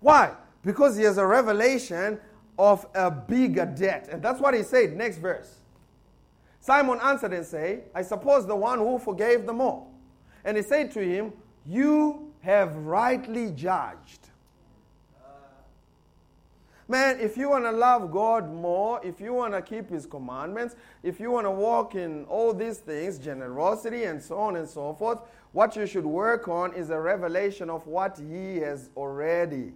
Why? 0.00 0.32
Because 0.62 0.94
he 0.94 1.04
has 1.04 1.16
a 1.16 1.26
revelation 1.26 2.20
of 2.58 2.86
a 2.94 3.10
bigger 3.10 3.64
debt. 3.64 4.08
And 4.12 4.22
that's 4.22 4.42
what 4.42 4.52
he 4.52 4.62
said. 4.62 4.94
Next 4.94 5.16
verse. 5.16 5.60
Simon 6.60 6.98
answered 7.02 7.32
and 7.32 7.46
said, 7.46 7.84
I 7.94 8.02
suppose 8.02 8.46
the 8.46 8.56
one 8.56 8.78
who 8.78 8.98
forgave 8.98 9.46
the 9.46 9.54
more. 9.54 9.86
And 10.44 10.58
he 10.58 10.62
said 10.62 10.92
to 10.92 11.00
him, 11.00 11.32
You 11.64 12.30
have 12.42 12.76
rightly 12.76 13.52
judged. 13.52 14.19
Man, 16.90 17.20
if 17.20 17.36
you 17.36 17.48
want 17.50 17.66
to 17.66 17.70
love 17.70 18.10
God 18.10 18.52
more, 18.52 19.00
if 19.04 19.20
you 19.20 19.32
want 19.32 19.52
to 19.52 19.62
keep 19.62 19.88
His 19.88 20.06
commandments, 20.06 20.74
if 21.04 21.20
you 21.20 21.30
want 21.30 21.46
to 21.46 21.50
walk 21.52 21.94
in 21.94 22.24
all 22.24 22.52
these 22.52 22.78
things, 22.78 23.16
generosity 23.16 24.02
and 24.04 24.20
so 24.20 24.36
on 24.36 24.56
and 24.56 24.68
so 24.68 24.92
forth, 24.94 25.20
what 25.52 25.76
you 25.76 25.86
should 25.86 26.04
work 26.04 26.48
on 26.48 26.74
is 26.74 26.90
a 26.90 26.98
revelation 26.98 27.70
of 27.70 27.86
what 27.86 28.18
He 28.18 28.56
has 28.56 28.90
already 28.96 29.72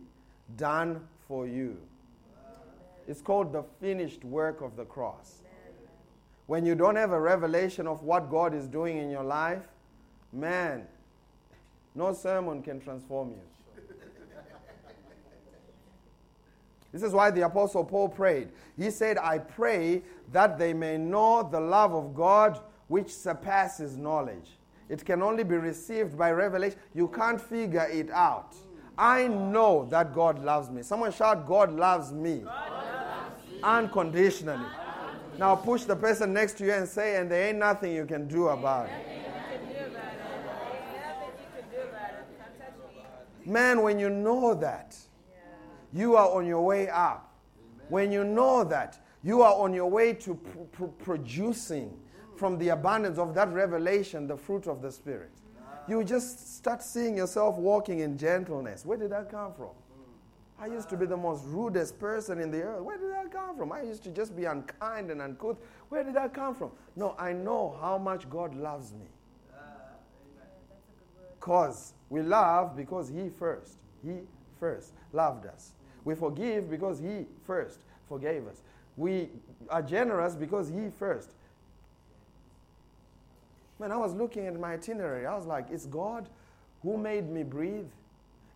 done 0.56 1.06
for 1.28 1.46
you. 1.46 1.76
It's 3.06 3.20
called 3.20 3.52
the 3.52 3.62
finished 3.80 4.24
work 4.24 4.60
of 4.60 4.74
the 4.74 4.84
cross. 4.84 5.36
When 6.48 6.66
you 6.66 6.74
don't 6.74 6.96
have 6.96 7.12
a 7.12 7.20
revelation 7.20 7.86
of 7.86 8.02
what 8.02 8.28
God 8.28 8.52
is 8.56 8.66
doing 8.66 8.96
in 8.96 9.08
your 9.08 9.22
life, 9.22 9.62
man, 10.32 10.88
no 11.94 12.12
sermon 12.12 12.60
can 12.60 12.80
transform 12.80 13.28
you. 13.28 13.53
This 16.94 17.02
is 17.02 17.12
why 17.12 17.32
the 17.32 17.40
Apostle 17.40 17.84
Paul 17.84 18.08
prayed. 18.08 18.50
He 18.78 18.88
said, 18.88 19.18
I 19.18 19.38
pray 19.38 20.02
that 20.30 20.60
they 20.60 20.72
may 20.72 20.96
know 20.96 21.42
the 21.42 21.58
love 21.58 21.92
of 21.92 22.14
God 22.14 22.60
which 22.86 23.12
surpasses 23.12 23.96
knowledge. 23.96 24.58
It 24.88 25.04
can 25.04 25.20
only 25.20 25.42
be 25.42 25.56
received 25.56 26.16
by 26.16 26.30
revelation. 26.30 26.78
You 26.94 27.08
can't 27.08 27.40
figure 27.40 27.88
it 27.90 28.12
out. 28.12 28.54
I 28.96 29.26
know 29.26 29.88
that 29.90 30.14
God 30.14 30.44
loves 30.44 30.70
me. 30.70 30.84
Someone 30.84 31.10
shout, 31.10 31.48
God 31.48 31.74
loves 31.74 32.12
me. 32.12 32.42
God 32.44 32.70
loves 32.70 33.62
Unconditionally. 33.64 34.64
Now 35.36 35.56
push 35.56 35.82
the 35.82 35.96
person 35.96 36.32
next 36.32 36.58
to 36.58 36.64
you 36.64 36.74
and 36.74 36.88
say, 36.88 37.16
and 37.16 37.28
there 37.28 37.48
ain't 37.48 37.58
nothing 37.58 37.92
you 37.92 38.06
can 38.06 38.28
do 38.28 38.46
about 38.48 38.86
it. 38.86 38.92
Man, 43.44 43.82
when 43.82 43.98
you 43.98 44.10
know 44.10 44.54
that, 44.54 44.96
you 45.94 46.16
are 46.16 46.28
on 46.30 46.44
your 46.44 46.62
way 46.62 46.88
up. 46.88 47.32
When 47.88 48.10
you 48.10 48.24
know 48.24 48.64
that, 48.64 48.98
you 49.22 49.42
are 49.42 49.54
on 49.54 49.72
your 49.72 49.90
way 49.90 50.12
to 50.14 50.34
pr- 50.34 50.84
pr- 50.84 51.04
producing 51.04 51.96
from 52.36 52.58
the 52.58 52.70
abundance 52.70 53.18
of 53.18 53.34
that 53.34 53.52
revelation 53.52 54.26
the 54.26 54.36
fruit 54.36 54.66
of 54.66 54.82
the 54.82 54.90
Spirit. 54.90 55.30
You 55.86 56.02
just 56.02 56.56
start 56.56 56.82
seeing 56.82 57.16
yourself 57.16 57.56
walking 57.56 58.00
in 58.00 58.18
gentleness. 58.18 58.84
Where 58.84 58.98
did 58.98 59.10
that 59.10 59.30
come 59.30 59.52
from? 59.52 59.70
I 60.58 60.66
used 60.66 60.88
to 60.90 60.96
be 60.96 61.06
the 61.06 61.16
most 61.16 61.44
rudest 61.46 61.98
person 61.98 62.40
in 62.40 62.50
the 62.50 62.62
earth. 62.62 62.82
Where 62.82 62.96
did 62.96 63.12
that 63.12 63.30
come 63.30 63.56
from? 63.56 63.72
I 63.72 63.82
used 63.82 64.02
to 64.04 64.10
just 64.10 64.36
be 64.36 64.44
unkind 64.44 65.10
and 65.10 65.20
uncouth. 65.20 65.58
Where 65.90 66.02
did 66.02 66.14
that 66.14 66.32
come 66.32 66.54
from? 66.54 66.70
No, 66.96 67.14
I 67.18 67.32
know 67.32 67.76
how 67.80 67.98
much 67.98 68.28
God 68.30 68.54
loves 68.54 68.92
me. 68.92 69.06
Because 71.38 71.92
we 72.08 72.22
love 72.22 72.76
because 72.76 73.08
He 73.08 73.28
first. 73.28 73.76
He 74.02 74.20
first 74.58 74.92
loved 75.12 75.46
us. 75.46 75.72
We 76.04 76.14
forgive 76.14 76.70
because 76.70 76.98
He 76.98 77.26
first 77.46 77.80
forgave 78.08 78.46
us. 78.46 78.62
We 78.96 79.28
are 79.70 79.82
generous 79.82 80.34
because 80.34 80.68
He 80.68 80.90
first. 80.98 81.30
When 83.78 83.90
I 83.90 83.96
was 83.96 84.14
looking 84.14 84.46
at 84.46 84.58
my 84.58 84.74
itinerary, 84.74 85.26
I 85.26 85.34
was 85.34 85.46
like, 85.46 85.66
it's 85.70 85.86
God 85.86 86.28
who 86.82 86.96
made 86.96 87.28
me 87.28 87.42
breathe. 87.42 87.88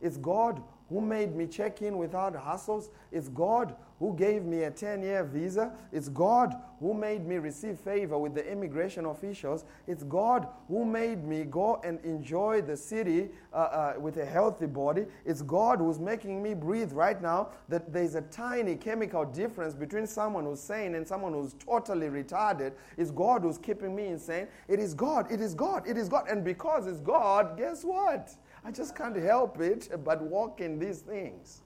It's 0.01 0.17
God 0.17 0.63
who 0.89 1.01
made 1.01 1.35
me 1.35 1.47
check 1.47 1.83
in 1.83 1.99
without 1.99 2.35
hassles. 2.35 2.89
It's 3.11 3.29
God 3.29 3.75
who 3.99 4.15
gave 4.15 4.45
me 4.45 4.63
a 4.63 4.71
10 4.71 5.03
year 5.03 5.25
visa. 5.25 5.73
It's 5.93 6.09
God 6.09 6.55
who 6.81 6.95
made 6.95 7.27
me 7.27 7.37
receive 7.37 7.79
favor 7.79 8.17
with 8.17 8.35
the 8.35 8.51
immigration 8.51 9.07
officials. 9.07 9.65
It's 9.87 10.05
God 10.05 10.47
who 10.69 10.85
made 10.85 11.25
me 11.25 11.45
go 11.45 11.81
and 11.85 11.99
enjoy 12.05 12.63
the 12.63 12.77
city 12.77 13.31
uh, 13.53 13.57
uh, 13.57 13.95
with 13.99 14.19
a 14.19 14.25
healthy 14.25 14.67
body. 14.67 15.07
It's 15.25 15.43
God 15.43 15.79
who's 15.79 15.99
making 15.99 16.43
me 16.43 16.55
breathe 16.55 16.93
right 16.93 17.21
now. 17.21 17.49
That 17.69 17.93
there's 17.93 18.15
a 18.15 18.23
tiny 18.23 18.77
chemical 18.77 19.25
difference 19.25 19.75
between 19.75 20.07
someone 20.07 20.45
who's 20.45 20.61
sane 20.61 20.95
and 20.95 21.07
someone 21.07 21.33
who's 21.33 21.55
totally 21.55 22.09
retarded. 22.09 22.73
It's 22.97 23.11
God 23.11 23.43
who's 23.43 23.59
keeping 23.59 23.97
me 23.97 24.07
insane. 24.07 24.47
It 24.69 24.79
is 24.79 24.95
God. 24.95 25.31
It 25.31 25.41
is 25.41 25.55
God. 25.55 25.87
It 25.87 25.97
is 25.97 26.09
God. 26.09 26.29
And 26.29 26.45
because 26.45 26.87
it's 26.87 27.01
God, 27.01 27.57
guess 27.59 27.85
what? 27.85 28.35
I 28.65 28.71
just 28.71 28.95
can't 28.95 29.17
help 29.17 29.61
it 29.61 29.89
but 30.05 30.23
walk 30.23 30.61
in 30.61 30.79
these 30.79 31.01
things. 31.01 31.63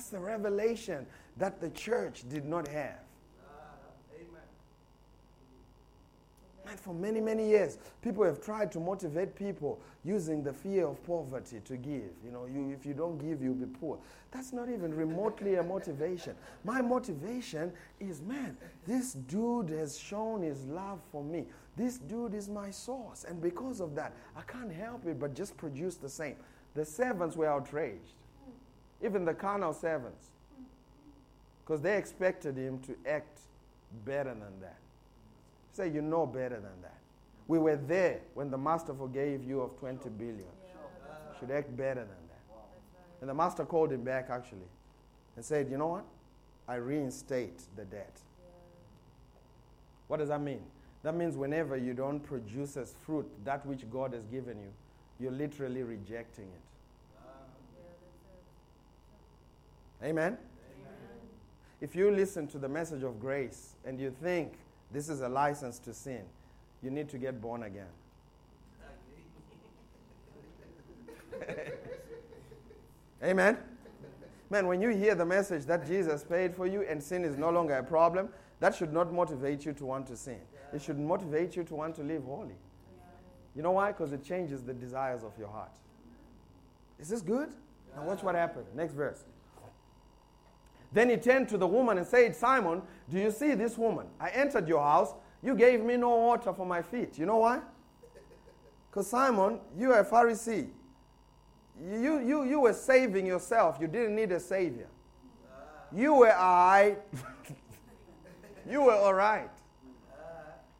That's 0.00 0.08
the 0.08 0.18
revelation 0.18 1.04
that 1.36 1.60
the 1.60 1.68
church 1.68 2.24
did 2.30 2.46
not 2.46 2.66
have. 2.68 3.00
And 6.66 6.80
for 6.80 6.94
many, 6.94 7.20
many 7.20 7.46
years, 7.46 7.76
people 8.00 8.24
have 8.24 8.42
tried 8.42 8.72
to 8.72 8.80
motivate 8.80 9.34
people 9.34 9.78
using 10.02 10.42
the 10.42 10.54
fear 10.54 10.86
of 10.86 11.04
poverty 11.04 11.60
to 11.66 11.76
give. 11.76 12.12
You 12.24 12.30
know, 12.32 12.46
you, 12.46 12.70
if 12.70 12.86
you 12.86 12.94
don't 12.94 13.18
give, 13.18 13.42
you'll 13.42 13.52
be 13.52 13.66
poor. 13.66 13.98
That's 14.30 14.54
not 14.54 14.70
even 14.70 14.94
remotely 14.94 15.56
a 15.56 15.62
motivation. 15.62 16.34
My 16.64 16.80
motivation 16.80 17.70
is 17.98 18.22
man, 18.22 18.56
this 18.86 19.12
dude 19.12 19.68
has 19.68 19.98
shown 19.98 20.40
his 20.40 20.64
love 20.64 21.00
for 21.12 21.22
me. 21.22 21.44
This 21.76 21.98
dude 21.98 22.32
is 22.32 22.48
my 22.48 22.70
source. 22.70 23.26
And 23.28 23.42
because 23.42 23.80
of 23.80 23.94
that, 23.96 24.14
I 24.34 24.40
can't 24.50 24.72
help 24.72 25.04
it 25.04 25.20
but 25.20 25.34
just 25.34 25.58
produce 25.58 25.96
the 25.96 26.08
same. 26.08 26.36
The 26.72 26.86
servants 26.86 27.36
were 27.36 27.48
outraged, 27.48 28.14
even 29.02 29.24
the 29.24 29.34
carnal 29.34 29.72
servants, 29.72 30.26
because 31.64 31.80
they 31.80 31.96
expected 31.96 32.56
him 32.56 32.78
to 32.80 32.96
act 33.06 33.38
better 34.04 34.30
than 34.30 34.60
that. 34.60 34.78
Say, 35.72 35.88
you 35.90 36.02
know 36.02 36.26
better 36.26 36.56
than 36.56 36.82
that. 36.82 36.98
We 37.48 37.58
were 37.58 37.76
there 37.76 38.20
when 38.34 38.50
the 38.50 38.58
master 38.58 38.94
forgave 38.94 39.42
you 39.42 39.60
of 39.60 39.78
20 39.78 40.08
billion. 40.10 40.38
You 40.38 41.38
should 41.38 41.50
act 41.50 41.76
better 41.76 42.00
than 42.00 42.08
that. 42.08 42.56
And 43.20 43.30
the 43.30 43.34
master 43.34 43.64
called 43.64 43.92
him 43.92 44.04
back 44.04 44.28
actually 44.30 44.68
and 45.36 45.44
said, 45.44 45.70
You 45.70 45.78
know 45.78 45.88
what? 45.88 46.04
I 46.68 46.76
reinstate 46.76 47.62
the 47.76 47.84
debt. 47.84 48.20
What 50.06 50.18
does 50.18 50.28
that 50.28 50.40
mean? 50.40 50.62
That 51.02 51.16
means 51.16 51.36
whenever 51.36 51.76
you 51.76 51.94
don't 51.94 52.20
produce 52.20 52.76
as 52.76 52.94
fruit 53.04 53.26
that 53.44 53.64
which 53.64 53.88
God 53.90 54.12
has 54.12 54.24
given 54.24 54.58
you, 54.58 54.70
you're 55.18 55.32
literally 55.32 55.82
rejecting 55.82 56.44
it. 56.44 56.62
Amen? 60.02 60.32
Amen? 60.32 60.38
If 61.80 61.94
you 61.94 62.10
listen 62.10 62.46
to 62.48 62.58
the 62.58 62.68
message 62.68 63.02
of 63.02 63.20
grace 63.20 63.76
and 63.84 64.00
you 64.00 64.10
think 64.22 64.54
this 64.92 65.08
is 65.08 65.20
a 65.20 65.28
license 65.28 65.78
to 65.80 65.94
sin, 65.94 66.22
you 66.82 66.90
need 66.90 67.08
to 67.10 67.18
get 67.18 67.40
born 67.40 67.62
again. 67.64 67.86
Amen? 73.22 73.58
Man, 74.48 74.66
when 74.66 74.80
you 74.80 74.88
hear 74.90 75.14
the 75.14 75.24
message 75.24 75.64
that 75.66 75.86
Jesus 75.86 76.24
paid 76.24 76.54
for 76.54 76.66
you 76.66 76.82
and 76.82 77.02
sin 77.02 77.24
is 77.24 77.36
no 77.36 77.50
longer 77.50 77.74
a 77.74 77.84
problem, 77.84 78.28
that 78.58 78.74
should 78.74 78.92
not 78.92 79.12
motivate 79.12 79.64
you 79.64 79.72
to 79.74 79.84
want 79.84 80.06
to 80.08 80.16
sin. 80.16 80.40
It 80.72 80.82
should 80.82 80.98
motivate 80.98 81.56
you 81.56 81.64
to 81.64 81.74
want 81.74 81.94
to 81.96 82.02
live 82.02 82.24
holy. 82.24 82.56
You 83.54 83.62
know 83.62 83.72
why? 83.72 83.92
Because 83.92 84.12
it 84.12 84.24
changes 84.24 84.62
the 84.62 84.74
desires 84.74 85.22
of 85.22 85.32
your 85.38 85.48
heart. 85.48 85.72
Is 86.98 87.08
this 87.08 87.22
good? 87.22 87.48
Now, 87.96 88.04
watch 88.04 88.22
what 88.22 88.34
happened. 88.34 88.66
Next 88.74 88.94
verse. 88.94 89.24
Then 90.92 91.08
he 91.08 91.16
turned 91.16 91.48
to 91.50 91.58
the 91.58 91.66
woman 91.66 91.98
and 91.98 92.06
said, 92.06 92.34
Simon, 92.34 92.82
do 93.08 93.18
you 93.18 93.30
see 93.30 93.54
this 93.54 93.78
woman? 93.78 94.06
I 94.18 94.30
entered 94.30 94.66
your 94.66 94.82
house. 94.82 95.14
You 95.42 95.54
gave 95.54 95.82
me 95.82 95.96
no 95.96 96.10
water 96.10 96.52
for 96.52 96.66
my 96.66 96.82
feet. 96.82 97.18
You 97.18 97.26
know 97.26 97.38
why? 97.38 97.60
Because 98.90 99.06
Simon, 99.06 99.60
you 99.76 99.92
are 99.92 100.00
a 100.00 100.04
Pharisee. 100.04 100.68
You, 101.80 102.18
you, 102.18 102.44
you 102.44 102.60
were 102.60 102.72
saving 102.72 103.24
yourself. 103.24 103.78
You 103.80 103.86
didn't 103.86 104.16
need 104.16 104.32
a 104.32 104.40
savior. 104.40 104.88
You 105.92 106.14
were 106.14 106.32
I. 106.32 106.96
you 108.68 108.82
were 108.82 108.94
all 108.94 109.14
right. 109.14 109.50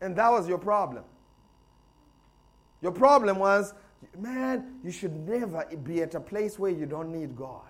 And 0.00 0.16
that 0.16 0.30
was 0.30 0.48
your 0.48 0.58
problem. 0.58 1.04
Your 2.82 2.92
problem 2.92 3.38
was, 3.38 3.74
man, 4.18 4.78
you 4.82 4.90
should 4.90 5.14
never 5.28 5.64
be 5.82 6.02
at 6.02 6.14
a 6.14 6.20
place 6.20 6.58
where 6.58 6.70
you 6.70 6.86
don't 6.86 7.12
need 7.12 7.36
God. 7.36 7.69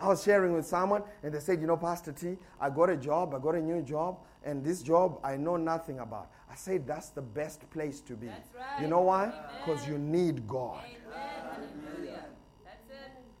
I 0.00 0.08
was 0.08 0.22
sharing 0.22 0.52
with 0.52 0.66
someone, 0.66 1.02
and 1.22 1.32
they 1.32 1.40
said, 1.40 1.60
You 1.60 1.66
know, 1.66 1.76
Pastor 1.76 2.12
T, 2.12 2.36
I 2.60 2.70
got 2.70 2.90
a 2.90 2.96
job, 2.96 3.34
I 3.34 3.38
got 3.38 3.54
a 3.54 3.60
new 3.60 3.82
job, 3.82 4.18
and 4.44 4.64
this 4.64 4.82
job 4.82 5.18
I 5.24 5.36
know 5.36 5.56
nothing 5.56 6.00
about. 6.00 6.30
I 6.50 6.54
said, 6.54 6.86
That's 6.86 7.10
the 7.10 7.22
best 7.22 7.68
place 7.70 8.00
to 8.02 8.14
be. 8.14 8.26
Right. 8.26 8.36
You 8.80 8.88
know 8.88 9.02
why? 9.02 9.32
Because 9.64 9.86
you 9.88 9.98
need 9.98 10.46
God. 10.46 10.84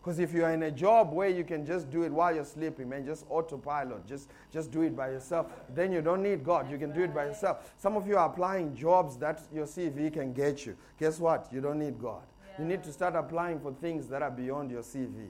Because 0.06 0.20
if 0.20 0.32
you're 0.32 0.50
in 0.50 0.62
a 0.62 0.70
job 0.70 1.12
where 1.12 1.28
you 1.28 1.42
can 1.42 1.66
just 1.66 1.90
do 1.90 2.04
it 2.04 2.12
while 2.12 2.32
you're 2.32 2.44
sleeping, 2.44 2.88
man, 2.88 3.04
just 3.04 3.26
autopilot, 3.28 4.06
just, 4.06 4.30
just 4.52 4.70
do 4.70 4.82
it 4.82 4.96
by 4.96 5.10
yourself, 5.10 5.48
then 5.74 5.90
you 5.90 6.00
don't 6.00 6.22
need 6.22 6.44
God. 6.44 6.70
You 6.70 6.78
can 6.78 6.92
do 6.92 7.02
it 7.02 7.12
by 7.12 7.24
yourself. 7.24 7.74
Some 7.76 7.96
of 7.96 8.06
you 8.06 8.16
are 8.16 8.30
applying 8.30 8.76
jobs 8.76 9.16
that 9.16 9.42
your 9.52 9.66
CV 9.66 10.12
can 10.12 10.32
get 10.32 10.64
you. 10.64 10.76
Guess 11.00 11.18
what? 11.18 11.48
You 11.52 11.60
don't 11.60 11.80
need 11.80 11.98
God. 11.98 12.22
Yeah. 12.46 12.62
You 12.62 12.68
need 12.68 12.84
to 12.84 12.92
start 12.92 13.16
applying 13.16 13.58
for 13.58 13.72
things 13.72 14.06
that 14.06 14.22
are 14.22 14.30
beyond 14.30 14.70
your 14.70 14.82
CV. 14.82 15.26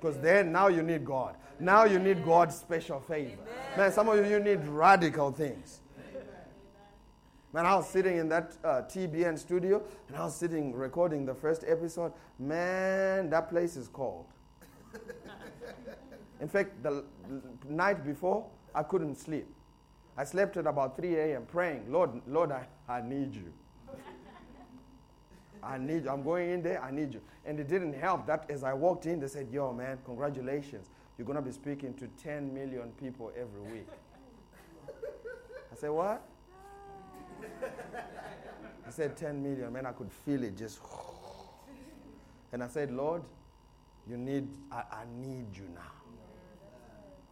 Because 0.00 0.18
then 0.18 0.52
now 0.52 0.68
you 0.68 0.82
need 0.82 1.04
God. 1.04 1.36
Now 1.58 1.84
you 1.84 1.98
need 1.98 2.24
God's 2.24 2.54
special 2.54 3.00
favor. 3.00 3.42
Man, 3.76 3.90
some 3.92 4.08
of 4.08 4.16
you, 4.16 4.30
you 4.30 4.38
need 4.38 4.64
radical 4.66 5.32
things. 5.32 5.80
Man, 7.52 7.64
I 7.66 7.74
was 7.74 7.88
sitting 7.88 8.18
in 8.18 8.28
that 8.28 8.56
uh, 8.62 8.82
TBN 8.82 9.38
studio 9.38 9.82
and 10.06 10.16
I 10.16 10.24
was 10.24 10.36
sitting 10.36 10.72
recording 10.74 11.24
the 11.24 11.34
first 11.34 11.64
episode. 11.66 12.12
Man, 12.38 13.30
that 13.30 13.48
place 13.48 13.74
is 13.74 13.88
cold. 13.88 14.26
in 16.40 16.48
fact, 16.48 16.82
the 16.82 17.04
night 17.66 18.04
before, 18.04 18.46
I 18.74 18.82
couldn't 18.82 19.16
sleep. 19.16 19.46
I 20.16 20.24
slept 20.24 20.56
at 20.56 20.66
about 20.66 20.96
3 20.96 21.16
a.m. 21.16 21.46
praying, 21.46 21.90
Lord, 21.90 22.10
Lord, 22.26 22.52
I, 22.52 22.66
I 22.88 23.00
need 23.00 23.34
you. 23.34 23.52
I 25.62 25.78
need 25.78 26.04
you. 26.04 26.10
I'm 26.10 26.22
going 26.22 26.50
in 26.50 26.62
there, 26.62 26.82
I 26.82 26.90
need 26.90 27.14
you. 27.14 27.20
And 27.44 27.58
it 27.58 27.68
didn't 27.68 27.94
help 27.94 28.26
that 28.26 28.50
as 28.50 28.64
I 28.64 28.72
walked 28.72 29.06
in, 29.06 29.20
they 29.20 29.28
said, 29.28 29.48
Yo, 29.50 29.72
man, 29.72 29.98
congratulations. 30.04 30.88
You're 31.16 31.26
going 31.26 31.36
to 31.36 31.42
be 31.42 31.52
speaking 31.52 31.94
to 31.94 32.06
10 32.22 32.52
million 32.54 32.92
people 33.00 33.32
every 33.36 33.60
week. 33.72 33.88
I 35.72 35.76
said, 35.76 35.90
What? 35.90 36.22
I 38.86 38.90
said 38.90 39.16
10 39.16 39.42
million, 39.42 39.72
man, 39.72 39.86
I 39.86 39.92
could 39.92 40.12
feel 40.12 40.42
it 40.44 40.56
just. 40.56 40.80
And 42.50 42.64
I 42.64 42.68
said, 42.68 42.90
Lord, 42.90 43.20
you 44.08 44.16
need, 44.16 44.48
I, 44.72 44.76
I 44.90 45.04
need 45.20 45.54
you 45.54 45.68
now. 45.74 45.92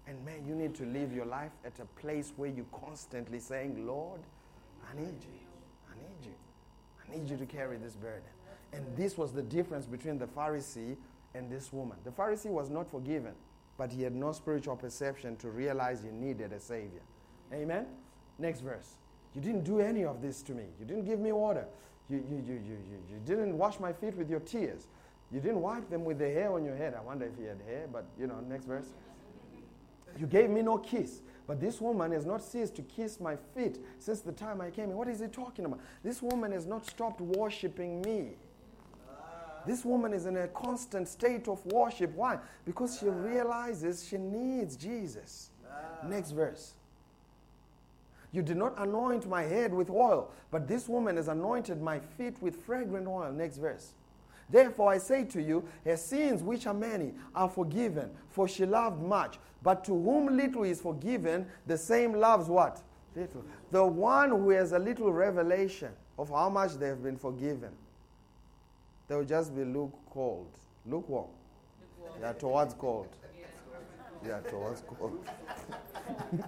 And 0.07 0.22
man, 0.27 0.45
you 0.47 0.55
need 0.55 0.74
to 0.74 0.85
live 0.85 1.11
your 1.11 1.24
life 1.24 1.53
at 1.64 1.79
a 1.81 1.87
place 1.99 2.35
where 2.37 2.51
you're 2.51 2.66
constantly 2.70 3.41
saying, 3.41 3.87
Lord. 3.87 4.20
I 4.91 4.97
need 4.97 5.22
you. 5.22 5.46
I 7.09 7.17
need 7.17 7.31
you 7.31 7.37
to 7.37 7.47
carry 7.47 7.77
this 7.77 7.95
burden. 7.95 8.23
And 8.73 8.85
this 8.97 9.17
was 9.17 9.33
the 9.33 9.43
difference 9.43 9.87
between 9.87 10.19
the 10.19 10.27
Pharisee 10.27 10.97
and 11.35 11.51
this 11.51 11.73
woman. 11.73 11.97
The 12.05 12.11
Pharisee 12.11 12.51
was 12.51 12.71
not 12.71 12.91
forgiven, 12.91 13.33
but 13.79 13.91
he 13.93 14.03
had 14.03 14.15
no 14.15 14.33
spiritual 14.33 14.77
perception 14.77 15.37
to 15.37 15.51
realize 15.51 16.03
he 16.03 16.11
needed 16.11 16.53
a 16.53 16.61
Savior. 16.61 17.03
Amen? 17.53 17.87
Next 18.39 18.61
verse. 18.61 18.95
You 19.35 19.41
didn't 19.41 19.65
do 19.65 19.81
any 19.81 20.05
of 20.05 20.23
this 20.23 20.43
to 20.43 20.53
me. 20.53 20.65
You 20.81 20.87
didn't 20.87 21.05
give 21.05 21.21
me 21.21 21.33
water. 21.33 21.67
You, 22.09 22.25
you, 22.31 22.37
you, 22.37 22.55
you, 22.55 22.79
you, 22.91 22.99
you 23.11 23.21
didn't 23.25 23.57
wash 23.57 23.79
my 23.81 23.93
feet 23.93 24.17
with 24.17 24.31
your 24.31 24.41
tears. 24.41 24.87
You 25.33 25.41
didn't 25.41 25.61
wipe 25.61 25.91
them 25.91 26.05
with 26.05 26.19
the 26.19 26.31
hair 26.31 26.53
on 26.53 26.65
your 26.65 26.77
head. 26.77 26.95
I 26.95 27.01
wonder 27.01 27.27
if 27.27 27.37
he 27.37 27.45
had 27.45 27.61
hair, 27.67 27.87
but 27.93 28.07
you 28.19 28.27
know, 28.27 28.41
next 28.49 28.65
verse. 28.65 28.87
You 30.19 30.27
gave 30.27 30.49
me 30.51 30.63
no 30.63 30.79
kiss. 30.79 31.21
But 31.47 31.61
this 31.61 31.81
woman 31.81 32.11
has 32.13 32.27
not 32.27 32.43
ceased 32.43 32.75
to 32.77 32.83
kiss 32.83 33.21
my 33.21 33.37
feet 33.55 33.79
since 33.99 34.21
the 34.21 34.33
time 34.33 34.61
I 34.61 34.71
came. 34.71 34.91
What 34.93 35.09
is 35.09 35.21
he 35.21 35.27
talking 35.29 35.65
about? 35.65 35.81
This 36.03 36.21
woman 36.21 36.53
has 36.53 36.67
not 36.67 36.87
stopped 36.87 37.21
worshiping 37.21 38.03
me. 38.03 38.31
This 39.65 39.85
woman 39.85 40.13
is 40.13 40.27
in 40.27 40.37
a 40.37 40.49
constant 40.49 41.09
state 41.09 41.49
of 41.49 41.65
worship. 41.67 42.15
Why? 42.15 42.39
Because 42.65 42.99
she 42.99 43.07
realizes 43.07 44.05
she 44.07 44.17
needs 44.17 44.77
Jesus. 44.77 45.51
Next 46.05 46.31
verse. 46.31 46.75
You 48.33 48.43
did 48.43 48.57
not 48.57 48.75
anoint 48.79 49.29
my 49.29 49.43
head 49.43 49.73
with 49.73 49.89
oil, 49.89 50.31
but 50.51 50.69
this 50.69 50.89
woman 50.89 51.17
has 51.17 51.29
anointed 51.29 51.81
my 51.81 51.99
feet 51.99 52.41
with 52.43 52.57
fragrant 52.65 53.07
oil. 53.07 53.33
Next 53.33 53.57
verse. 53.57 53.93
Therefore 54.49 54.93
I 54.93 54.99
say 54.99 55.25
to 55.25 55.43
you, 55.43 55.65
her 55.85 55.97
sins, 55.97 56.43
which 56.43 56.67
are 56.67 56.75
many, 56.75 57.13
are 57.35 57.49
forgiven, 57.49 58.11
for 58.29 58.47
she 58.47 58.65
loved 58.65 59.03
much. 59.03 59.39
But 59.63 59.85
to 59.85 59.93
whom 59.93 60.37
little 60.37 60.63
is 60.63 60.81
forgiven, 60.81 61.47
the 61.67 61.77
same 61.77 62.13
loves 62.15 62.49
what? 62.49 62.81
Little. 63.17 63.45
The 63.73 63.85
one 63.85 64.31
who 64.31 64.51
has 64.51 64.73
a 64.73 64.79
little 64.79 65.13
revelation 65.13 65.91
of 66.19 66.29
how 66.31 66.49
much 66.49 66.75
they 66.75 66.87
have 66.87 67.03
been 67.03 67.17
forgiven, 67.17 67.71
they 69.09 69.17
will 69.17 69.25
just 69.25 69.55
be 69.55 69.65
lukewarm. 69.65 70.47
Lukewarm. 70.87 71.31
Yeah, 72.21 72.33
towards 72.33 72.75
cold. 72.75 73.09
Yeah, 74.25 74.41
towards 74.41 74.83
cold. 74.83 75.27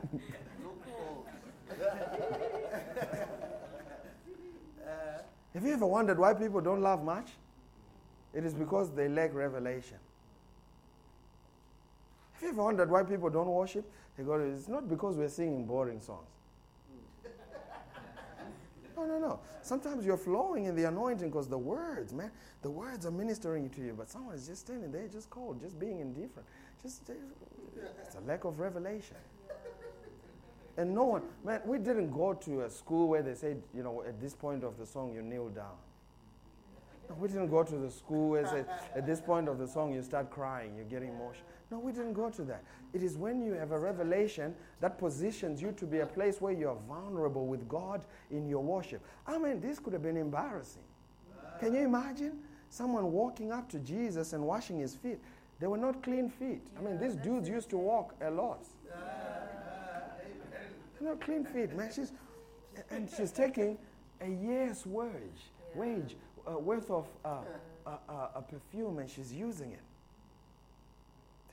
Have 5.54 5.64
you 5.66 5.72
ever 5.72 5.86
wondered 5.86 6.18
why 6.18 6.34
people 6.34 6.60
don't 6.60 6.82
love 6.82 7.02
much? 7.02 7.30
It 8.34 8.44
is 8.44 8.54
because 8.54 8.90
they 8.90 9.08
lack 9.08 9.34
revelation. 9.34 9.96
Have 12.34 12.42
you 12.42 12.48
ever 12.50 12.62
wondered 12.62 12.90
why 12.90 13.02
people 13.02 13.30
don't 13.30 13.48
worship? 13.48 13.90
They 14.16 14.24
go, 14.24 14.34
it's 14.34 14.68
not 14.68 14.88
because 14.88 15.16
we're 15.16 15.28
singing 15.28 15.64
boring 15.64 16.00
songs. 16.00 16.28
No, 18.96 19.04
no, 19.04 19.18
no. 19.20 19.40
Sometimes 19.62 20.04
you're 20.04 20.16
flowing 20.16 20.64
in 20.64 20.74
the 20.74 20.82
anointing 20.88 21.28
because 21.28 21.46
the 21.46 21.56
words, 21.56 22.12
man, 22.12 22.32
the 22.62 22.70
words 22.70 23.06
are 23.06 23.12
ministering 23.12 23.70
to 23.70 23.80
you, 23.80 23.94
but 23.96 24.10
someone 24.10 24.34
is 24.34 24.48
just 24.48 24.62
standing 24.62 24.90
there, 24.90 25.06
just 25.06 25.30
cold, 25.30 25.60
just 25.60 25.78
being 25.78 26.00
indifferent. 26.00 26.48
Just, 26.82 27.08
it's 27.08 28.16
a 28.16 28.20
lack 28.26 28.42
of 28.42 28.58
revelation. 28.58 29.16
And 30.76 30.94
no 30.94 31.04
one, 31.04 31.22
man, 31.44 31.60
we 31.64 31.78
didn't 31.78 32.10
go 32.10 32.34
to 32.34 32.62
a 32.62 32.70
school 32.70 33.08
where 33.08 33.22
they 33.22 33.34
said, 33.34 33.62
you 33.72 33.84
know, 33.84 34.02
at 34.06 34.20
this 34.20 34.34
point 34.34 34.64
of 34.64 34.78
the 34.78 34.86
song, 34.86 35.12
you 35.14 35.22
kneel 35.22 35.48
down. 35.48 35.76
No, 37.08 37.16
we 37.18 37.28
didn't 37.28 37.48
go 37.48 37.62
to 37.62 37.76
the 37.76 37.90
school 37.90 38.30
where 38.30 38.66
at 38.94 39.06
this 39.06 39.20
point 39.20 39.48
of 39.48 39.58
the 39.58 39.66
song, 39.66 39.94
you 39.94 40.02
start 40.02 40.30
crying, 40.30 40.76
you 40.76 40.84
get 40.84 41.02
emotional. 41.02 41.46
No, 41.70 41.78
we 41.78 41.92
didn't 41.92 42.14
go 42.14 42.30
to 42.30 42.42
that. 42.44 42.62
It 42.92 43.02
is 43.02 43.16
when 43.16 43.42
you 43.42 43.52
have 43.52 43.72
a 43.72 43.78
revelation 43.78 44.54
that 44.80 44.98
positions 44.98 45.60
you 45.60 45.72
to 45.72 45.84
be 45.86 45.98
a 45.98 46.06
place 46.06 46.40
where 46.40 46.52
you 46.52 46.68
are 46.68 46.76
vulnerable 46.86 47.46
with 47.46 47.68
God 47.68 48.04
in 48.30 48.48
your 48.48 48.62
worship. 48.62 49.02
I 49.26 49.38
mean, 49.38 49.60
this 49.60 49.78
could 49.78 49.92
have 49.92 50.02
been 50.02 50.16
embarrassing. 50.16 50.82
Can 51.60 51.74
you 51.74 51.80
imagine 51.80 52.38
someone 52.70 53.12
walking 53.12 53.52
up 53.52 53.68
to 53.70 53.78
Jesus 53.78 54.32
and 54.32 54.42
washing 54.44 54.78
his 54.78 54.94
feet? 54.94 55.18
They 55.60 55.66
were 55.66 55.78
not 55.78 56.02
clean 56.02 56.28
feet. 56.28 56.62
I 56.78 56.82
mean, 56.82 56.98
these 56.98 57.16
dudes 57.16 57.48
used 57.48 57.68
to 57.70 57.76
walk 57.76 58.14
a 58.20 58.30
lot. 58.30 58.64
They're 61.00 61.10
not 61.10 61.20
clean 61.20 61.44
feet, 61.44 61.74
man. 61.76 61.90
She's, 61.94 62.12
and 62.90 63.08
she's 63.14 63.32
taking 63.32 63.76
a 64.20 64.28
year's 64.28 64.86
wage, 64.86 65.50
wage 65.74 66.16
uh, 66.48 66.58
worth 66.58 66.90
of 66.90 67.06
uh, 67.24 67.38
a 68.34 68.42
perfume 68.42 68.98
and 68.98 69.08
she's 69.08 69.32
using 69.32 69.72
it. 69.72 69.80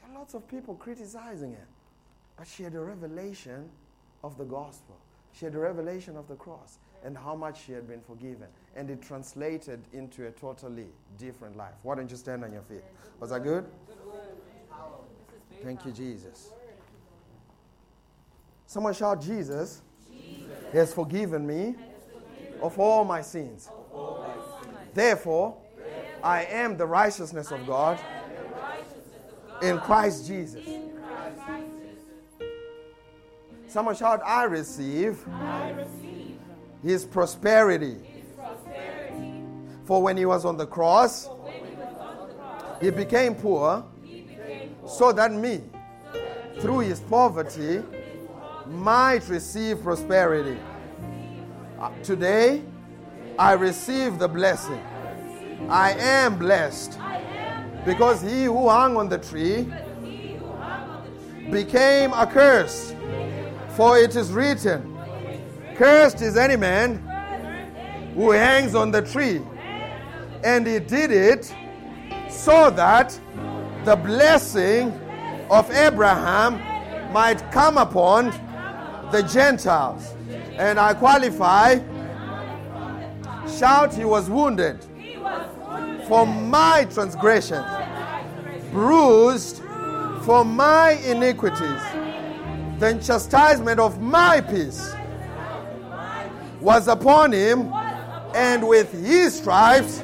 There 0.02 0.16
are 0.16 0.20
lots 0.20 0.34
of 0.34 0.48
people 0.48 0.76
criticizing 0.76 1.54
her. 1.54 1.68
But 2.38 2.48
she 2.48 2.64
had 2.64 2.76
a 2.76 2.80
revelation 2.80 3.70
of 4.24 4.38
the 4.38 4.44
gospel. 4.44 4.98
She 5.34 5.46
had 5.46 5.56
a 5.56 5.60
revelation 5.60 6.16
of 6.18 6.28
the 6.28 6.36
cross 6.36 6.78
and 7.04 7.18
how 7.18 7.36
much 7.36 7.66
she 7.66 7.72
had 7.72 7.88
been 7.88 8.02
forgiven. 8.02 8.48
And 8.76 8.90
it 8.90 9.02
translated 9.02 9.82
into 9.94 10.28
a 10.28 10.32
totally 10.32 10.88
different 11.18 11.56
life. 11.56 11.74
Why 11.84 11.96
don't 11.96 12.10
you 12.10 12.18
stand 12.18 12.44
on 12.44 12.52
your 12.52 12.64
feet? 12.64 12.84
Was 13.20 13.30
that 13.30 13.44
good? 13.44 13.66
Thank 15.64 15.86
you, 15.86 15.92
Jesus. 15.92 16.52
Someone 18.68 18.94
shout, 18.94 19.22
Jesus, 19.22 19.82
Jesus. 20.12 20.50
has 20.74 20.94
forgiven 20.94 21.48
me 21.48 21.76
of 22.62 22.78
all 22.80 23.06
my 23.06 23.22
sins. 23.22 23.70
Therefore, 24.96 25.58
I 26.24 26.46
am 26.46 26.78
the 26.78 26.86
righteousness 26.86 27.52
of 27.52 27.68
God 27.68 28.00
in 29.62 29.78
Christ 29.80 30.26
Jesus. 30.26 30.66
Someone 33.68 33.94
shout, 33.96 34.22
I 34.26 34.46
receive, 34.46 35.20
his, 36.82 37.06
prosperity. 37.06 37.98
For 39.84 40.02
when 40.02 40.16
he 40.16 40.26
was 40.26 40.46
on 40.46 40.56
the 40.56 40.66
cross, 40.66 41.28
he, 42.80 42.90
became 42.90 43.36
poor, 43.36 43.84
so 44.88 45.12
that 45.12 45.34
me, 45.34 45.62
through 46.60 46.80
his 46.80 47.02
poverty, 47.02 47.84
might 48.66 49.28
receive 49.28 49.82
prosperity. 49.84 50.58
Uh, 51.78 51.92
today, 52.02 52.64
I 53.38 53.54
receive 53.54 54.18
the 54.18 54.30
blessing. 54.30 54.82
I 55.70 55.92
am 55.94 56.38
blessed 56.38 56.98
because 57.86 58.22
he 58.22 58.46
who 58.46 58.70
hung 58.70 58.96
on 58.96 59.10
the 59.10 59.18
tree 59.18 59.68
became 61.52 62.14
a 62.14 62.26
curse. 62.26 62.96
For 63.76 63.98
it 63.98 64.16
is 64.16 64.32
written, 64.32 64.98
Cursed 65.76 66.22
is 66.22 66.38
any 66.38 66.56
man 66.56 66.98
who 68.16 68.32
hangs 68.32 68.74
on 68.74 68.92
the 68.92 69.02
tree. 69.02 69.42
And 70.44 70.66
he 70.66 70.80
did 70.80 71.12
it 71.12 71.54
so 72.30 72.70
that 72.72 73.20
the 73.84 73.98
blessing 73.98 74.92
of 75.50 75.70
Abraham 75.72 76.62
might 77.12 77.52
come 77.52 77.78
upon 77.78 78.32
the 79.12 79.24
Gentiles. 79.24 80.14
And 80.58 80.80
I 80.80 80.94
qualify 80.94 81.80
shout, 83.58 83.94
He 83.94 84.06
was 84.06 84.30
wounded 84.30 84.86
for 86.08 86.26
my 86.26 86.88
transgressions, 86.94 87.66
bruised 88.72 89.62
for 90.24 90.44
my 90.44 90.92
iniquities. 91.06 91.82
The 92.80 93.02
chastisement 93.02 93.80
of 93.80 94.02
my 94.02 94.42
peace 94.42 94.94
was 96.60 96.88
upon 96.88 97.32
him, 97.32 97.72
and 98.36 98.68
with 98.68 98.92
his 98.92 99.36
stripes 99.38 100.04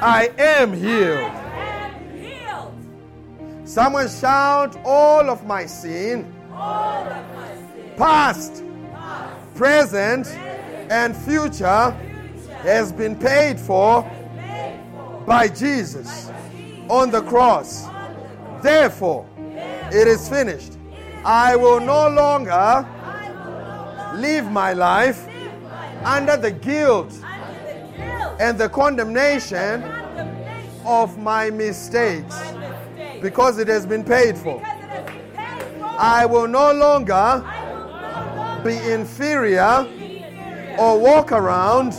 I 0.00 0.32
am 0.38 0.72
healed. 0.72 1.30
Someone 3.64 4.08
shout, 4.08 4.76
All 4.84 5.30
of 5.30 5.46
my 5.46 5.66
sin, 5.66 6.34
past, 7.96 8.62
present, 9.54 10.26
and 10.90 11.16
future 11.16 11.96
has 12.62 12.92
been 12.92 13.16
paid 13.16 13.58
for 13.58 14.02
by 15.26 15.48
Jesus 15.48 16.30
on 16.88 17.10
the 17.10 17.22
cross. 17.22 17.86
Therefore, 18.62 19.26
it 19.92 20.06
is 20.08 20.28
finished. 20.28 20.78
I 21.24 21.56
will 21.56 21.80
no 21.80 22.08
longer 22.08 22.88
live 24.16 24.50
my 24.50 24.72
life 24.72 25.26
under 26.04 26.36
the 26.36 26.50
guilt 26.50 27.12
and 28.40 28.58
the 28.58 28.68
condemnation 28.68 29.82
of 30.84 31.18
my 31.18 31.50
mistakes 31.50 32.36
because 33.20 33.58
it 33.58 33.68
has 33.68 33.86
been 33.86 34.04
paid 34.04 34.36
for. 34.36 34.60
I 35.98 36.26
will 36.26 36.48
no 36.48 36.72
longer 36.72 37.44
be 38.64 38.76
inferior 38.90 39.86
or 40.78 40.98
walk 40.98 41.32
around 41.32 41.92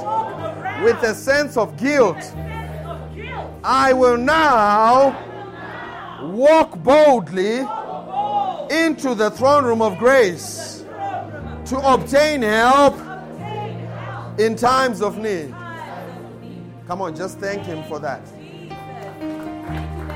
with 0.84 1.02
a 1.04 1.16
sense 1.16 1.56
of 1.56 1.78
guilt. 1.78 2.36
I 3.64 3.94
will 3.94 4.18
now 4.18 5.18
walk 6.22 6.78
boldly 6.84 7.60
into 8.70 9.16
the 9.16 9.32
throne 9.32 9.64
room 9.64 9.82
of 9.82 9.98
grace 9.98 10.86
to 11.66 11.78
obtain 11.78 12.42
help 12.42 12.96
in 14.38 14.56
times 14.56 15.02
of 15.02 15.18
need. 15.18 15.56
Come 16.88 17.02
on, 17.02 17.16
just 17.16 17.40
thank 17.40 17.64
Him 17.64 17.84
for 17.86 18.00
that. 18.00 18.22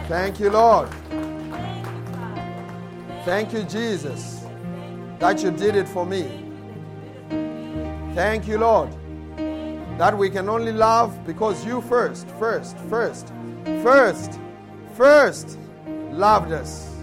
Thank 0.07 0.39
you, 0.39 0.49
Lord. 0.49 0.89
Thank 3.23 3.53
you, 3.53 3.63
Jesus, 3.63 4.45
that 5.19 5.41
you 5.43 5.51
did 5.51 5.75
it 5.75 5.87
for 5.87 6.05
me. 6.05 6.45
Thank 8.13 8.47
you, 8.47 8.57
Lord, 8.57 8.89
that 9.97 10.15
we 10.15 10.29
can 10.29 10.47
only 10.47 10.71
love 10.71 11.25
because 11.25 11.65
you 11.65 11.81
first, 11.81 12.27
first, 12.39 12.77
first, 12.89 13.33
first, 13.81 14.39
first 14.95 15.57
loved 16.11 16.51
us. 16.51 16.95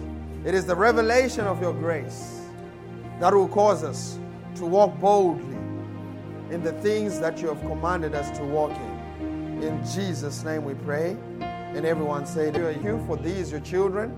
It 0.45 0.55
is 0.55 0.65
the 0.65 0.77
revelation 0.77 1.45
of 1.45 1.61
your 1.61 1.73
grace 1.73 2.43
that 3.19 3.35
will 3.35 3.49
cause 3.49 3.83
us 3.83 4.19
to 4.57 4.67
walk 4.67 4.97
boldly 5.01 5.57
in 6.51 6.63
the 6.63 6.73
things 6.75 7.19
that 7.19 7.41
you 7.43 7.49
have 7.49 7.61
commanded 7.63 8.15
us 8.15 8.31
to 8.39 8.45
walk 8.45 8.71
in. 8.71 9.63
In 9.65 9.85
Jesus' 9.87 10.45
name 10.45 10.65
we 10.65 10.75
pray. 10.75 11.17
And 11.41 11.85
everyone 11.85 12.27
say, 12.27 12.47
You 12.47 13.03
for 13.09 13.17
these, 13.17 13.51
your 13.51 13.61
children, 13.61 14.15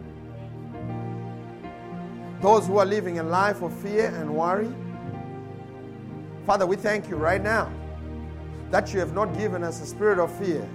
those 2.42 2.66
who 2.66 2.76
are 2.76 2.84
living 2.84 3.20
a 3.20 3.22
life 3.22 3.62
of 3.62 3.72
fear 3.80 4.08
and 4.08 4.34
worry. 4.34 4.70
Father, 6.44 6.66
we 6.66 6.76
thank 6.76 7.08
you 7.08 7.16
right 7.16 7.42
now 7.42 7.72
that 8.70 8.92
you 8.92 9.00
have 9.00 9.14
not 9.14 9.36
given 9.38 9.62
us 9.62 9.80
a 9.80 9.86
spirit 9.86 10.18
of 10.18 10.32
fear, 10.38 10.68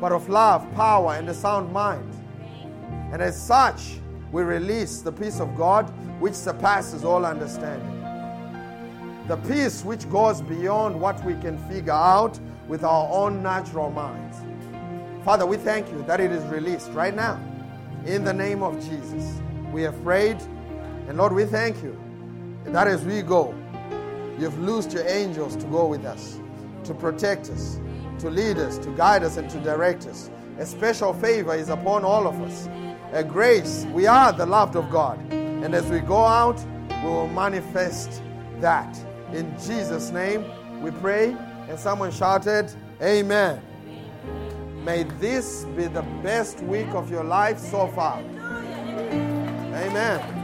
but 0.00 0.12
of 0.12 0.28
love, 0.28 0.66
power, 0.74 1.14
and 1.14 1.28
a 1.28 1.34
sound 1.34 1.72
mind. 1.72 2.12
And 3.12 3.20
as 3.20 3.40
such, 3.40 4.00
we 4.32 4.42
release 4.42 5.00
the 5.00 5.12
peace 5.12 5.40
of 5.40 5.56
God 5.56 5.92
which 6.18 6.34
surpasses 6.34 7.04
all 7.04 7.26
understanding. 7.26 8.00
The 9.28 9.36
peace 9.36 9.84
which 9.84 10.08
goes 10.10 10.40
beyond 10.40 11.00
what 11.00 11.22
we 11.24 11.34
can 11.34 11.58
figure 11.68 11.92
out 11.92 12.38
with 12.66 12.84
our 12.84 13.08
own 13.12 13.42
natural 13.42 13.90
minds. 13.90 14.38
Father, 15.24 15.46
we 15.46 15.56
thank 15.56 15.88
you 15.90 16.02
that 16.08 16.20
it 16.20 16.32
is 16.32 16.42
released 16.44 16.90
right 16.92 17.14
now. 17.14 17.40
In 18.06 18.24
the 18.24 18.32
name 18.32 18.62
of 18.62 18.74
Jesus. 18.88 19.40
We 19.72 19.82
have 19.82 20.02
prayed. 20.02 20.38
And 21.08 21.16
Lord, 21.16 21.32
we 21.32 21.44
thank 21.44 21.82
you 21.82 21.96
that 22.64 22.86
as 22.86 23.04
we 23.04 23.22
go, 23.22 23.54
you've 24.42 24.58
loosed 24.58 24.92
your 24.92 25.06
angels 25.06 25.54
to 25.54 25.64
go 25.66 25.86
with 25.86 26.04
us, 26.04 26.40
to 26.84 26.92
protect 26.92 27.48
us, 27.48 27.80
to 28.18 28.28
lead 28.28 28.58
us, 28.58 28.76
to 28.78 28.90
guide 28.96 29.22
us, 29.22 29.36
and 29.36 29.48
to 29.48 29.58
direct 29.60 30.06
us. 30.06 30.30
A 30.58 30.66
special 30.66 31.14
favor 31.14 31.54
is 31.54 31.68
upon 31.68 32.04
all 32.04 32.26
of 32.26 32.40
us. 32.42 32.68
A 33.12 33.22
grace. 33.22 33.86
We 33.92 34.06
are 34.06 34.32
the 34.32 34.44
loved 34.44 34.74
of 34.74 34.90
God. 34.90 35.18
And 35.32 35.74
as 35.74 35.86
we 35.86 36.00
go 36.00 36.24
out, 36.24 36.60
we 37.04 37.08
will 37.10 37.28
manifest 37.28 38.20
that. 38.60 38.98
In 39.32 39.50
Jesus' 39.52 40.10
name, 40.10 40.44
we 40.82 40.90
pray. 40.90 41.36
And 41.68 41.78
someone 41.78 42.10
shouted, 42.10 42.72
Amen. 43.00 43.62
May 44.84 45.04
this 45.04 45.64
be 45.76 45.84
the 45.84 46.02
best 46.22 46.60
week 46.64 46.88
of 46.88 47.10
your 47.10 47.24
life 47.24 47.58
so 47.58 47.86
far. 47.88 48.18
Amen. 49.74 50.41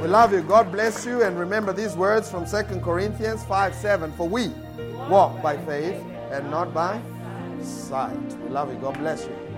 We 0.00 0.08
love 0.08 0.32
you. 0.32 0.40
God 0.40 0.72
bless 0.72 1.04
you. 1.04 1.22
And 1.22 1.38
remember 1.38 1.74
these 1.74 1.94
words 1.94 2.30
from 2.30 2.46
2 2.46 2.80
Corinthians 2.80 3.44
5 3.44 3.74
7. 3.74 4.10
For 4.12 4.26
we 4.26 4.48
walk 5.10 5.42
by 5.42 5.58
faith 5.58 6.02
and 6.30 6.50
not 6.50 6.72
by 6.72 6.98
sight. 7.62 8.16
We 8.42 8.48
love 8.48 8.72
you. 8.72 8.78
God 8.78 8.96
bless 8.98 9.26
you. 9.26 9.49